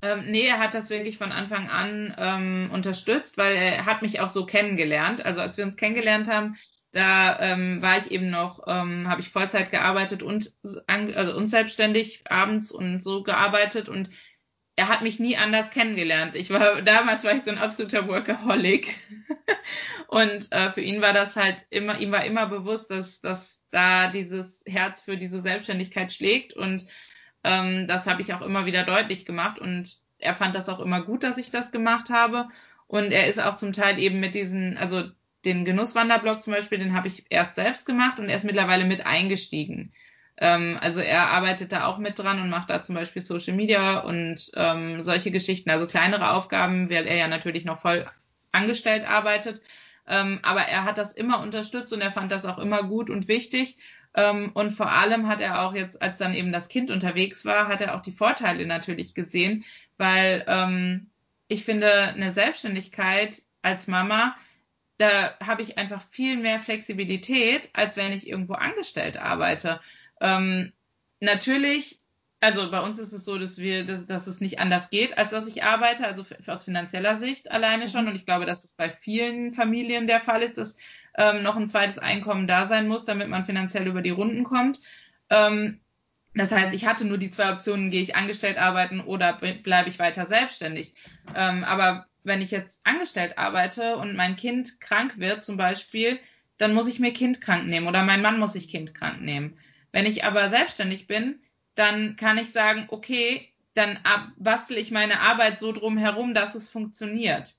Ähm, 0.02 0.30
nee, 0.30 0.46
er 0.46 0.58
hat 0.58 0.74
das 0.74 0.90
wirklich 0.90 1.16
von 1.16 1.30
Anfang 1.30 1.70
an 1.70 2.14
ähm, 2.18 2.70
unterstützt, 2.72 3.38
weil 3.38 3.54
er 3.54 3.86
hat 3.86 4.02
mich 4.02 4.20
auch 4.20 4.28
so 4.28 4.44
kennengelernt. 4.46 5.24
Also 5.24 5.40
als 5.40 5.56
wir 5.56 5.64
uns 5.64 5.76
kennengelernt 5.76 6.28
haben, 6.28 6.56
da 6.90 7.38
ähm, 7.40 7.80
war 7.80 7.98
ich 7.98 8.10
eben 8.10 8.28
noch, 8.28 8.64
ähm, 8.66 9.08
habe 9.08 9.20
ich 9.22 9.30
Vollzeit 9.30 9.70
gearbeitet 9.70 10.22
und, 10.22 10.54
also 10.86 11.36
und 11.36 11.48
selbstständig 11.48 12.24
abends 12.28 12.72
und 12.72 13.02
so 13.02 13.22
gearbeitet 13.22 13.88
und 13.88 14.10
er 14.76 14.88
hat 14.88 15.02
mich 15.02 15.20
nie 15.20 15.36
anders 15.36 15.70
kennengelernt. 15.70 16.34
Ich 16.34 16.50
war 16.50 16.82
damals 16.82 17.24
war 17.24 17.34
ich 17.34 17.44
so 17.44 17.50
ein 17.50 17.58
absoluter 17.58 18.08
Workaholic 18.08 18.96
und 20.08 20.50
äh, 20.52 20.72
für 20.72 20.80
ihn 20.80 21.00
war 21.00 21.12
das 21.12 21.36
halt 21.36 21.64
immer, 21.70 21.98
ihm 22.00 22.12
war 22.12 22.24
immer 22.24 22.46
bewusst, 22.46 22.90
dass 22.90 23.20
dass 23.20 23.62
da 23.70 24.08
dieses 24.08 24.62
Herz 24.66 25.00
für 25.02 25.16
diese 25.16 25.40
Selbstständigkeit 25.40 26.12
schlägt 26.12 26.54
und 26.54 26.86
ähm, 27.44 27.87
das 27.88 28.07
habe 28.07 28.22
ich 28.22 28.35
auch 28.35 28.42
immer 28.42 28.66
wieder 28.66 28.85
deutlich 28.85 29.24
gemacht 29.24 29.59
und 29.59 29.98
er 30.18 30.35
fand 30.35 30.55
das 30.55 30.68
auch 30.68 30.81
immer 30.81 31.02
gut, 31.02 31.24
dass 31.24 31.38
ich 31.38 31.50
das 31.50 31.72
gemacht 31.72 32.11
habe. 32.11 32.48
Und 32.87 33.12
er 33.12 33.26
ist 33.26 33.40
auch 33.40 33.57
zum 33.57 33.72
Teil 33.72 33.98
eben 33.98 34.20
mit 34.20 34.35
diesen, 34.35 34.76
also 34.76 35.05
den 35.44 35.64
Genusswanderblog 35.64 36.42
zum 36.42 36.52
Beispiel, 36.52 36.78
den 36.78 36.94
habe 36.94 37.09
ich 37.09 37.26
erst 37.31 37.57
selbst 37.57 37.87
gemacht 37.87 38.18
und 38.18 38.28
er 38.28 38.37
ist 38.37 38.44
mittlerweile 38.44 38.85
mit 38.85 39.05
eingestiegen. 39.07 39.92
Ähm, 40.37 40.78
also 40.81 41.00
er 41.00 41.28
arbeitet 41.28 41.72
da 41.72 41.87
auch 41.87 41.98
mit 41.98 42.18
dran 42.18 42.40
und 42.40 42.50
macht 42.50 42.70
da 42.70 42.83
zum 42.83 42.94
Beispiel 42.94 43.22
Social 43.22 43.55
Media 43.55 44.00
und 44.00 44.50
ähm, 44.55 45.02
solche 45.02 45.31
Geschichten, 45.31 45.70
also 45.70 45.87
kleinere 45.87 46.33
Aufgaben, 46.33 46.90
weil 46.90 47.07
er 47.07 47.16
ja 47.16 47.28
natürlich 47.28 47.64
noch 47.64 47.81
voll 47.81 48.07
angestellt 48.52 49.05
arbeitet. 49.09 49.62
Ähm, 50.07 50.40
aber 50.42 50.62
er 50.62 50.85
hat 50.85 50.98
das 50.98 51.12
immer 51.12 51.40
unterstützt 51.40 51.92
und 51.92 52.00
er 52.00 52.12
fand 52.12 52.33
das 52.33 52.44
auch 52.44 52.59
immer 52.59 52.83
gut 52.83 53.11
und 53.11 53.28
wichtig. 53.28 53.78
Ähm, 54.14 54.51
und 54.55 54.70
vor 54.70 54.90
allem 54.90 55.29
hat 55.29 55.40
er 55.40 55.62
auch 55.62 55.75
jetzt, 55.75 56.01
als 56.03 56.18
dann 56.18 56.35
eben 56.35 56.53
das 56.53 56.68
Kind 56.68 56.90
unterwegs 56.90 57.44
war, 57.44 57.68
hat 57.68 57.81
er 57.81 57.94
auch 57.94 58.03
die 58.03 58.12
Vorteile 58.12 58.66
natürlich 58.66 59.14
gesehen, 59.14 59.64
weil 59.96 60.44
ähm, 60.46 61.11
ich 61.48 61.64
finde, 61.64 61.90
eine 62.09 62.31
Selbstständigkeit 62.31 63.42
als 63.62 63.87
Mama, 63.87 64.37
da 64.98 65.37
habe 65.40 65.62
ich 65.62 65.79
einfach 65.79 66.03
viel 66.11 66.37
mehr 66.37 66.61
Flexibilität, 66.61 67.70
als 67.72 67.96
wenn 67.96 68.12
ich 68.12 68.29
irgendwo 68.29 68.55
angestellt 68.55 69.16
arbeite. 69.16 69.81
Ähm, 70.20 70.72
natürlich 71.20 72.01
also 72.42 72.72
bei 72.72 72.81
uns 72.81 72.98
ist 72.98 73.12
es 73.12 73.24
so, 73.24 73.38
dass 73.38 73.59
wir, 73.59 73.87
dass, 73.87 74.05
dass 74.07 74.26
es 74.26 74.40
nicht 74.40 74.59
anders 74.59 74.90
geht, 74.90 75.16
als 75.16 75.31
dass 75.31 75.46
ich 75.46 75.62
arbeite, 75.62 76.05
also 76.05 76.24
aus 76.48 76.64
finanzieller 76.64 77.20
Sicht 77.20 77.52
alleine 77.52 77.87
schon. 77.88 78.02
Mhm. 78.02 78.11
Und 78.11 78.16
ich 78.16 78.26
glaube, 78.26 78.46
dass 78.46 78.64
es 78.64 78.74
bei 78.74 78.90
vielen 78.90 79.55
Familien 79.55 80.09
der 80.09 80.20
Fall 80.20 80.42
ist, 80.42 80.59
dass 80.59 80.76
ähm, 81.16 81.44
noch 81.44 81.57
ein 81.57 81.68
zweites 81.68 82.00
Einkommen 82.00 82.48
da 82.48 82.66
sein 82.66 82.88
muss, 82.88 83.05
damit 83.05 83.28
man 83.28 83.44
finanziell 83.44 83.87
über 83.87 84.02
die 84.02 84.11
Runden 84.11 84.42
kommt. 84.42 84.81
Ähm, 85.31 85.81
das 86.35 86.50
heißt, 86.50 86.74
ich 86.74 86.85
hatte 86.85 87.05
nur 87.05 87.16
die 87.16 87.31
zwei 87.31 87.52
Optionen, 87.52 87.92
gehe 87.92 88.02
ich 88.02 88.16
angestellt 88.16 88.59
arbeiten 88.59 89.00
oder 89.00 89.35
bleibe 89.35 89.88
ich 89.88 90.00
weiter 90.00 90.26
selbstständig. 90.26 90.94
Ähm, 91.37 91.62
aber 91.62 92.07
wenn 92.24 92.42
ich 92.42 92.50
jetzt 92.50 92.81
angestellt 92.83 93.38
arbeite 93.38 93.96
und 93.98 94.16
mein 94.16 94.35
Kind 94.35 94.81
krank 94.81 95.18
wird 95.18 95.44
zum 95.44 95.57
Beispiel, 95.57 96.18
dann 96.57 96.74
muss 96.74 96.88
ich 96.88 96.98
mir 96.98 97.12
Kind 97.12 97.40
krank 97.40 97.68
nehmen 97.68 97.87
oder 97.87 98.02
mein 98.02 98.22
Mann 98.22 98.40
muss 98.40 98.55
sich 98.55 98.68
Kind 98.68 98.94
krank 98.94 99.20
nehmen. 99.20 99.59
Wenn 99.92 100.07
ich 100.07 100.24
aber 100.24 100.48
selbstständig 100.48 101.07
bin, 101.07 101.38
dann 101.74 102.16
kann 102.16 102.38
ich 102.38 102.50
sagen, 102.50 102.87
okay, 102.88 103.48
dann 103.74 103.98
bastel 104.37 104.76
ich 104.76 104.90
meine 104.90 105.20
Arbeit 105.20 105.58
so 105.58 105.72
drum 105.72 105.96
herum, 105.96 106.35
dass 106.35 106.54
es 106.54 106.70
funktioniert. 106.70 107.54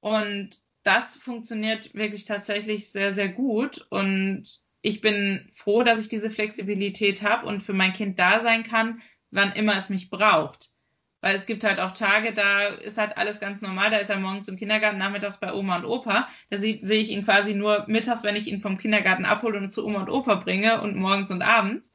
Und 0.00 0.60
das 0.84 1.16
funktioniert 1.16 1.94
wirklich 1.94 2.24
tatsächlich 2.24 2.90
sehr, 2.90 3.12
sehr 3.12 3.28
gut. 3.28 3.86
Und 3.90 4.60
ich 4.80 5.00
bin 5.00 5.46
froh, 5.54 5.82
dass 5.82 5.98
ich 5.98 6.08
diese 6.08 6.30
Flexibilität 6.30 7.22
habe 7.22 7.46
und 7.46 7.62
für 7.62 7.72
mein 7.72 7.92
Kind 7.92 8.18
da 8.18 8.40
sein 8.40 8.62
kann, 8.62 9.02
wann 9.30 9.52
immer 9.52 9.76
es 9.76 9.88
mich 9.88 10.10
braucht. 10.10 10.70
Weil 11.20 11.34
es 11.34 11.46
gibt 11.46 11.64
halt 11.64 11.80
auch 11.80 11.92
Tage, 11.92 12.32
da 12.32 12.66
ist 12.66 12.96
halt 12.96 13.16
alles 13.16 13.40
ganz 13.40 13.60
normal. 13.60 13.90
Da 13.90 13.96
ist 13.96 14.08
er 14.08 14.20
morgens 14.20 14.46
im 14.46 14.56
Kindergarten, 14.56 14.98
nachmittags 14.98 15.40
bei 15.40 15.52
Oma 15.52 15.76
und 15.78 15.84
Opa. 15.84 16.28
Da 16.48 16.56
sehe 16.56 16.78
seh 16.82 17.00
ich 17.00 17.10
ihn 17.10 17.24
quasi 17.24 17.54
nur 17.54 17.84
mittags, 17.88 18.22
wenn 18.22 18.36
ich 18.36 18.46
ihn 18.46 18.60
vom 18.60 18.78
Kindergarten 18.78 19.24
abhole 19.24 19.58
und 19.58 19.72
zu 19.72 19.84
Oma 19.84 20.02
und 20.02 20.10
Opa 20.10 20.36
bringe 20.36 20.80
und 20.80 20.94
morgens 20.94 21.32
und 21.32 21.42
abends. 21.42 21.92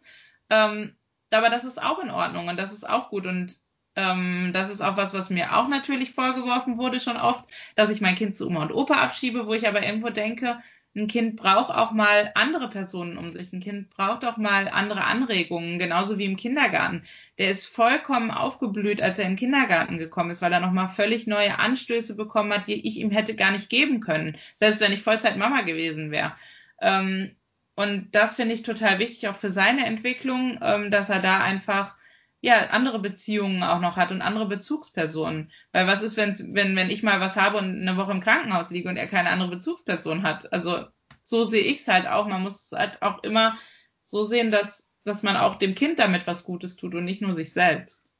Ähm, 0.49 0.93
aber 1.33 1.49
das 1.49 1.65
ist 1.65 1.81
auch 1.81 1.99
in 1.99 2.11
Ordnung 2.11 2.47
und 2.47 2.57
das 2.57 2.73
ist 2.73 2.87
auch 2.87 3.09
gut 3.09 3.25
und 3.25 3.57
ähm, 3.95 4.51
das 4.53 4.69
ist 4.69 4.81
auch 4.81 4.97
was, 4.97 5.13
was 5.13 5.29
mir 5.29 5.55
auch 5.55 5.67
natürlich 5.67 6.13
vorgeworfen 6.13 6.77
wurde 6.77 6.99
schon 6.99 7.17
oft, 7.17 7.45
dass 7.75 7.89
ich 7.89 8.01
mein 8.01 8.15
Kind 8.15 8.35
zu 8.35 8.47
Oma 8.47 8.63
und 8.63 8.71
Opa 8.71 8.95
abschiebe, 8.95 9.47
wo 9.47 9.53
ich 9.53 9.67
aber 9.67 9.85
irgendwo 9.85 10.09
denke, 10.09 10.59
ein 10.95 11.07
Kind 11.07 11.37
braucht 11.37 11.71
auch 11.71 11.91
mal 11.91 12.31
andere 12.35 12.69
Personen 12.69 13.17
um 13.17 13.31
sich. 13.31 13.51
Ein 13.51 13.59
Kind 13.61 13.89
braucht 13.89 14.23
auch 14.25 14.37
mal 14.37 14.67
andere 14.67 15.03
Anregungen, 15.05 15.79
genauso 15.79 16.19
wie 16.19 16.25
im 16.25 16.37
Kindergarten. 16.37 17.03
Der 17.39 17.49
ist 17.49 17.65
vollkommen 17.65 18.29
aufgeblüht, 18.29 19.01
als 19.01 19.17
er 19.17 19.25
in 19.25 19.31
den 19.31 19.37
Kindergarten 19.37 19.97
gekommen 19.97 20.29
ist, 20.29 20.43
weil 20.43 20.53
er 20.53 20.59
nochmal 20.59 20.87
völlig 20.87 21.25
neue 21.25 21.57
Anstöße 21.57 22.15
bekommen 22.15 22.53
hat, 22.53 22.67
die 22.67 22.87
ich 22.87 22.97
ihm 22.99 23.09
hätte 23.09 23.35
gar 23.35 23.51
nicht 23.51 23.69
geben 23.69 24.01
können, 24.01 24.37
selbst 24.55 24.81
wenn 24.81 24.91
ich 24.91 25.01
Vollzeit 25.01 25.37
Mama 25.37 25.61
gewesen 25.61 26.11
wäre. 26.11 26.35
Ähm, 26.79 27.31
und 27.75 28.11
das 28.11 28.35
finde 28.35 28.53
ich 28.53 28.63
total 28.63 28.99
wichtig 28.99 29.27
auch 29.27 29.35
für 29.35 29.49
seine 29.49 29.85
Entwicklung, 29.85 30.59
ähm, 30.61 30.91
dass 30.91 31.09
er 31.09 31.19
da 31.19 31.39
einfach 31.39 31.95
ja, 32.43 32.69
andere 32.71 32.99
Beziehungen 32.99 33.63
auch 33.63 33.79
noch 33.79 33.95
hat 33.95 34.11
und 34.11 34.21
andere 34.21 34.45
Bezugspersonen. 34.47 35.49
Weil 35.71 35.87
was 35.87 36.01
ist, 36.01 36.17
wenn, 36.17 36.35
wenn, 36.53 36.75
wenn 36.75 36.89
ich 36.89 37.01
mal 37.01 37.21
was 37.21 37.37
habe 37.37 37.57
und 37.57 37.79
eine 37.81 37.95
Woche 37.95 38.11
im 38.11 38.19
Krankenhaus 38.19 38.69
liege 38.69 38.89
und 38.89 38.97
er 38.97 39.07
keine 39.07 39.29
andere 39.29 39.49
Bezugsperson 39.49 40.23
hat? 40.23 40.51
Also 40.51 40.85
so 41.23 41.45
sehe 41.45 41.63
ich 41.63 41.79
es 41.79 41.87
halt 41.87 42.05
auch. 42.05 42.27
Man 42.27 42.41
muss 42.43 42.65
es 42.65 42.71
halt 42.73 43.01
auch 43.01 43.23
immer 43.23 43.57
so 44.03 44.25
sehen, 44.25 44.51
dass, 44.51 44.89
dass 45.05 45.23
man 45.23 45.37
auch 45.37 45.55
dem 45.55 45.73
Kind 45.73 45.99
damit 45.99 46.27
was 46.27 46.43
Gutes 46.43 46.75
tut 46.75 46.95
und 46.95 47.05
nicht 47.05 47.21
nur 47.21 47.33
sich 47.33 47.53
selbst. 47.53 48.11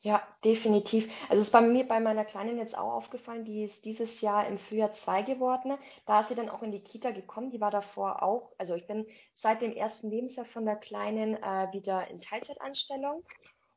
Ja, 0.00 0.22
definitiv. 0.44 1.06
Also 1.28 1.40
es 1.40 1.48
ist 1.48 1.52
bei 1.52 1.60
mir, 1.62 1.86
bei 1.86 1.98
meiner 2.00 2.24
Kleinen 2.24 2.58
jetzt 2.58 2.78
auch 2.78 2.92
aufgefallen, 2.92 3.44
die 3.44 3.64
ist 3.64 3.84
dieses 3.84 4.20
Jahr 4.20 4.46
im 4.46 4.58
Frühjahr 4.58 4.92
zwei 4.92 5.22
geworden. 5.22 5.76
Da 6.04 6.20
ist 6.20 6.28
sie 6.28 6.34
dann 6.34 6.48
auch 6.48 6.62
in 6.62 6.70
die 6.70 6.82
Kita 6.82 7.10
gekommen. 7.10 7.50
Die 7.50 7.60
war 7.60 7.70
davor 7.70 8.22
auch, 8.22 8.52
also 8.58 8.74
ich 8.74 8.86
bin 8.86 9.06
seit 9.34 9.62
dem 9.62 9.72
ersten 9.72 10.10
Lebensjahr 10.10 10.46
von 10.46 10.64
der 10.64 10.76
Kleinen 10.76 11.34
äh, 11.42 11.68
wieder 11.72 12.08
in 12.08 12.20
Teilzeitanstellung 12.20 13.24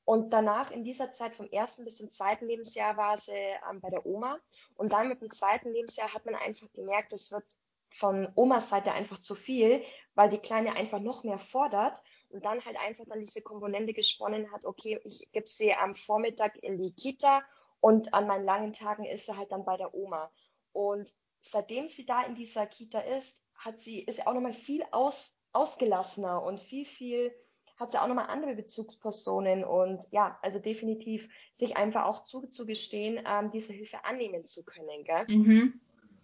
und 0.09 0.31
danach 0.31 0.71
in 0.71 0.83
dieser 0.83 1.11
Zeit 1.11 1.35
vom 1.35 1.47
ersten 1.51 1.85
bis 1.85 1.97
zum 1.97 2.11
zweiten 2.11 2.47
Lebensjahr 2.47 2.97
war 2.97 3.17
sie 3.19 3.31
ähm, 3.69 3.79
bei 3.79 3.91
der 3.91 4.05
Oma. 4.07 4.39
Und 4.75 4.91
dann 4.93 5.07
mit 5.07 5.21
dem 5.21 5.29
zweiten 5.29 5.71
Lebensjahr 5.71 6.13
hat 6.13 6.25
man 6.25 6.33
einfach 6.35 6.71
gemerkt, 6.73 7.13
es 7.13 7.31
wird 7.31 7.45
von 7.91 8.27
Omas 8.35 8.69
Seite 8.69 8.91
einfach 8.91 9.19
zu 9.19 9.35
viel, 9.35 9.83
weil 10.15 10.29
die 10.29 10.37
Kleine 10.37 10.75
einfach 10.75 10.99
noch 10.99 11.23
mehr 11.23 11.39
fordert 11.39 12.01
und 12.29 12.45
dann 12.45 12.63
halt 12.63 12.77
einfach 12.77 13.05
dann 13.07 13.19
diese 13.19 13.41
Komponente 13.41 13.93
gesponnen 13.93 14.51
hat, 14.51 14.65
okay, 14.65 14.99
ich 15.03 15.27
gebe 15.31 15.47
sie 15.47 15.73
am 15.73 15.95
Vormittag 15.95 16.57
in 16.57 16.77
die 16.77 16.93
Kita 16.93 17.41
und 17.79 18.13
an 18.13 18.27
meinen 18.27 18.45
langen 18.45 18.73
Tagen 18.73 19.05
ist 19.05 19.25
sie 19.25 19.35
halt 19.35 19.51
dann 19.51 19.65
bei 19.65 19.77
der 19.77 19.93
Oma. 19.93 20.31
Und 20.73 21.11
seitdem 21.41 21.89
sie 21.89 22.05
da 22.05 22.23
in 22.23 22.35
dieser 22.35 22.67
Kita 22.67 22.99
ist, 22.99 23.41
hat 23.55 23.79
sie, 23.79 24.01
ist 24.01 24.17
sie 24.17 24.27
auch 24.27 24.33
nochmal 24.33 24.53
viel 24.53 24.83
aus, 24.91 25.35
ausgelassener 25.53 26.43
und 26.43 26.59
viel, 26.59 26.85
viel 26.85 27.33
hat 27.77 27.91
sie 27.91 28.01
auch 28.01 28.07
nochmal 28.07 28.27
andere 28.27 28.55
Bezugspersonen 28.55 29.63
und 29.63 30.05
ja, 30.11 30.37
also 30.41 30.59
definitiv 30.59 31.29
sich 31.55 31.77
einfach 31.77 32.03
auch 32.03 32.25
zuzugestehen, 32.25 33.23
ähm, 33.25 33.51
diese 33.51 33.71
Hilfe 33.71 34.03
annehmen 34.03 34.45
zu 34.45 34.65
können. 34.65 35.03
Gell? 35.05 35.25
Mhm. 35.27 35.79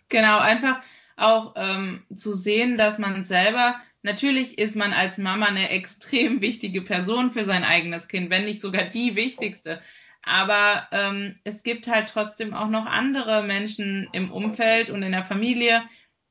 Genau, 0.10 0.40
einfach 0.40 0.84
auch 1.18 1.54
ähm, 1.56 2.04
zu 2.16 2.34
sehen, 2.34 2.78
dass 2.78 2.98
man 2.98 3.24
selber, 3.24 3.76
natürlich 4.04 4.58
ist 4.58 4.76
man 4.76 4.94
als 4.94 5.18
Mama 5.18 5.48
eine 5.48 5.70
extrem 5.70 6.42
wichtige 6.42 6.82
Person 6.82 7.32
für 7.32 7.46
sein 7.46 7.64
eigenes 7.64 8.08
Kind, 8.08 8.30
wenn 8.30 8.46
nicht 8.46 8.62
sogar 8.62 8.84
die 8.84 9.16
wichtigste. 9.16 9.82
Aber 10.22 10.88
ähm, 10.92 11.36
es 11.44 11.64
gibt 11.64 11.88
halt 11.88 12.10
trotzdem 12.10 12.54
auch 12.54 12.70
noch 12.70 12.88
andere 12.88 13.44
Menschen 13.44 14.10
im 14.12 14.32
Umfeld 14.32 14.90
und 14.90 15.04
in 15.04 15.12
der 15.12 15.24
Familie, 15.24 15.82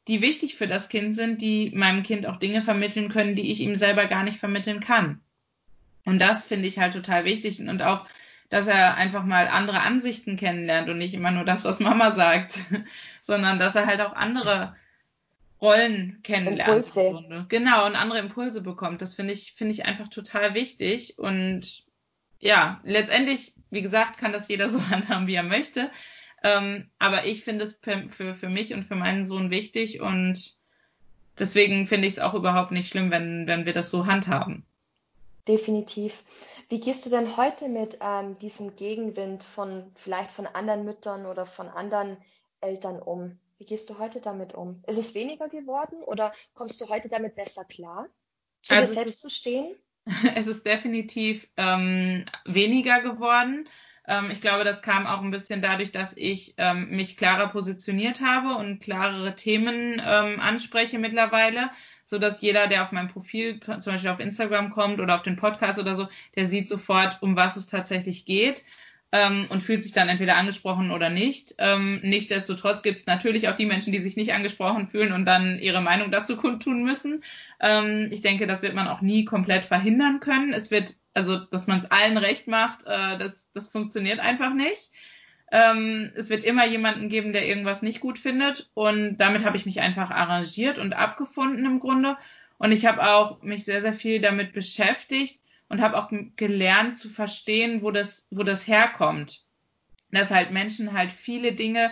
die 0.09 0.20
wichtig 0.20 0.57
für 0.57 0.66
das 0.66 0.89
Kind 0.89 1.14
sind, 1.14 1.41
die 1.41 1.70
meinem 1.74 2.03
Kind 2.03 2.26
auch 2.26 2.37
Dinge 2.37 2.62
vermitteln 2.62 3.09
können, 3.09 3.37
die 3.37 3.51
ich 3.51 3.61
ihm 3.61 3.76
selber 3.76 4.07
gar 4.07 4.24
nicht 4.24 4.39
vermitteln 4.39 4.80
kann. 4.80 5.20
Und 6.05 6.18
das 6.18 6.45
finde 6.45 6.68
ich 6.68 6.78
halt 6.78 6.93
total 6.93 7.24
wichtig 7.24 7.61
und 7.61 7.82
auch, 7.82 8.07
dass 8.55 8.68
er 8.68 8.96
einfach 8.96 9.24
mal 9.24 9.48
andere 9.48 9.80
Ansichten 9.80 10.36
kennenlernt 10.36 10.88
und 10.88 10.96
nicht 10.96 11.12
immer 11.12 11.32
nur 11.32 11.44
das, 11.44 11.64
was 11.64 11.80
Mama 11.80 12.14
sagt, 12.14 12.55
sondern 13.20 13.59
dass 13.59 13.74
er 13.74 13.86
halt 13.86 14.00
auch 14.00 14.12
andere 14.12 14.76
Rollen 15.61 16.20
kennenlernt. 16.22 16.86
Impulse. 16.86 17.46
Genau, 17.48 17.84
und 17.84 17.96
andere 17.96 18.20
Impulse 18.20 18.61
bekommt. 18.61 19.02
Das 19.02 19.16
finde 19.16 19.32
ich, 19.32 19.55
finde 19.57 19.74
ich 19.74 19.86
einfach 19.86 20.07
total 20.07 20.55
wichtig. 20.55 21.18
Und 21.18 21.82
ja, 22.38 22.80
letztendlich, 22.84 23.55
wie 23.70 23.82
gesagt, 23.82 24.18
kann 24.18 24.30
das 24.30 24.46
jeder 24.46 24.68
so 24.72 24.88
handhaben, 24.88 25.26
wie 25.26 25.34
er 25.34 25.42
möchte. 25.42 25.90
Ähm, 26.44 26.88
aber 27.00 27.24
ich 27.24 27.42
finde 27.42 27.64
es 27.64 27.76
für, 27.82 28.36
für 28.36 28.48
mich 28.48 28.72
und 28.72 28.84
für 28.84 28.94
meinen 28.94 29.26
Sohn 29.26 29.50
wichtig 29.50 30.00
und 30.00 30.59
deswegen 31.40 31.88
finde 31.88 32.07
ich 32.07 32.14
es 32.14 32.20
auch 32.20 32.34
überhaupt 32.34 32.70
nicht 32.70 32.88
schlimm, 32.88 33.11
wenn, 33.11 33.48
wenn 33.48 33.66
wir 33.66 33.72
das 33.72 33.90
so 33.90 34.07
handhaben. 34.07 34.64
Definitiv. 35.48 36.22
Wie 36.75 36.81
gehst 36.81 37.07
du 37.07 37.11
denn 37.11 37.37
heute 37.37 37.68
mit 37.68 37.99
ähm, 38.01 38.37
diesem 38.41 38.75
Gegenwind 38.75 39.45
von 39.45 39.93
vielleicht 39.95 40.33
von 40.33 40.49
anderen 40.49 40.85
Müttern 40.85 41.25
oder 41.25 41.47
von 41.47 41.68
anderen 41.68 42.16
Eltern 42.61 43.01
um? 43.01 43.39
Wie 43.59 43.64
gehst 43.64 43.89
du 43.91 44.01
heute 44.01 44.20
damit 44.20 44.55
um? 44.55 44.83
Ist 44.89 44.99
es 44.99 45.14
weniger 45.14 45.49
geworden 45.49 46.03
oder 46.03 46.33
kommst 46.55 46.81
du 46.81 46.89
heute 46.89 47.09
damit 47.09 47.37
besser 47.37 47.64
klar, 47.64 48.09
zu 48.64 48.75
also 48.75 48.89
dir 48.89 48.95
selbst 48.95 49.14
ist, 49.14 49.20
zu 49.20 49.31
stehen? 49.31 49.77
Es 50.35 50.49
ist 50.49 50.66
definitiv 50.66 51.47
ähm, 51.57 52.25
weniger 52.45 53.03
geworden. 53.03 53.68
Ähm, 54.09 54.33
ich 54.33 54.41
glaube, 54.41 54.64
das 54.64 54.83
kam 54.83 55.07
auch 55.07 55.22
ein 55.22 55.31
bisschen 55.31 55.62
dadurch, 55.62 55.93
dass 55.93 56.12
ich 56.16 56.55
ähm, 56.57 56.91
mich 56.91 57.16
klarer 57.16 57.51
positioniert 57.51 58.20
habe 58.20 58.57
und 58.57 58.81
klarere 58.81 59.37
Themen 59.37 60.03
ähm, 60.05 60.41
anspreche 60.41 60.99
mittlerweile, 60.99 61.70
so 62.05 62.18
dass 62.18 62.40
jeder, 62.40 62.66
der 62.66 62.82
auf 62.82 62.92
mein 62.92 63.09
Profil 63.09 63.61
zum 63.61 63.92
Beispiel 63.92 64.11
auf 64.11 64.20
Instagram 64.20 64.70
kommt 64.70 65.00
oder 65.00 65.16
auf 65.16 65.22
den 65.22 65.36
Podcast 65.36 65.78
oder 65.78 65.94
so, 65.94 66.09
der 66.36 66.46
sieht 66.46 66.68
sofort, 66.68 67.18
um 67.22 67.36
was 67.36 67.57
es 67.57 67.66
tatsächlich 67.66 68.24
geht 68.24 68.64
ähm, 69.14 69.46
und 69.48 69.62
fühlt 69.62 69.84
sich 69.84 69.92
dann 69.92 70.09
entweder 70.09 70.36
angesprochen 70.36 70.90
oder 70.90 71.09
nicht. 71.09 71.55
Ähm, 71.59 72.00
Nichtsdestotrotz 72.02 72.82
gibt 72.82 72.98
es 72.98 73.07
natürlich 73.07 73.48
auch 73.48 73.55
die 73.55 73.64
Menschen, 73.64 73.92
die 73.92 74.00
sich 74.00 74.16
nicht 74.16 74.34
angesprochen 74.34 74.88
fühlen 74.88 75.12
und 75.12 75.24
dann 75.24 75.61
ihre 75.61 75.80
Meinung 75.80 76.11
dazu 76.11 76.36
kundtun 76.36 76.82
müssen. 76.82 77.22
Ähm, 77.61 78.09
ich 78.11 78.22
denke, 78.22 78.48
das 78.48 78.62
wird 78.62 78.74
man 78.74 78.88
auch 78.88 79.02
nie 79.02 79.24
komplett 79.24 79.64
verhindern 79.64 80.18
können. 80.18 80.52
Es 80.52 80.72
wird, 80.72 80.96
also, 81.14 81.36
dass 81.36 81.68
man 81.68 81.78
es 81.78 81.90
allen 81.92 82.16
recht 82.16 82.48
macht, 82.48 82.84
äh, 82.86 83.16
das, 83.16 83.48
das 83.55 83.68
funktioniert 83.68 84.18
einfach 84.18 84.52
nicht. 84.52 84.90
Ähm, 85.55 86.12
es 86.16 86.28
wird 86.28 86.44
immer 86.44 86.66
jemanden 86.66 87.09
geben, 87.09 87.32
der 87.32 87.46
irgendwas 87.46 87.80
nicht 87.80 88.00
gut 88.00 88.18
findet. 88.18 88.68
Und 88.74 89.16
damit 89.16 89.46
habe 89.46 89.57
ich 89.57 89.64
mich 89.64 89.80
einfach 89.80 90.11
arrangiert 90.11 90.78
und 90.78 90.94
abgefunden 90.94 91.64
im 91.64 91.80
Grunde. 91.80 92.18
Und 92.59 92.72
ich 92.72 92.84
habe 92.84 93.09
auch 93.09 93.40
mich 93.42 93.64
sehr, 93.64 93.80
sehr 93.80 93.94
viel 93.94 94.20
damit 94.20 94.52
beschäftigt, 94.52 95.38
und 95.68 95.80
habe 95.80 95.96
auch 95.96 96.11
gelernt 96.36 96.98
zu 96.98 97.09
verstehen, 97.09 97.82
wo 97.82 97.90
das, 97.90 98.26
wo 98.30 98.42
das 98.42 98.66
herkommt. 98.66 99.42
Dass 100.11 100.30
halt 100.30 100.52
Menschen 100.52 100.92
halt 100.92 101.12
viele 101.12 101.52
Dinge, 101.52 101.90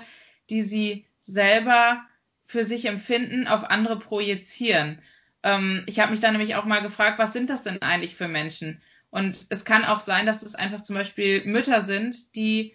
die 0.51 0.63
sie 0.63 1.07
selber 1.21 2.05
für 2.45 2.65
sich 2.65 2.85
empfinden, 2.85 3.47
auf 3.47 3.65
andere 3.65 3.99
projizieren. 3.99 5.01
Ähm, 5.43 5.83
ich 5.87 5.99
habe 6.01 6.11
mich 6.11 6.21
dann 6.21 6.33
nämlich 6.33 6.55
auch 6.55 6.65
mal 6.65 6.83
gefragt, 6.83 7.19
was 7.19 7.33
sind 7.33 7.51
das 7.51 7.63
denn 7.63 7.81
eigentlich 7.83 8.15
für 8.15 8.29
Menschen? 8.29 8.81
Und 9.11 9.47
es 9.49 9.65
kann 9.65 9.85
auch 9.85 9.99
sein, 9.99 10.27
dass 10.27 10.43
es 10.43 10.55
einfach 10.55 10.83
zum 10.83 10.95
Beispiel 10.97 11.45
Mütter 11.45 11.85
sind, 11.85 12.37
die 12.37 12.75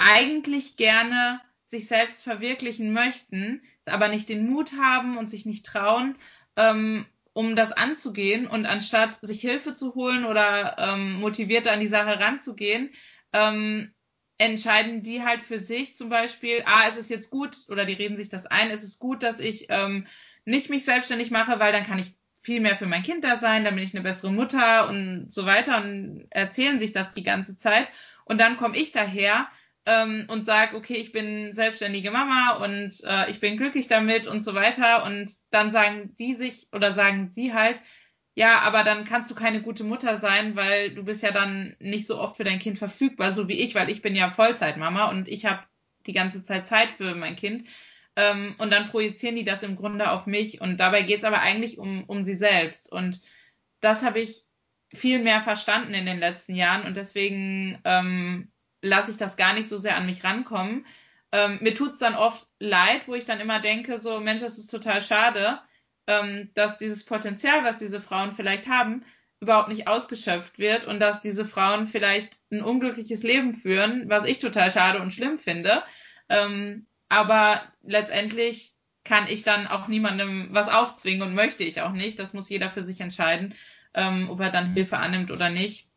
eigentlich 0.00 0.76
gerne 0.76 1.40
sich 1.64 1.86
selbst 1.86 2.22
verwirklichen 2.22 2.92
möchten, 2.92 3.62
aber 3.84 4.08
nicht 4.08 4.28
den 4.28 4.48
Mut 4.48 4.72
haben 4.80 5.18
und 5.18 5.28
sich 5.28 5.44
nicht 5.44 5.66
trauen 5.66 6.16
ähm, 6.58 7.06
um 7.32 7.54
das 7.54 7.72
anzugehen 7.72 8.48
und 8.48 8.66
anstatt 8.66 9.20
sich 9.22 9.40
Hilfe 9.40 9.74
zu 9.74 9.94
holen 9.94 10.24
oder 10.24 10.76
ähm, 10.76 11.20
motivierter 11.20 11.70
an 11.72 11.80
die 11.80 11.86
Sache 11.86 12.18
ranzugehen, 12.18 12.90
ähm, 13.32 13.92
entscheiden 14.38 15.04
die 15.04 15.22
halt 15.22 15.40
für 15.40 15.60
sich 15.60 15.96
zum 15.96 16.08
Beispiel, 16.08 16.62
ah, 16.66 16.88
ist 16.88 16.98
es 16.98 17.08
jetzt 17.08 17.30
gut, 17.30 17.56
oder 17.68 17.84
die 17.84 17.92
reden 17.92 18.16
sich 18.16 18.28
das 18.28 18.46
ein, 18.46 18.70
ist 18.70 18.82
es 18.82 18.98
gut, 18.98 19.22
dass 19.22 19.38
ich 19.38 19.66
ähm, 19.68 20.06
nicht 20.44 20.68
mich 20.68 20.84
selbstständig 20.84 21.30
mache, 21.30 21.60
weil 21.60 21.72
dann 21.72 21.86
kann 21.86 22.00
ich 22.00 22.12
viel 22.42 22.60
mehr 22.60 22.76
für 22.76 22.86
mein 22.86 23.02
Kind 23.04 23.22
da 23.22 23.38
sein, 23.38 23.64
dann 23.64 23.74
bin 23.76 23.84
ich 23.84 23.94
eine 23.94 24.02
bessere 24.02 24.32
Mutter 24.32 24.88
und 24.88 25.32
so 25.32 25.46
weiter 25.46 25.82
und 25.82 26.26
erzählen 26.30 26.80
sich 26.80 26.92
das 26.92 27.12
die 27.14 27.24
ganze 27.24 27.56
Zeit. 27.56 27.88
Und 28.24 28.40
dann 28.40 28.56
komme 28.56 28.76
ich 28.76 28.90
daher 28.90 29.48
ähm, 29.88 30.26
und 30.28 30.44
sage, 30.44 30.76
okay, 30.76 30.94
ich 30.94 31.12
bin 31.12 31.54
selbstständige 31.54 32.10
Mama 32.10 32.58
und 32.62 32.92
äh, 33.04 33.30
ich 33.30 33.40
bin 33.40 33.56
glücklich 33.56 33.88
damit 33.88 34.26
und 34.26 34.44
so 34.44 34.54
weiter. 34.54 35.04
Und 35.04 35.32
dann 35.50 35.72
sagen 35.72 36.14
die 36.18 36.34
sich 36.34 36.68
oder 36.72 36.94
sagen 36.94 37.30
sie 37.32 37.54
halt, 37.54 37.82
ja, 38.34 38.60
aber 38.60 38.84
dann 38.84 39.04
kannst 39.04 39.30
du 39.30 39.34
keine 39.34 39.62
gute 39.62 39.84
Mutter 39.84 40.20
sein, 40.20 40.54
weil 40.56 40.94
du 40.94 41.04
bist 41.04 41.22
ja 41.22 41.32
dann 41.32 41.74
nicht 41.80 42.06
so 42.06 42.20
oft 42.20 42.36
für 42.36 42.44
dein 42.44 42.58
Kind 42.58 42.78
verfügbar, 42.78 43.32
so 43.32 43.48
wie 43.48 43.58
ich, 43.60 43.74
weil 43.74 43.90
ich 43.90 44.02
bin 44.02 44.14
ja 44.14 44.30
Vollzeitmama 44.30 45.08
und 45.10 45.26
ich 45.26 45.46
habe 45.46 45.64
die 46.06 46.12
ganze 46.12 46.44
Zeit 46.44 46.68
Zeit 46.68 46.90
für 46.92 47.14
mein 47.14 47.36
Kind. 47.36 47.66
Ähm, 48.16 48.54
und 48.58 48.70
dann 48.70 48.90
projizieren 48.90 49.36
die 49.36 49.44
das 49.44 49.62
im 49.62 49.76
Grunde 49.76 50.10
auf 50.10 50.26
mich. 50.26 50.60
Und 50.60 50.78
dabei 50.78 51.02
geht 51.02 51.18
es 51.18 51.24
aber 51.24 51.40
eigentlich 51.40 51.78
um, 51.78 52.04
um 52.04 52.24
sie 52.24 52.34
selbst. 52.34 52.92
Und 52.92 53.20
das 53.80 54.04
habe 54.04 54.20
ich 54.20 54.42
viel 54.92 55.18
mehr 55.20 55.40
verstanden 55.40 55.94
in 55.94 56.06
den 56.06 56.18
letzten 56.18 56.54
Jahren. 56.54 56.84
Und 56.84 56.96
deswegen 56.96 57.78
ähm, 57.84 58.50
lasse 58.82 59.10
ich 59.10 59.16
das 59.16 59.36
gar 59.36 59.54
nicht 59.54 59.68
so 59.68 59.78
sehr 59.78 59.96
an 59.96 60.06
mich 60.06 60.24
rankommen. 60.24 60.86
Ähm, 61.32 61.58
mir 61.60 61.74
tut's 61.74 61.98
dann 61.98 62.14
oft 62.14 62.48
leid, 62.58 63.06
wo 63.08 63.14
ich 63.14 63.26
dann 63.26 63.40
immer 63.40 63.60
denke, 63.60 63.98
so 63.98 64.20
Mensch, 64.20 64.40
das 64.40 64.58
ist 64.58 64.70
total 64.70 65.02
schade, 65.02 65.60
ähm, 66.06 66.50
dass 66.54 66.78
dieses 66.78 67.04
Potenzial, 67.04 67.64
was 67.64 67.76
diese 67.76 68.00
Frauen 68.00 68.32
vielleicht 68.32 68.68
haben, 68.68 69.04
überhaupt 69.40 69.68
nicht 69.68 69.86
ausgeschöpft 69.86 70.58
wird 70.58 70.86
und 70.86 71.00
dass 71.00 71.20
diese 71.20 71.44
Frauen 71.44 71.86
vielleicht 71.86 72.40
ein 72.50 72.62
unglückliches 72.62 73.22
Leben 73.22 73.54
führen, 73.54 74.08
was 74.08 74.24
ich 74.24 74.40
total 74.40 74.70
schade 74.72 75.00
und 75.00 75.12
schlimm 75.12 75.38
finde. 75.38 75.82
Ähm, 76.28 76.86
aber 77.08 77.62
letztendlich 77.82 78.72
kann 79.04 79.26
ich 79.28 79.42
dann 79.42 79.66
auch 79.66 79.88
niemandem 79.88 80.48
was 80.50 80.68
aufzwingen 80.68 81.22
und 81.22 81.34
möchte 81.34 81.64
ich 81.64 81.80
auch 81.80 81.92
nicht. 81.92 82.18
Das 82.18 82.32
muss 82.32 82.48
jeder 82.48 82.70
für 82.70 82.82
sich 82.82 83.00
entscheiden, 83.00 83.54
ähm, 83.94 84.28
ob 84.28 84.40
er 84.40 84.50
dann 84.50 84.74
Hilfe 84.74 84.98
annimmt 84.98 85.30
oder 85.30 85.50
nicht. 85.50 85.87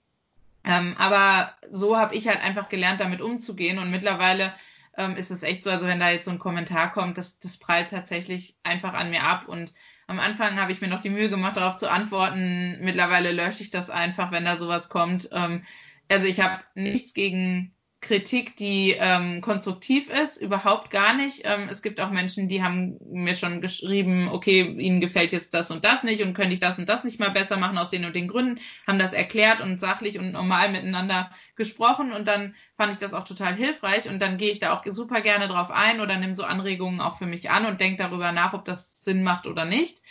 Ähm, 0.64 0.96
aber 0.98 1.56
so 1.72 1.98
habe 1.98 2.16
ich 2.16 2.28
halt 2.28 2.42
einfach 2.42 2.70
gelernt, 2.70 3.00
damit 3.00 3.22
umzugehen 3.22 3.80
und 3.80 3.90
mittlerweile 3.90 4.54
ähm, 4.98 5.16
ist 5.16 5.32
es 5.32 5.44
echt 5.44 5.64
so, 5.64 5.70
also 5.72 5.88
wenn 5.88 6.00
da 6.00 6.10
jetzt 6.12 6.26
so 6.26 6.32
ein 6.32 6.40
Kommentar 6.40 6.92
kommt, 6.92 7.18
das, 7.18 7.40
das 7.40 7.58
prallt 7.58 7.90
tatsächlich 7.90 8.58
einfach 8.64 8.94
an 8.94 9.10
mir 9.10 9.24
ab 9.24 9.48
und 9.48 9.74
am 10.08 10.20
Anfang 10.20 10.60
habe 10.60 10.74
ich 10.74 10.82
mir 10.82 10.90
noch 10.90 11.00
die 11.00 11.10
Mühe 11.10 11.30
gemacht, 11.30 11.56
darauf 11.56 11.78
zu 11.78 11.90
antworten. 11.90 12.78
Mittlerweile 12.82 13.32
lösche 13.32 13.64
ich 13.64 13.70
das 13.70 13.90
einfach, 13.90 14.32
wenn 14.32 14.44
da 14.44 14.58
sowas 14.58 14.90
kommt. 14.90 15.30
Ähm, 15.32 15.64
also 16.10 16.28
ich 16.28 16.42
habe 16.42 16.62
nichts 16.76 17.14
gegen 17.14 17.74
Kritik, 18.02 18.56
die 18.58 18.96
ähm, 18.98 19.42
konstruktiv 19.42 20.10
ist, 20.10 20.38
überhaupt 20.38 20.90
gar 20.90 21.14
nicht. 21.14 21.44
Ähm, 21.46 21.70
es 21.70 21.84
gibt 21.84 22.02
auch 22.02 22.10
Menschen, 22.10 22.48
die 22.48 22.64
haben 22.64 22.98
mir 23.12 23.36
schon 23.36 23.62
geschrieben, 23.62 24.28
okay, 24.28 24.64
ihnen 24.64 25.02
gefällt 25.02 25.32
jetzt 25.32 25.54
das 25.54 25.70
und 25.70 25.86
das 25.86 26.04
nicht 26.04 26.24
und 26.24 26.34
könnte 26.34 26.54
ich 26.54 26.60
das 26.60 26.80
und 26.80 26.90
das 26.90 27.04
nicht 27.04 27.20
mal 27.20 27.30
besser 27.30 27.58
machen 27.58 27.78
aus 27.78 27.92
den 27.92 28.04
und 28.04 28.16
den 28.16 28.28
Gründen, 28.28 28.60
haben 28.88 28.98
das 28.98 29.14
erklärt 29.14 29.62
und 29.62 29.80
sachlich 29.80 30.18
und 30.18 30.32
normal 30.32 30.72
miteinander 30.72 31.30
gesprochen 31.56 32.12
und 32.12 32.28
dann 32.28 32.56
fand 32.76 32.92
ich 32.92 33.00
das 33.00 33.14
auch 33.14 33.24
total 33.24 33.54
hilfreich 33.56 34.10
und 34.10 34.20
dann 34.20 34.38
gehe 34.38 34.52
ich 34.52 34.60
da 34.60 34.74
auch 34.74 34.84
super 34.88 35.22
gerne 35.22 35.48
drauf 35.48 35.70
ein 35.70 36.02
oder 36.02 36.18
nehme 36.18 36.36
so 36.36 36.44
Anregungen 36.44 37.02
auch 37.02 37.20
für 37.20 37.28
mich 37.28 37.52
an 37.52 37.68
und 37.68 37.80
denke 37.80 38.02
darüber 38.02 38.32
nach, 38.32 38.54
ob 38.54 38.66
das 38.66 39.04
Sinn 39.04 39.22
macht 39.22 39.46
oder 39.46 39.66
nicht. 39.66 40.02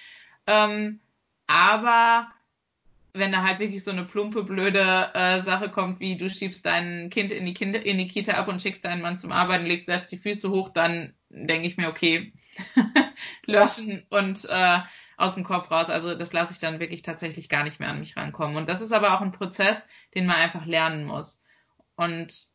Ähm, 0.47 1.01
aber 1.49 2.29
wenn 3.13 3.33
da 3.33 3.43
halt 3.43 3.59
wirklich 3.59 3.83
so 3.83 3.91
eine 3.91 4.05
plumpe, 4.05 4.45
blöde 4.45 5.11
äh, 5.15 5.41
Sache 5.43 5.71
kommt, 5.71 6.01
wie 6.01 6.17
du 6.17 6.31
schiebst 6.31 6.65
dein 6.65 7.11
Kind 7.11 7.33
in 7.33 7.47
die, 7.47 7.55
Kinder, 7.55 7.85
in 7.85 7.99
die 7.99 8.09
Kita 8.09 8.33
ab 8.35 8.49
und 8.49 8.63
schickst 8.63 8.85
deinen 8.85 9.03
Mann 9.03 9.19
zum 9.19 9.33
Arbeiten, 9.33 9.67
legst 9.67 9.87
selbst 9.87 10.13
die 10.13 10.19
Füße 10.19 10.51
hoch, 10.51 10.71
dann 10.71 11.15
denke 11.29 11.67
ich 11.67 11.77
mir, 11.77 11.89
okay, 11.89 12.33
löschen 13.47 14.05
und 14.11 14.45
äh, 14.49 14.79
aus 15.17 15.35
dem 15.35 15.45
Kopf 15.45 15.71
raus. 15.71 15.91
Also 15.91 16.15
das 16.15 16.33
lasse 16.33 16.53
ich 16.53 16.61
dann 16.61 16.81
wirklich 16.81 17.03
tatsächlich 17.03 17.49
gar 17.49 17.65
nicht 17.65 17.81
mehr 17.81 17.91
an 17.91 18.01
mich 18.01 18.17
rankommen. 18.17 18.57
Und 18.57 18.69
das 18.69 18.81
ist 18.81 18.93
aber 18.93 19.15
auch 19.15 19.21
ein 19.21 19.33
Prozess, 19.33 19.87
den 20.15 20.27
man 20.27 20.37
einfach 20.37 20.67
lernen 20.67 21.05
muss. 21.05 21.43
Und 21.97 22.49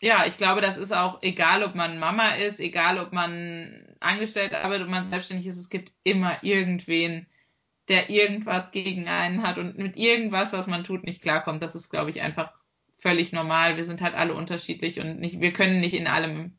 ja, 0.00 0.24
ich 0.26 0.38
glaube, 0.38 0.60
das 0.60 0.78
ist 0.78 0.92
auch 0.92 1.18
egal, 1.22 1.62
ob 1.62 1.74
man 1.74 1.98
Mama 1.98 2.30
ist, 2.30 2.60
egal, 2.60 2.98
ob 2.98 3.12
man 3.12 3.84
angestellt 4.00 4.54
arbeitet, 4.54 4.84
ob 4.84 4.90
man 4.90 5.10
selbstständig 5.10 5.46
ist, 5.46 5.58
es 5.58 5.68
gibt 5.68 5.92
immer 6.04 6.42
irgendwen, 6.42 7.26
der 7.90 8.08
irgendwas 8.08 8.70
gegen 8.70 9.08
einen 9.08 9.42
hat 9.42 9.58
und 9.58 9.76
mit 9.76 9.96
irgendwas, 9.96 10.52
was 10.52 10.68
man 10.68 10.84
tut, 10.84 11.02
nicht 11.02 11.22
klarkommt. 11.22 11.62
Das 11.62 11.74
ist, 11.74 11.90
glaube 11.90 12.10
ich, 12.10 12.22
einfach 12.22 12.52
völlig 12.98 13.32
normal. 13.32 13.76
Wir 13.76 13.84
sind 13.84 14.00
halt 14.00 14.14
alle 14.14 14.32
unterschiedlich 14.34 15.00
und 15.00 15.18
nicht, 15.18 15.40
wir 15.40 15.52
können 15.52 15.80
nicht 15.80 15.94
in 15.94 16.06
allem 16.06 16.56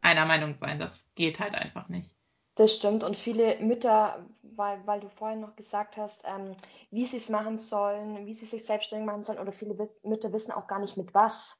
einer 0.00 0.24
Meinung 0.24 0.56
sein. 0.58 0.78
Das 0.78 1.02
geht 1.14 1.40
halt 1.40 1.54
einfach 1.54 1.88
nicht. 1.90 2.14
Das 2.54 2.74
stimmt. 2.74 3.04
Und 3.04 3.18
viele 3.18 3.58
Mütter, 3.60 4.24
weil, 4.42 4.80
weil 4.86 5.00
du 5.00 5.10
vorhin 5.10 5.40
noch 5.40 5.56
gesagt 5.56 5.98
hast, 5.98 6.22
ähm, 6.24 6.56
wie 6.90 7.04
sie 7.04 7.18
es 7.18 7.28
machen 7.28 7.58
sollen, 7.58 8.24
wie 8.24 8.32
sie 8.32 8.46
sich 8.46 8.64
selbstständig 8.64 9.06
machen 9.06 9.24
sollen, 9.24 9.38
oder 9.38 9.52
viele 9.52 9.90
Mütter 10.04 10.32
wissen 10.32 10.52
auch 10.52 10.66
gar 10.66 10.78
nicht 10.78 10.96
mit 10.96 11.12
was, 11.12 11.58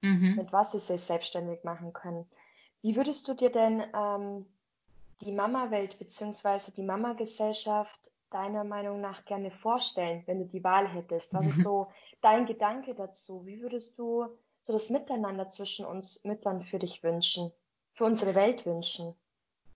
mhm. 0.00 0.36
mit 0.36 0.52
was 0.52 0.72
sie 0.72 0.78
sich 0.78 1.02
selbstständig 1.02 1.64
machen 1.64 1.92
können. 1.92 2.24
Wie 2.80 2.96
würdest 2.96 3.28
du 3.28 3.34
dir 3.34 3.50
denn 3.50 3.84
ähm, 3.94 4.46
die 5.20 5.32
Mama-Welt 5.32 5.98
bzw. 5.98 6.70
die 6.74 6.82
Mama-Gesellschaft 6.82 7.98
deiner 8.30 8.64
Meinung 8.64 9.00
nach 9.00 9.24
gerne 9.24 9.50
vorstellen, 9.50 10.22
wenn 10.26 10.38
du 10.40 10.46
die 10.46 10.64
Wahl 10.64 10.88
hättest? 10.88 11.32
Was 11.34 11.46
ist 11.46 11.58
mhm. 11.58 11.62
so 11.62 11.88
dein 12.20 12.46
Gedanke 12.46 12.94
dazu? 12.94 13.46
Wie 13.46 13.60
würdest 13.60 13.98
du 13.98 14.26
so 14.62 14.72
das 14.72 14.90
Miteinander 14.90 15.50
zwischen 15.50 15.86
uns 15.86 16.24
Müttern 16.24 16.62
für 16.62 16.78
dich 16.78 17.02
wünschen, 17.02 17.52
für 17.94 18.04
unsere 18.04 18.34
Welt 18.34 18.66
wünschen? 18.66 19.14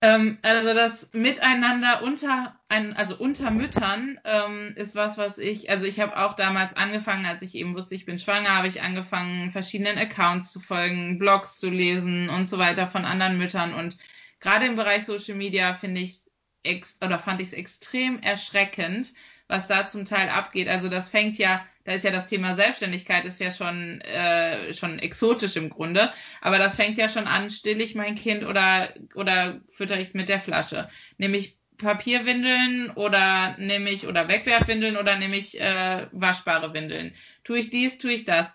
Ähm, 0.02 0.38
also 0.42 0.74
das 0.74 1.08
Miteinander 1.12 2.02
unter, 2.02 2.58
also 2.68 3.16
unter 3.16 3.52
Müttern 3.52 4.18
ähm, 4.24 4.74
ist 4.74 4.96
was, 4.96 5.16
was 5.16 5.38
ich, 5.38 5.70
also 5.70 5.86
ich 5.86 6.00
habe 6.00 6.18
auch 6.18 6.34
damals 6.34 6.74
angefangen, 6.74 7.24
als 7.24 7.42
ich 7.42 7.54
eben 7.54 7.76
wusste, 7.76 7.94
ich 7.94 8.04
bin 8.04 8.18
schwanger, 8.18 8.56
habe 8.56 8.66
ich 8.66 8.82
angefangen, 8.82 9.52
verschiedenen 9.52 9.98
Accounts 9.98 10.50
zu 10.50 10.58
folgen, 10.58 11.20
Blogs 11.20 11.58
zu 11.58 11.70
lesen 11.70 12.30
und 12.30 12.48
so 12.48 12.58
weiter 12.58 12.88
von 12.88 13.04
anderen 13.04 13.38
Müttern 13.38 13.74
und 13.74 13.96
gerade 14.40 14.66
im 14.66 14.74
Bereich 14.74 15.04
Social 15.04 15.36
Media 15.36 15.72
finde 15.72 16.00
ich 16.00 16.21
ex 16.62 16.98
oder 17.02 17.18
fand 17.18 17.40
ich 17.40 17.48
es 17.48 17.54
extrem 17.54 18.20
erschreckend, 18.20 19.12
was 19.48 19.66
da 19.68 19.86
zum 19.86 20.04
Teil 20.04 20.28
abgeht. 20.28 20.68
Also 20.68 20.88
das 20.88 21.08
fängt 21.10 21.38
ja, 21.38 21.64
da 21.84 21.92
ist 21.92 22.04
ja 22.04 22.10
das 22.10 22.26
Thema 22.26 22.54
Selbstständigkeit 22.54 23.24
ist 23.24 23.40
ja 23.40 23.50
schon 23.50 24.00
äh, 24.02 24.72
schon 24.74 24.98
exotisch 24.98 25.56
im 25.56 25.70
Grunde, 25.70 26.12
aber 26.40 26.58
das 26.58 26.76
fängt 26.76 26.98
ja 26.98 27.08
schon 27.08 27.26
an, 27.26 27.50
still 27.50 27.80
ich 27.80 27.94
mein 27.94 28.14
Kind 28.14 28.44
oder 28.44 28.94
oder 29.14 29.60
fütter 29.68 29.96
ich 29.96 30.08
es 30.08 30.14
mit 30.14 30.28
der 30.28 30.40
Flasche, 30.40 30.88
nehme 31.18 31.36
ich 31.36 31.58
Papierwindeln 31.78 32.90
oder 32.92 33.56
nehme 33.58 33.90
ich 33.90 34.06
oder 34.06 34.28
Wegwerfwindeln 34.28 34.96
oder 34.96 35.16
nehme 35.16 35.36
ich 35.36 35.60
äh, 35.60 36.06
waschbare 36.12 36.72
Windeln. 36.74 37.14
Tue 37.44 37.58
ich 37.58 37.70
dies, 37.70 37.98
tue 37.98 38.12
ich 38.12 38.24
das. 38.24 38.54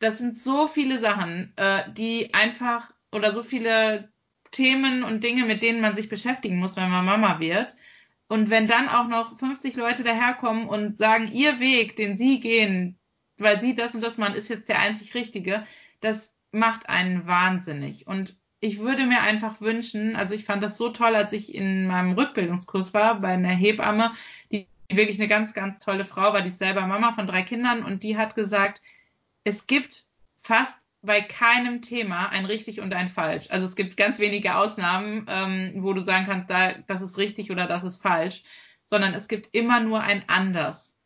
Das 0.00 0.18
sind 0.18 0.38
so 0.38 0.68
viele 0.68 0.98
Sachen, 1.00 1.52
äh, 1.56 1.84
die 1.92 2.34
einfach 2.34 2.92
oder 3.12 3.32
so 3.32 3.42
viele 3.42 4.10
Themen 4.50 5.02
und 5.02 5.24
Dinge, 5.24 5.44
mit 5.44 5.62
denen 5.62 5.80
man 5.80 5.96
sich 5.96 6.08
beschäftigen 6.08 6.58
muss, 6.58 6.76
wenn 6.76 6.90
man 6.90 7.04
Mama 7.04 7.40
wird. 7.40 7.74
Und 8.28 8.50
wenn 8.50 8.66
dann 8.66 8.88
auch 8.88 9.08
noch 9.08 9.38
50 9.38 9.76
Leute 9.76 10.04
daherkommen 10.04 10.68
und 10.68 10.98
sagen, 10.98 11.30
ihr 11.32 11.60
Weg, 11.60 11.96
den 11.96 12.18
sie 12.18 12.40
gehen, 12.40 12.98
weil 13.38 13.60
sie 13.60 13.74
das 13.74 13.94
und 13.94 14.04
das 14.04 14.18
machen, 14.18 14.34
ist 14.34 14.48
jetzt 14.48 14.68
der 14.68 14.80
einzig 14.80 15.14
richtige, 15.14 15.66
das 16.00 16.34
macht 16.52 16.88
einen 16.88 17.26
wahnsinnig. 17.26 18.06
Und 18.06 18.36
ich 18.60 18.80
würde 18.80 19.06
mir 19.06 19.22
einfach 19.22 19.60
wünschen, 19.60 20.16
also 20.16 20.34
ich 20.34 20.44
fand 20.44 20.62
das 20.62 20.76
so 20.76 20.90
toll, 20.90 21.14
als 21.14 21.32
ich 21.32 21.54
in 21.54 21.86
meinem 21.86 22.12
Rückbildungskurs 22.12 22.92
war 22.92 23.20
bei 23.20 23.28
einer 23.28 23.48
Hebamme, 23.50 24.12
die 24.50 24.66
wirklich 24.90 25.18
eine 25.18 25.28
ganz, 25.28 25.54
ganz 25.54 25.84
tolle 25.84 26.04
Frau 26.04 26.32
war, 26.32 26.42
die 26.42 26.48
ist 26.48 26.58
selber 26.58 26.86
Mama 26.86 27.12
von 27.12 27.26
drei 27.26 27.42
Kindern 27.42 27.84
und 27.84 28.02
die 28.02 28.16
hat 28.16 28.34
gesagt, 28.34 28.82
es 29.44 29.66
gibt 29.66 30.06
fast 30.40 30.78
bei 31.02 31.20
keinem 31.20 31.82
Thema 31.82 32.28
ein 32.28 32.44
richtig 32.44 32.80
und 32.80 32.92
ein 32.92 33.08
falsch. 33.08 33.46
Also 33.50 33.66
es 33.66 33.76
gibt 33.76 33.96
ganz 33.96 34.18
wenige 34.18 34.56
Ausnahmen, 34.56 35.26
ähm, 35.28 35.74
wo 35.76 35.92
du 35.92 36.00
sagen 36.00 36.26
kannst, 36.26 36.50
da, 36.50 36.72
das 36.86 37.02
ist 37.02 37.18
richtig 37.18 37.50
oder 37.50 37.66
das 37.66 37.84
ist 37.84 38.02
falsch, 38.02 38.42
sondern 38.86 39.14
es 39.14 39.28
gibt 39.28 39.54
immer 39.54 39.80
nur 39.80 40.00
ein 40.00 40.24
anders. 40.28 40.96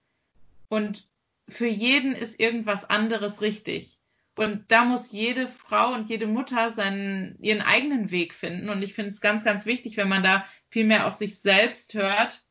Und 0.69 1.09
für 1.49 1.67
jeden 1.67 2.15
ist 2.15 2.41
irgendwas 2.41 2.89
anderes 2.89 3.43
richtig. 3.43 3.99
Und 4.35 4.73
da 4.73 4.85
muss 4.85 5.13
jede 5.13 5.47
Frau 5.47 5.93
und 5.93 6.09
jede 6.09 6.27
Mutter 6.27 6.73
seinen, 6.73 7.37
ihren 7.41 7.61
eigenen 7.61 8.11
Weg 8.11 8.33
finden. 8.33 8.71
Und 8.71 8.83
ich 8.83 8.95
finde 8.95 9.11
es 9.11 9.21
ganz, 9.21 9.45
ganz 9.45 9.67
wichtig, 9.67 9.99
wenn 9.99 10.09
man 10.09 10.23
da 10.23 10.47
viel 10.71 10.87
mehr 10.87 11.07
auf 11.07 11.15
sich 11.15 11.39
selbst 11.39 11.93
hört 11.93 12.43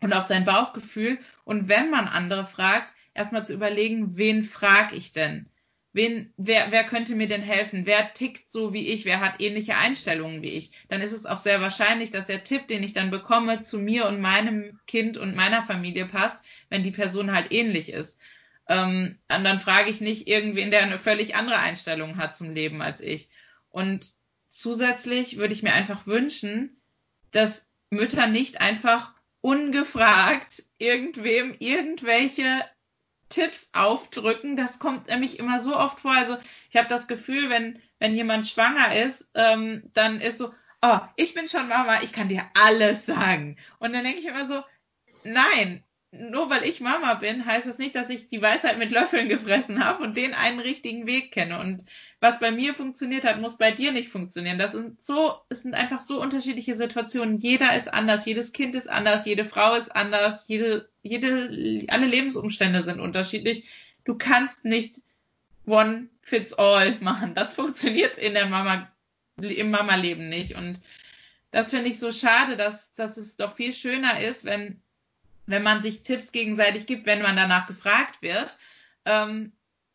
und 0.00 0.12
auf 0.12 0.24
sein 0.24 0.44
Bauchgefühl. 0.44 1.18
Und 1.44 1.68
wenn 1.68 1.90
man 1.90 2.08
andere 2.08 2.44
fragt, 2.44 2.92
erstmal 3.14 3.46
zu 3.46 3.54
überlegen, 3.54 4.16
wen 4.16 4.42
frage 4.42 4.96
ich 4.96 5.12
denn? 5.12 5.49
Wen, 5.92 6.32
wer, 6.36 6.70
wer 6.70 6.84
könnte 6.84 7.16
mir 7.16 7.26
denn 7.26 7.42
helfen? 7.42 7.84
Wer 7.84 8.14
tickt 8.14 8.52
so 8.52 8.72
wie 8.72 8.88
ich? 8.88 9.04
Wer 9.04 9.20
hat 9.20 9.40
ähnliche 9.40 9.76
Einstellungen 9.76 10.40
wie 10.40 10.52
ich? 10.52 10.70
Dann 10.88 11.00
ist 11.00 11.12
es 11.12 11.26
auch 11.26 11.40
sehr 11.40 11.60
wahrscheinlich, 11.60 12.12
dass 12.12 12.26
der 12.26 12.44
Tipp, 12.44 12.68
den 12.68 12.84
ich 12.84 12.92
dann 12.92 13.10
bekomme, 13.10 13.62
zu 13.62 13.78
mir 13.78 14.06
und 14.06 14.20
meinem 14.20 14.78
Kind 14.86 15.16
und 15.16 15.34
meiner 15.34 15.64
Familie 15.64 16.06
passt, 16.06 16.38
wenn 16.68 16.84
die 16.84 16.92
Person 16.92 17.32
halt 17.32 17.52
ähnlich 17.52 17.92
ist. 17.92 18.20
Ähm, 18.68 19.18
und 19.34 19.44
dann 19.44 19.58
frage 19.58 19.90
ich 19.90 20.00
nicht 20.00 20.28
irgendwen, 20.28 20.70
der 20.70 20.82
eine 20.82 20.98
völlig 20.98 21.34
andere 21.34 21.58
Einstellung 21.58 22.18
hat 22.18 22.36
zum 22.36 22.50
Leben 22.50 22.82
als 22.82 23.00
ich. 23.00 23.28
Und 23.68 24.14
zusätzlich 24.48 25.38
würde 25.38 25.54
ich 25.54 25.64
mir 25.64 25.72
einfach 25.72 26.06
wünschen, 26.06 26.80
dass 27.32 27.68
Mütter 27.90 28.28
nicht 28.28 28.60
einfach 28.60 29.12
ungefragt 29.40 30.62
irgendwem 30.78 31.56
irgendwelche 31.58 32.60
Tipps 33.30 33.70
aufdrücken. 33.72 34.56
Das 34.56 34.78
kommt 34.78 35.08
nämlich 35.08 35.38
immer 35.38 35.60
so 35.60 35.76
oft 35.76 36.00
vor. 36.00 36.12
Also 36.12 36.36
ich 36.68 36.76
habe 36.76 36.88
das 36.88 37.08
Gefühl, 37.08 37.48
wenn, 37.48 37.80
wenn 37.98 38.14
jemand 38.14 38.46
schwanger 38.46 38.94
ist, 38.94 39.30
ähm, 39.34 39.90
dann 39.94 40.20
ist 40.20 40.38
so, 40.38 40.52
oh, 40.82 40.98
ich 41.16 41.32
bin 41.34 41.48
schon 41.48 41.68
Mama, 41.68 42.02
ich 42.02 42.12
kann 42.12 42.28
dir 42.28 42.44
alles 42.54 43.06
sagen. 43.06 43.56
Und 43.78 43.94
dann 43.94 44.04
denke 44.04 44.20
ich 44.20 44.26
immer 44.26 44.46
so, 44.46 44.62
nein, 45.24 45.82
nur 46.12 46.50
weil 46.50 46.64
ich 46.64 46.80
Mama 46.80 47.14
bin, 47.14 47.46
heißt 47.46 47.66
das 47.66 47.78
nicht, 47.78 47.94
dass 47.94 48.10
ich 48.10 48.28
die 48.28 48.42
Weisheit 48.42 48.78
mit 48.78 48.90
Löffeln 48.90 49.28
gefressen 49.28 49.84
habe 49.84 50.02
und 50.02 50.16
den 50.16 50.34
einen 50.34 50.58
richtigen 50.58 51.06
Weg 51.06 51.30
kenne. 51.30 51.60
Und 51.60 51.84
was 52.18 52.40
bei 52.40 52.50
mir 52.50 52.74
funktioniert 52.74 53.24
hat, 53.24 53.40
muss 53.40 53.58
bei 53.58 53.70
dir 53.70 53.92
nicht 53.92 54.08
funktionieren. 54.08 54.58
Das 54.58 54.72
sind 54.72 55.04
so, 55.06 55.34
es 55.48 55.62
sind 55.62 55.74
einfach 55.74 56.02
so 56.02 56.20
unterschiedliche 56.20 56.76
Situationen. 56.76 57.38
Jeder 57.38 57.76
ist 57.76 57.92
anders, 57.92 58.26
jedes 58.26 58.52
Kind 58.52 58.74
ist 58.74 58.88
anders, 58.88 59.24
jede 59.24 59.44
Frau 59.44 59.74
ist 59.76 59.94
anders, 59.94 60.48
jede, 60.48 60.88
jede, 61.02 61.86
alle 61.88 62.06
Lebensumstände 62.06 62.82
sind 62.82 62.98
unterschiedlich. 62.98 63.68
Du 64.04 64.18
kannst 64.18 64.64
nicht 64.64 65.02
one 65.64 66.08
fits 66.22 66.52
all 66.54 66.98
machen. 67.00 67.34
Das 67.34 67.52
funktioniert 67.52 68.18
in 68.18 68.34
der 68.34 68.46
Mama, 68.46 68.90
im 69.36 69.70
Mama-Leben 69.70 70.28
nicht. 70.28 70.56
Und 70.56 70.80
das 71.52 71.70
finde 71.70 71.90
ich 71.90 72.00
so 72.00 72.10
schade, 72.10 72.56
dass, 72.56 72.92
dass 72.94 73.16
es 73.16 73.36
doch 73.36 73.54
viel 73.54 73.74
schöner 73.74 74.20
ist, 74.20 74.44
wenn 74.44 74.82
wenn 75.50 75.62
man 75.62 75.82
sich 75.82 76.02
Tipps 76.02 76.32
gegenseitig 76.32 76.86
gibt, 76.86 77.06
wenn 77.06 77.22
man 77.22 77.36
danach 77.36 77.66
gefragt 77.66 78.22
wird 78.22 78.56
ähm, 79.04 79.52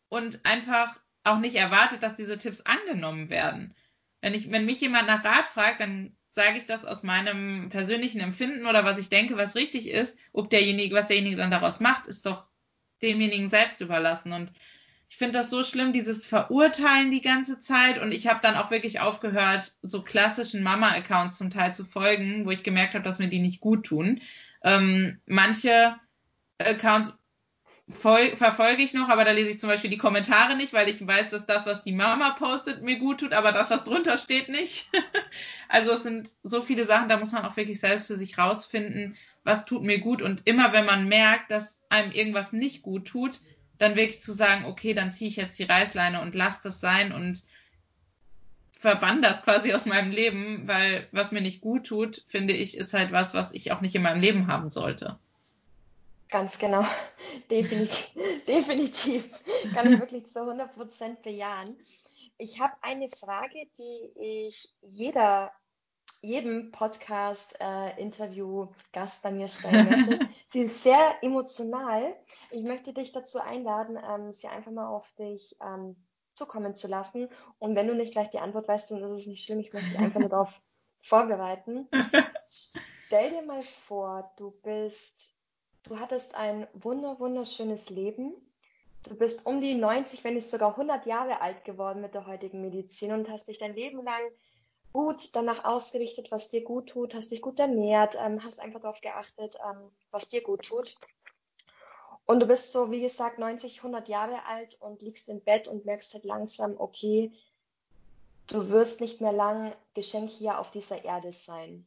und 0.08 0.44
einfach 0.44 0.98
auch 1.24 1.38
nicht 1.38 1.56
erwartet, 1.56 2.02
dass 2.02 2.16
diese 2.16 2.38
Tipps 2.38 2.62
angenommen 2.62 3.30
werden. 3.30 3.74
Wenn 4.20 4.34
ich, 4.34 4.50
wenn 4.50 4.66
mich 4.66 4.80
jemand 4.80 5.06
nach 5.06 5.24
Rat 5.24 5.48
fragt, 5.48 5.80
dann 5.80 6.16
sage 6.36 6.58
ich 6.58 6.66
das 6.66 6.84
aus 6.84 7.02
meinem 7.02 7.70
persönlichen 7.70 8.20
Empfinden 8.20 8.66
oder 8.66 8.84
was 8.84 8.98
ich 8.98 9.08
denke, 9.08 9.36
was 9.36 9.56
richtig 9.56 9.88
ist. 9.88 10.18
Ob 10.32 10.50
derjenige, 10.50 10.94
was 10.94 11.06
derjenige 11.06 11.36
dann 11.36 11.50
daraus 11.50 11.80
macht, 11.80 12.06
ist 12.06 12.26
doch 12.26 12.46
demjenigen 13.02 13.50
selbst 13.50 13.80
überlassen. 13.80 14.32
Und 14.32 14.52
ich 15.08 15.16
finde 15.16 15.38
das 15.38 15.50
so 15.50 15.62
schlimm, 15.62 15.92
dieses 15.92 16.26
Verurteilen 16.26 17.10
die 17.10 17.22
ganze 17.22 17.60
Zeit. 17.60 17.98
Und 17.98 18.12
ich 18.12 18.26
habe 18.26 18.40
dann 18.42 18.56
auch 18.56 18.70
wirklich 18.70 19.00
aufgehört, 19.00 19.74
so 19.82 20.02
klassischen 20.02 20.62
Mama-Accounts 20.62 21.38
zum 21.38 21.50
Teil 21.50 21.74
zu 21.74 21.84
folgen, 21.84 22.44
wo 22.44 22.50
ich 22.50 22.62
gemerkt 22.62 22.94
habe, 22.94 23.04
dass 23.04 23.18
mir 23.18 23.28
die 23.28 23.40
nicht 23.40 23.60
gut 23.60 23.86
tun. 23.86 24.20
Ähm, 24.66 25.20
manche 25.26 25.96
Accounts 26.58 27.14
verfolge 27.88 28.82
ich 28.82 28.94
noch, 28.94 29.08
aber 29.08 29.24
da 29.24 29.30
lese 29.30 29.50
ich 29.50 29.60
zum 29.60 29.68
Beispiel 29.68 29.90
die 29.90 29.96
Kommentare 29.96 30.56
nicht, 30.56 30.72
weil 30.72 30.88
ich 30.88 31.06
weiß, 31.06 31.30
dass 31.30 31.46
das, 31.46 31.66
was 31.66 31.84
die 31.84 31.92
Mama 31.92 32.30
postet, 32.30 32.82
mir 32.82 32.98
gut 32.98 33.20
tut, 33.20 33.32
aber 33.32 33.52
das, 33.52 33.70
was 33.70 33.84
drunter 33.84 34.18
steht, 34.18 34.48
nicht. 34.48 34.90
also 35.68 35.92
es 35.92 36.02
sind 36.02 36.30
so 36.42 36.62
viele 36.62 36.84
Sachen, 36.84 37.08
da 37.08 37.16
muss 37.16 37.30
man 37.30 37.44
auch 37.44 37.56
wirklich 37.56 37.78
selbst 37.78 38.08
für 38.08 38.16
sich 38.16 38.38
rausfinden, 38.38 39.16
was 39.44 39.66
tut 39.66 39.84
mir 39.84 40.00
gut. 40.00 40.20
Und 40.20 40.42
immer 40.48 40.72
wenn 40.72 40.84
man 40.84 41.06
merkt, 41.06 41.52
dass 41.52 41.80
einem 41.88 42.10
irgendwas 42.10 42.52
nicht 42.52 42.82
gut 42.82 43.06
tut, 43.06 43.40
dann 43.78 43.94
wirklich 43.94 44.20
zu 44.20 44.32
sagen, 44.32 44.64
okay, 44.64 44.92
dann 44.92 45.12
ziehe 45.12 45.28
ich 45.28 45.36
jetzt 45.36 45.58
die 45.60 45.64
Reißleine 45.64 46.20
und 46.22 46.34
lass 46.34 46.62
das 46.62 46.80
sein 46.80 47.12
und 47.12 47.44
verbann 48.86 49.20
das 49.20 49.42
quasi 49.42 49.74
aus 49.74 49.84
meinem 49.84 50.12
Leben, 50.12 50.68
weil 50.68 51.08
was 51.10 51.32
mir 51.32 51.40
nicht 51.40 51.60
gut 51.60 51.88
tut, 51.88 52.24
finde 52.28 52.54
ich, 52.54 52.78
ist 52.78 52.94
halt 52.94 53.10
was, 53.10 53.34
was 53.34 53.50
ich 53.50 53.72
auch 53.72 53.80
nicht 53.80 53.96
in 53.96 54.02
meinem 54.02 54.20
Leben 54.20 54.46
haben 54.46 54.70
sollte. 54.70 55.18
Ganz 56.28 56.56
genau, 56.56 56.86
definitiv, 57.50 58.12
definitiv. 58.46 59.28
Kann 59.74 59.92
ich 59.92 59.98
wirklich 59.98 60.28
zu 60.28 60.38
100 60.38 60.72
Prozent 60.72 61.20
bejahen. 61.22 61.74
Ich 62.38 62.60
habe 62.60 62.74
eine 62.80 63.08
Frage, 63.08 63.66
die 63.76 64.46
ich 64.46 64.72
jeder, 64.82 65.50
jedem 66.20 66.70
Podcast-Interview-Gast 66.70 69.18
äh, 69.18 69.22
bei 69.24 69.32
mir 69.32 69.48
stellen 69.48 70.06
möchte. 70.06 70.28
sie 70.46 70.60
ist 70.60 70.84
sehr 70.84 71.16
emotional. 71.22 72.14
Ich 72.52 72.62
möchte 72.62 72.92
dich 72.92 73.10
dazu 73.10 73.40
einladen, 73.40 73.98
ähm, 74.08 74.32
sie 74.32 74.46
einfach 74.46 74.70
mal 74.70 74.86
auf 74.86 75.12
dich 75.18 75.56
ähm, 75.60 75.96
zukommen 76.36 76.76
zu 76.76 76.88
lassen. 76.88 77.28
Und 77.58 77.74
wenn 77.74 77.88
du 77.88 77.94
nicht 77.94 78.12
gleich 78.12 78.30
die 78.30 78.38
Antwort 78.38 78.68
weißt, 78.68 78.90
dann 78.90 79.02
ist 79.02 79.22
es 79.22 79.26
nicht 79.26 79.44
schlimm. 79.44 79.60
Ich 79.60 79.72
möchte 79.72 79.90
dich 79.90 79.98
einfach 79.98 80.20
nur 80.20 80.28
darauf 80.28 80.60
vorbereiten. 81.02 81.88
Stell 82.48 83.30
dir 83.30 83.42
mal 83.42 83.62
vor, 83.62 84.32
du 84.36 84.52
bist 84.62 85.36
Du 85.86 86.00
hattest 86.00 86.34
ein 86.34 86.66
wunder, 86.72 87.20
wunderschönes 87.20 87.90
Leben. 87.90 88.34
Du 89.04 89.16
bist 89.16 89.46
um 89.46 89.60
die 89.60 89.76
90, 89.76 90.24
wenn 90.24 90.34
nicht 90.34 90.50
sogar 90.50 90.70
100 90.70 91.06
Jahre 91.06 91.40
alt 91.40 91.64
geworden 91.64 92.00
mit 92.00 92.12
der 92.12 92.26
heutigen 92.26 92.60
Medizin 92.60 93.12
und 93.12 93.30
hast 93.30 93.46
dich 93.46 93.58
dein 93.58 93.74
Leben 93.74 94.02
lang 94.02 94.22
gut 94.92 95.30
danach 95.36 95.64
ausgerichtet, 95.64 96.32
was 96.32 96.48
dir 96.48 96.64
gut 96.64 96.88
tut, 96.88 97.14
hast 97.14 97.30
dich 97.30 97.40
gut 97.40 97.60
ernährt, 97.60 98.16
ähm, 98.20 98.42
hast 98.42 98.58
einfach 98.58 98.80
darauf 98.80 99.00
geachtet, 99.00 99.56
ähm, 99.64 99.92
was 100.10 100.28
dir 100.28 100.42
gut 100.42 100.64
tut. 100.64 100.96
Und 102.26 102.40
du 102.40 102.46
bist 102.46 102.72
so, 102.72 102.90
wie 102.90 103.00
gesagt, 103.00 103.38
90, 103.38 103.78
100 103.78 104.08
Jahre 104.08 104.44
alt 104.46 104.76
und 104.80 105.00
liegst 105.02 105.28
im 105.28 105.40
Bett 105.40 105.68
und 105.68 105.86
merkst 105.86 106.14
halt 106.14 106.24
langsam, 106.24 106.74
okay, 106.78 107.32
du 108.48 108.68
wirst 108.68 109.00
nicht 109.00 109.20
mehr 109.20 109.32
lang 109.32 109.74
Geschenk 109.94 110.30
hier 110.30 110.58
auf 110.58 110.70
dieser 110.70 111.04
Erde 111.04 111.32
sein 111.32 111.86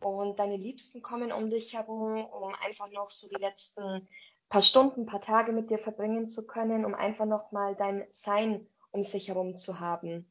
und 0.00 0.38
deine 0.38 0.56
Liebsten 0.56 1.02
kommen 1.02 1.32
um 1.32 1.50
dich 1.50 1.74
herum, 1.74 2.24
um 2.24 2.54
einfach 2.64 2.90
noch 2.90 3.10
so 3.10 3.28
die 3.28 3.40
letzten 3.40 4.06
paar 4.48 4.62
Stunden, 4.62 5.06
paar 5.06 5.20
Tage 5.20 5.52
mit 5.52 5.70
dir 5.70 5.78
verbringen 5.78 6.28
zu 6.28 6.46
können, 6.46 6.84
um 6.84 6.94
einfach 6.94 7.26
noch 7.26 7.52
mal 7.52 7.74
dein 7.74 8.06
Sein 8.12 8.66
um 8.92 9.02
sich 9.02 9.28
herum 9.28 9.56
zu 9.56 9.80
haben. 9.80 10.30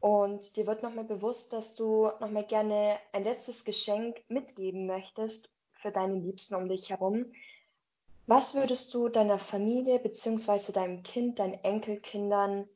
Und 0.00 0.56
dir 0.56 0.66
wird 0.66 0.82
nochmal 0.82 1.04
bewusst, 1.04 1.52
dass 1.52 1.74
du 1.74 2.10
nochmal 2.20 2.44
gerne 2.44 2.98
ein 3.12 3.24
letztes 3.24 3.64
Geschenk 3.64 4.22
mitgeben 4.28 4.86
möchtest 4.86 5.48
für 5.72 5.90
deine 5.90 6.16
Liebsten 6.16 6.54
um 6.54 6.68
dich 6.68 6.90
herum. 6.90 7.24
Was 8.26 8.54
würdest 8.54 8.92
du 8.94 9.08
deiner 9.08 9.38
Familie 9.38 9.98
bzw. 9.98 10.72
deinem 10.72 11.02
Kind, 11.02 11.38
deinen 11.38 11.62
Enkelkindern 11.62 12.66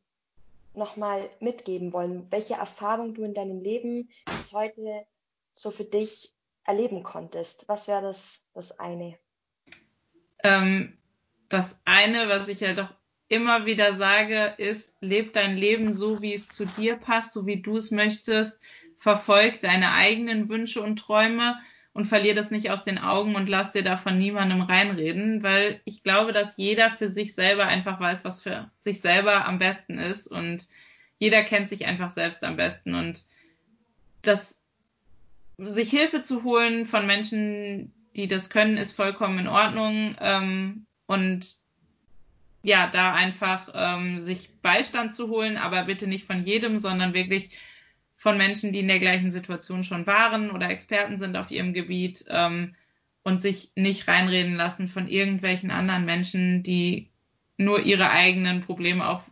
nochmal 0.74 1.30
mitgeben 1.40 1.92
wollen? 1.92 2.26
Welche 2.30 2.54
Erfahrung 2.54 3.14
du 3.14 3.24
in 3.24 3.34
deinem 3.34 3.60
Leben 3.60 4.10
bis 4.26 4.52
heute 4.52 5.06
so 5.52 5.70
für 5.70 5.84
dich 5.84 6.34
erleben 6.64 7.02
konntest? 7.02 7.66
Was 7.66 7.88
wäre 7.88 8.02
das, 8.02 8.44
das 8.52 8.78
eine? 8.78 9.18
Ähm, 10.44 10.98
das 11.48 11.78
eine, 11.86 12.28
was 12.28 12.48
ich 12.48 12.60
ja 12.60 12.74
doch 12.74 12.94
immer 13.28 13.64
wieder 13.64 13.94
sage, 13.94 14.54
ist, 14.58 14.92
leb 15.00 15.32
dein 15.32 15.56
Leben 15.56 15.94
so, 15.94 16.20
wie 16.20 16.34
es 16.34 16.48
zu 16.48 16.66
dir 16.66 16.96
passt, 16.96 17.32
so 17.32 17.46
wie 17.46 17.62
du 17.62 17.76
es 17.76 17.90
möchtest. 17.90 18.60
Verfolg 18.98 19.60
deine 19.60 19.92
eigenen 19.92 20.48
Wünsche 20.48 20.82
und 20.82 20.98
Träume 20.98 21.58
und 21.92 22.04
verlier 22.04 22.34
das 22.34 22.50
nicht 22.50 22.70
aus 22.70 22.84
den 22.84 22.98
Augen 22.98 23.34
und 23.34 23.48
lass 23.48 23.72
dir 23.72 23.82
davon 23.82 24.18
niemandem 24.18 24.62
reinreden, 24.62 25.42
weil 25.42 25.80
ich 25.84 26.02
glaube, 26.02 26.32
dass 26.32 26.56
jeder 26.56 26.90
für 26.90 27.10
sich 27.10 27.34
selber 27.34 27.66
einfach 27.66 27.98
weiß, 27.98 28.24
was 28.24 28.42
für 28.42 28.70
sich 28.80 29.00
selber 29.00 29.46
am 29.46 29.58
besten 29.58 29.98
ist 29.98 30.26
und 30.26 30.68
jeder 31.18 31.42
kennt 31.42 31.70
sich 31.70 31.86
einfach 31.86 32.12
selbst 32.12 32.44
am 32.44 32.56
besten 32.56 32.94
und 32.94 33.24
das 34.22 34.58
sich 35.58 35.90
Hilfe 35.90 36.22
zu 36.22 36.44
holen 36.44 36.86
von 36.86 37.06
Menschen, 37.06 37.92
die 38.16 38.28
das 38.28 38.48
können, 38.48 38.76
ist 38.76 38.92
vollkommen 38.92 39.38
in 39.40 39.48
Ordnung. 39.48 40.16
Ähm, 40.20 40.86
und 41.06 41.56
ja, 42.62 42.88
da 42.88 43.14
einfach 43.14 43.68
ähm, 43.74 44.20
sich 44.20 44.50
Beistand 44.62 45.14
zu 45.14 45.28
holen, 45.28 45.56
aber 45.56 45.84
bitte 45.84 46.06
nicht 46.06 46.26
von 46.26 46.44
jedem, 46.44 46.78
sondern 46.78 47.14
wirklich 47.14 47.50
von 48.18 48.36
Menschen, 48.36 48.72
die 48.72 48.80
in 48.80 48.88
der 48.88 48.98
gleichen 48.98 49.32
Situation 49.32 49.84
schon 49.84 50.06
waren 50.06 50.50
oder 50.50 50.68
Experten 50.68 51.20
sind 51.20 51.36
auf 51.36 51.50
ihrem 51.50 51.72
Gebiet 51.72 52.24
ähm, 52.28 52.74
und 53.22 53.40
sich 53.40 53.70
nicht 53.76 54.08
reinreden 54.08 54.56
lassen 54.56 54.88
von 54.88 55.06
irgendwelchen 55.06 55.70
anderen 55.70 56.04
Menschen, 56.04 56.64
die 56.64 57.08
nur 57.56 57.80
ihre 57.80 58.10
eigenen 58.10 58.62
Probleme 58.62 59.06
auf, 59.06 59.22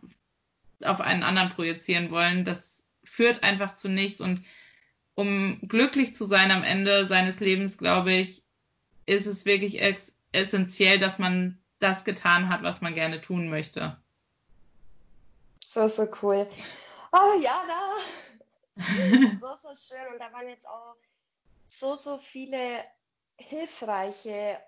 auf 0.81 1.01
einen 1.01 1.23
anderen 1.23 1.49
projizieren 1.49 2.11
wollen. 2.11 2.45
Das 2.45 2.85
führt 3.03 3.43
einfach 3.43 3.75
zu 3.75 3.89
nichts 3.89 4.21
und 4.21 4.41
um 5.15 5.59
glücklich 5.67 6.15
zu 6.15 6.25
sein 6.25 6.51
am 6.51 6.63
Ende 6.63 7.07
seines 7.07 7.39
Lebens, 7.39 7.77
glaube 7.77 8.13
ich, 8.13 8.43
ist 9.05 9.25
es 9.25 9.45
wirklich 9.45 9.81
essentiell, 10.31 10.99
dass 10.99 11.19
man 11.19 11.57
das 11.79 12.05
getan 12.05 12.49
hat, 12.49 12.63
was 12.63 12.81
man 12.81 12.93
gerne 12.93 13.19
tun 13.19 13.49
möchte. 13.49 13.97
So, 15.65 15.87
so 15.87 16.07
cool. 16.21 16.47
Oh 17.11 17.41
ja, 17.41 17.63
da. 17.67 18.26
So, 19.39 19.55
so 19.55 19.69
schön. 19.75 20.13
Und 20.13 20.19
da 20.19 20.31
waren 20.31 20.47
jetzt 20.47 20.67
auch 20.67 20.95
so, 21.67 21.95
so 21.95 22.17
viele 22.17 22.83
hilfreiche 23.37 24.59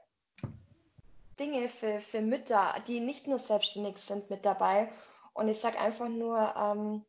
Dinge 1.40 1.68
für, 1.68 2.00
für 2.00 2.22
Mütter, 2.22 2.76
die 2.88 3.00
nicht 3.00 3.28
nur 3.28 3.40
selbstständig 3.40 3.98
sind, 3.98 4.30
mit 4.30 4.46
dabei. 4.46 4.92
Und 5.34 5.48
ich 5.48 5.60
sage 5.60 5.80
einfach 5.80 6.10
nur, 6.10 6.54
ähm, 6.58 7.06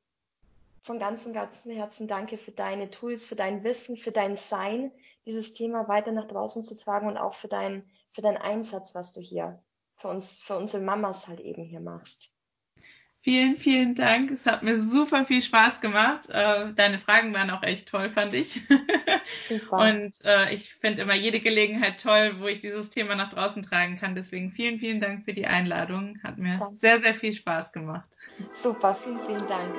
von 0.82 0.98
ganzem, 0.98 1.32
ganzem 1.32 1.72
Herzen 1.72 2.09
danke 2.09 2.38
für 2.38 2.53
deine 2.53 2.90
Tools, 2.90 3.26
für 3.26 3.36
dein 3.36 3.64
Wissen, 3.64 3.96
für 3.96 4.12
dein 4.12 4.36
Sein, 4.36 4.92
dieses 5.26 5.53
Thema 5.53 5.88
weiter 5.88 6.12
nach 6.12 6.26
draußen 6.26 6.64
zu 6.64 6.76
tragen 6.76 7.09
und 7.09 7.18
auch 7.18 7.34
für 7.34 7.48
dein, 7.48 7.88
für 8.12 8.22
deinen 8.22 8.38
Einsatz, 8.38 8.94
was 8.94 9.12
du 9.12 9.20
hier 9.20 9.62
für 9.96 10.09
uns, 10.09 10.38
für 10.38 10.57
unsere 10.57 10.82
Mamas 10.82 11.28
halt 11.28 11.40
eben 11.40 11.62
hier 11.62 11.80
machst. 11.80 12.32
Vielen, 13.23 13.59
vielen 13.59 13.95
Dank. 13.95 14.31
Es 14.31 14.47
hat 14.47 14.62
mir 14.62 14.81
super 14.81 15.27
viel 15.27 15.43
Spaß 15.43 15.83
gemacht. 15.83 16.31
Äh, 16.31 16.73
deine 16.75 16.99
Fragen 16.99 17.35
waren 17.35 17.51
auch 17.51 17.62
echt 17.62 17.87
toll, 17.87 18.09
fand 18.09 18.35
ich. 18.35 18.62
Super. 19.47 19.77
Und 19.91 20.25
äh, 20.25 20.55
ich 20.55 20.73
finde 20.77 21.03
immer 21.03 21.14
jede 21.14 21.41
Gelegenheit 21.41 22.01
toll, 22.03 22.37
wo 22.39 22.47
ich 22.47 22.61
dieses 22.61 22.89
Thema 22.89 23.16
nach 23.16 23.29
draußen 23.29 23.62
tragen 23.62 23.99
kann. 23.99 24.14
Deswegen 24.14 24.53
vielen, 24.53 24.79
vielen 24.79 25.03
Dank 25.03 25.27
für 25.27 25.35
die 25.35 25.47
Einladung. 25.47 26.18
Hat 26.23 26.39
mir 26.39 26.57
Danke. 26.57 26.77
sehr, 26.77 26.99
sehr 27.01 27.12
viel 27.12 27.35
Spaß 27.35 27.73
gemacht. 27.73 28.09
Super, 28.53 28.95
vielen, 28.95 29.21
vielen 29.21 29.47
Dank. 29.47 29.75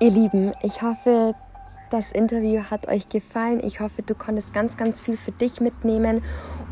Ihr 0.00 0.10
Lieben, 0.12 0.52
ich 0.62 0.80
hoffe, 0.80 1.34
das 1.90 2.12
Interview 2.12 2.62
hat 2.70 2.88
euch 2.88 3.08
gefallen. 3.08 3.60
Ich 3.62 3.80
hoffe, 3.80 4.02
du 4.02 4.14
konntest 4.14 4.52
ganz, 4.52 4.76
ganz 4.76 5.00
viel 5.00 5.16
für 5.16 5.32
dich 5.32 5.60
mitnehmen. 5.60 6.22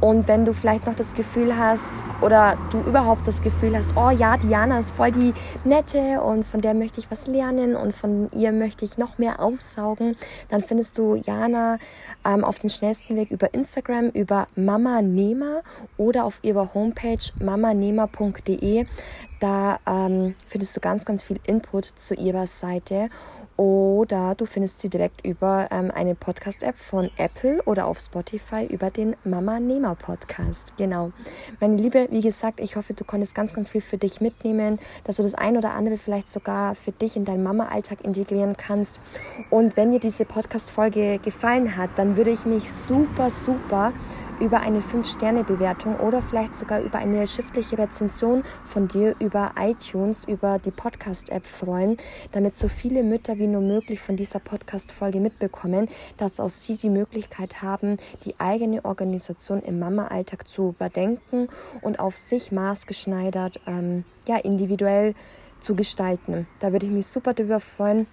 Und 0.00 0.28
wenn 0.28 0.44
du 0.44 0.52
vielleicht 0.52 0.86
noch 0.86 0.94
das 0.94 1.14
Gefühl 1.14 1.56
hast 1.56 2.04
oder 2.22 2.58
du 2.70 2.80
überhaupt 2.80 3.26
das 3.26 3.42
Gefühl 3.42 3.76
hast, 3.76 3.96
oh 3.96 4.10
ja, 4.10 4.36
Diana 4.36 4.78
ist 4.78 4.90
voll 4.90 5.10
die 5.10 5.32
nette 5.64 6.20
und 6.20 6.44
von 6.44 6.60
der 6.60 6.74
möchte 6.74 7.00
ich 7.00 7.10
was 7.10 7.26
lernen 7.26 7.76
und 7.76 7.94
von 7.94 8.30
ihr 8.32 8.52
möchte 8.52 8.84
ich 8.84 8.98
noch 8.98 9.18
mehr 9.18 9.40
aufsaugen, 9.40 10.16
dann 10.48 10.62
findest 10.62 10.98
du 10.98 11.14
Jana 11.16 11.78
ähm, 12.24 12.44
auf 12.44 12.58
den 12.58 12.70
schnellsten 12.70 13.16
Weg 13.16 13.30
über 13.30 13.54
Instagram, 13.54 14.10
über 14.10 14.46
Mama 14.54 15.02
Nehmer 15.02 15.62
oder 15.96 16.24
auf 16.24 16.40
ihrer 16.42 16.74
Homepage 16.74 17.18
mamanehmer.de. 17.40 18.86
Da 19.40 19.78
ähm, 19.86 20.34
findest 20.46 20.76
du 20.76 20.80
ganz, 20.80 21.04
ganz 21.04 21.22
viel 21.22 21.38
Input 21.46 21.84
zu 21.84 22.14
ihrer 22.14 22.46
Seite 22.46 23.10
oder 23.56 24.34
du 24.34 24.46
findest 24.46 24.80
sie 24.80 24.88
direkt 24.88 25.24
über 25.26 25.68
ähm, 25.70 25.90
eine 25.90 26.14
Podcast-App 26.14 26.76
von 26.76 27.10
Apple 27.16 27.62
oder 27.64 27.86
auf 27.86 27.98
Spotify 27.98 28.66
über 28.66 28.90
den 28.90 29.16
Mama 29.24 29.60
Nehmer 29.60 29.94
Podcast. 29.94 30.74
Genau. 30.76 31.12
Meine 31.60 31.76
Liebe, 31.76 32.08
wie 32.10 32.20
gesagt, 32.20 32.60
ich 32.60 32.76
hoffe, 32.76 32.94
du 32.94 33.04
konntest 33.04 33.34
ganz, 33.34 33.54
ganz 33.54 33.70
viel 33.70 33.80
für 33.80 33.98
dich 33.98 34.20
mitnehmen, 34.20 34.78
dass 35.04 35.16
du 35.16 35.22
das 35.22 35.34
ein 35.34 35.56
oder 35.56 35.72
andere 35.72 35.96
vielleicht 35.96 36.28
sogar 36.28 36.74
für 36.74 36.92
dich 36.92 37.16
in 37.16 37.24
deinen 37.24 37.42
Mama-Alltag 37.42 38.04
integrieren 38.04 38.56
kannst. 38.56 39.00
Und 39.50 39.76
wenn 39.76 39.90
dir 39.90 40.00
diese 40.00 40.24
Podcast-Folge 40.24 41.18
gefallen 41.18 41.76
hat, 41.76 41.90
dann 41.96 42.16
würde 42.16 42.30
ich 42.30 42.44
mich 42.44 42.72
super, 42.72 43.30
super 43.30 43.92
über 44.40 44.60
eine 44.60 44.80
5-Sterne-Bewertung 44.80 45.96
oder 46.00 46.20
vielleicht 46.20 46.54
sogar 46.54 46.80
über 46.80 46.98
eine 46.98 47.26
schriftliche 47.26 47.78
Rezension 47.78 48.42
von 48.64 48.88
dir 48.88 49.14
über 49.18 49.52
iTunes, 49.58 50.26
über 50.26 50.58
die 50.58 50.70
Podcast-App 50.70 51.46
freuen, 51.46 51.96
damit 52.32 52.54
so 52.54 52.68
viele 52.68 53.02
Mütter 53.02 53.38
wie 53.38 53.46
nur 53.46 53.62
möglich 53.62 54.00
von 54.00 54.16
dieser 54.16 54.38
Podcast-Folge 54.38 55.20
mitbekommen, 55.20 55.88
dass 56.16 56.40
auch 56.40 56.50
sie 56.50 56.76
die 56.76 56.90
Möglichkeit 56.90 57.62
haben, 57.62 57.96
die 58.24 58.38
eigene 58.38 58.84
Organisation 58.84 59.62
im 59.62 59.78
Mama-Alltag 59.78 60.46
zu 60.46 60.68
überdenken 60.68 61.48
und 61.82 61.98
auf 61.98 62.16
sich 62.16 62.52
maßgeschneidert, 62.52 63.60
ähm, 63.66 64.04
ja, 64.28 64.36
individuell 64.36 65.14
zu 65.60 65.74
gestalten. 65.74 66.46
Da 66.60 66.72
würde 66.72 66.86
ich 66.86 66.92
mich 66.92 67.06
super 67.06 67.34
darüber 67.34 67.60
freuen. 67.60 68.06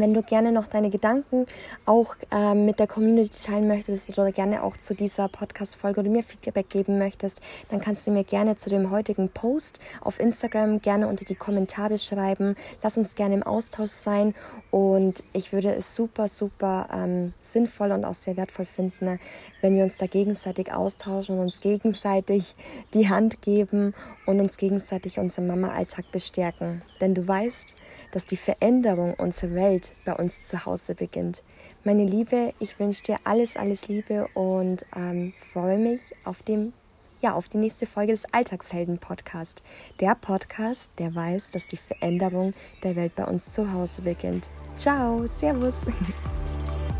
Wenn 0.00 0.12
du 0.12 0.22
gerne 0.22 0.50
noch 0.50 0.66
deine 0.66 0.90
Gedanken 0.90 1.46
auch 1.86 2.16
ähm, 2.30 2.64
mit 2.64 2.78
der 2.78 2.86
Community 2.86 3.36
teilen 3.44 3.68
möchtest 3.68 4.10
oder 4.10 4.32
gerne 4.32 4.62
auch 4.62 4.76
zu 4.76 4.94
dieser 4.94 5.28
Podcast-Folge 5.28 6.00
oder 6.00 6.10
mir 6.10 6.22
Feedback 6.22 6.68
geben 6.68 6.98
möchtest, 6.98 7.40
dann 7.70 7.80
kannst 7.80 8.06
du 8.06 8.10
mir 8.10 8.24
gerne 8.24 8.56
zu 8.56 8.70
dem 8.70 8.90
heutigen 8.90 9.28
Post 9.28 9.78
auf 10.00 10.18
Instagram 10.18 10.80
gerne 10.80 11.06
unter 11.06 11.24
die 11.24 11.36
Kommentare 11.36 11.98
schreiben. 11.98 12.56
Lass 12.82 12.98
uns 12.98 13.14
gerne 13.14 13.36
im 13.36 13.42
Austausch 13.42 13.90
sein 13.90 14.34
und 14.70 15.22
ich 15.32 15.52
würde 15.52 15.74
es 15.74 15.94
super, 15.94 16.28
super 16.28 16.88
ähm, 16.92 17.32
sinnvoll 17.40 17.92
und 17.92 18.04
auch 18.04 18.14
sehr 18.14 18.36
wertvoll 18.36 18.64
finden, 18.64 19.20
wenn 19.60 19.76
wir 19.76 19.84
uns 19.84 19.96
da 19.96 20.06
gegenseitig 20.06 20.72
austauschen 20.72 21.38
und 21.38 21.44
uns 21.44 21.60
gegenseitig 21.60 22.56
die 22.94 23.08
Hand 23.08 23.42
geben 23.42 23.94
und 24.26 24.40
uns 24.40 24.56
gegenseitig 24.56 25.18
unseren 25.18 25.46
Mama-Alltag 25.46 26.10
bestärken. 26.10 26.82
Denn 27.00 27.14
du 27.14 27.26
weißt, 27.26 27.74
dass 28.14 28.26
die 28.26 28.36
Veränderung 28.36 29.14
unserer 29.14 29.54
Welt 29.54 29.92
bei 30.04 30.14
uns 30.14 30.46
zu 30.46 30.64
Hause 30.64 30.94
beginnt. 30.94 31.42
Meine 31.82 32.04
Liebe, 32.04 32.54
ich 32.60 32.78
wünsche 32.78 33.02
dir 33.02 33.16
alles, 33.24 33.56
alles 33.56 33.88
Liebe 33.88 34.28
und 34.34 34.86
ähm, 34.94 35.32
freue 35.52 35.78
mich 35.78 36.12
auf 36.24 36.42
dem 36.42 36.72
ja, 37.20 37.32
auf 37.32 37.48
die 37.48 37.56
nächste 37.56 37.86
Folge 37.86 38.12
des 38.12 38.26
Alltagshelden 38.32 38.98
Podcast. 38.98 39.62
Der 39.98 40.14
Podcast, 40.14 40.90
der 40.98 41.14
weiß, 41.14 41.52
dass 41.52 41.66
die 41.66 41.78
Veränderung 41.78 42.52
der 42.82 42.96
Welt 42.96 43.14
bei 43.14 43.24
uns 43.24 43.50
zu 43.50 43.72
Hause 43.72 44.02
beginnt. 44.02 44.50
Ciao, 44.74 45.26
Servus. 45.26 45.86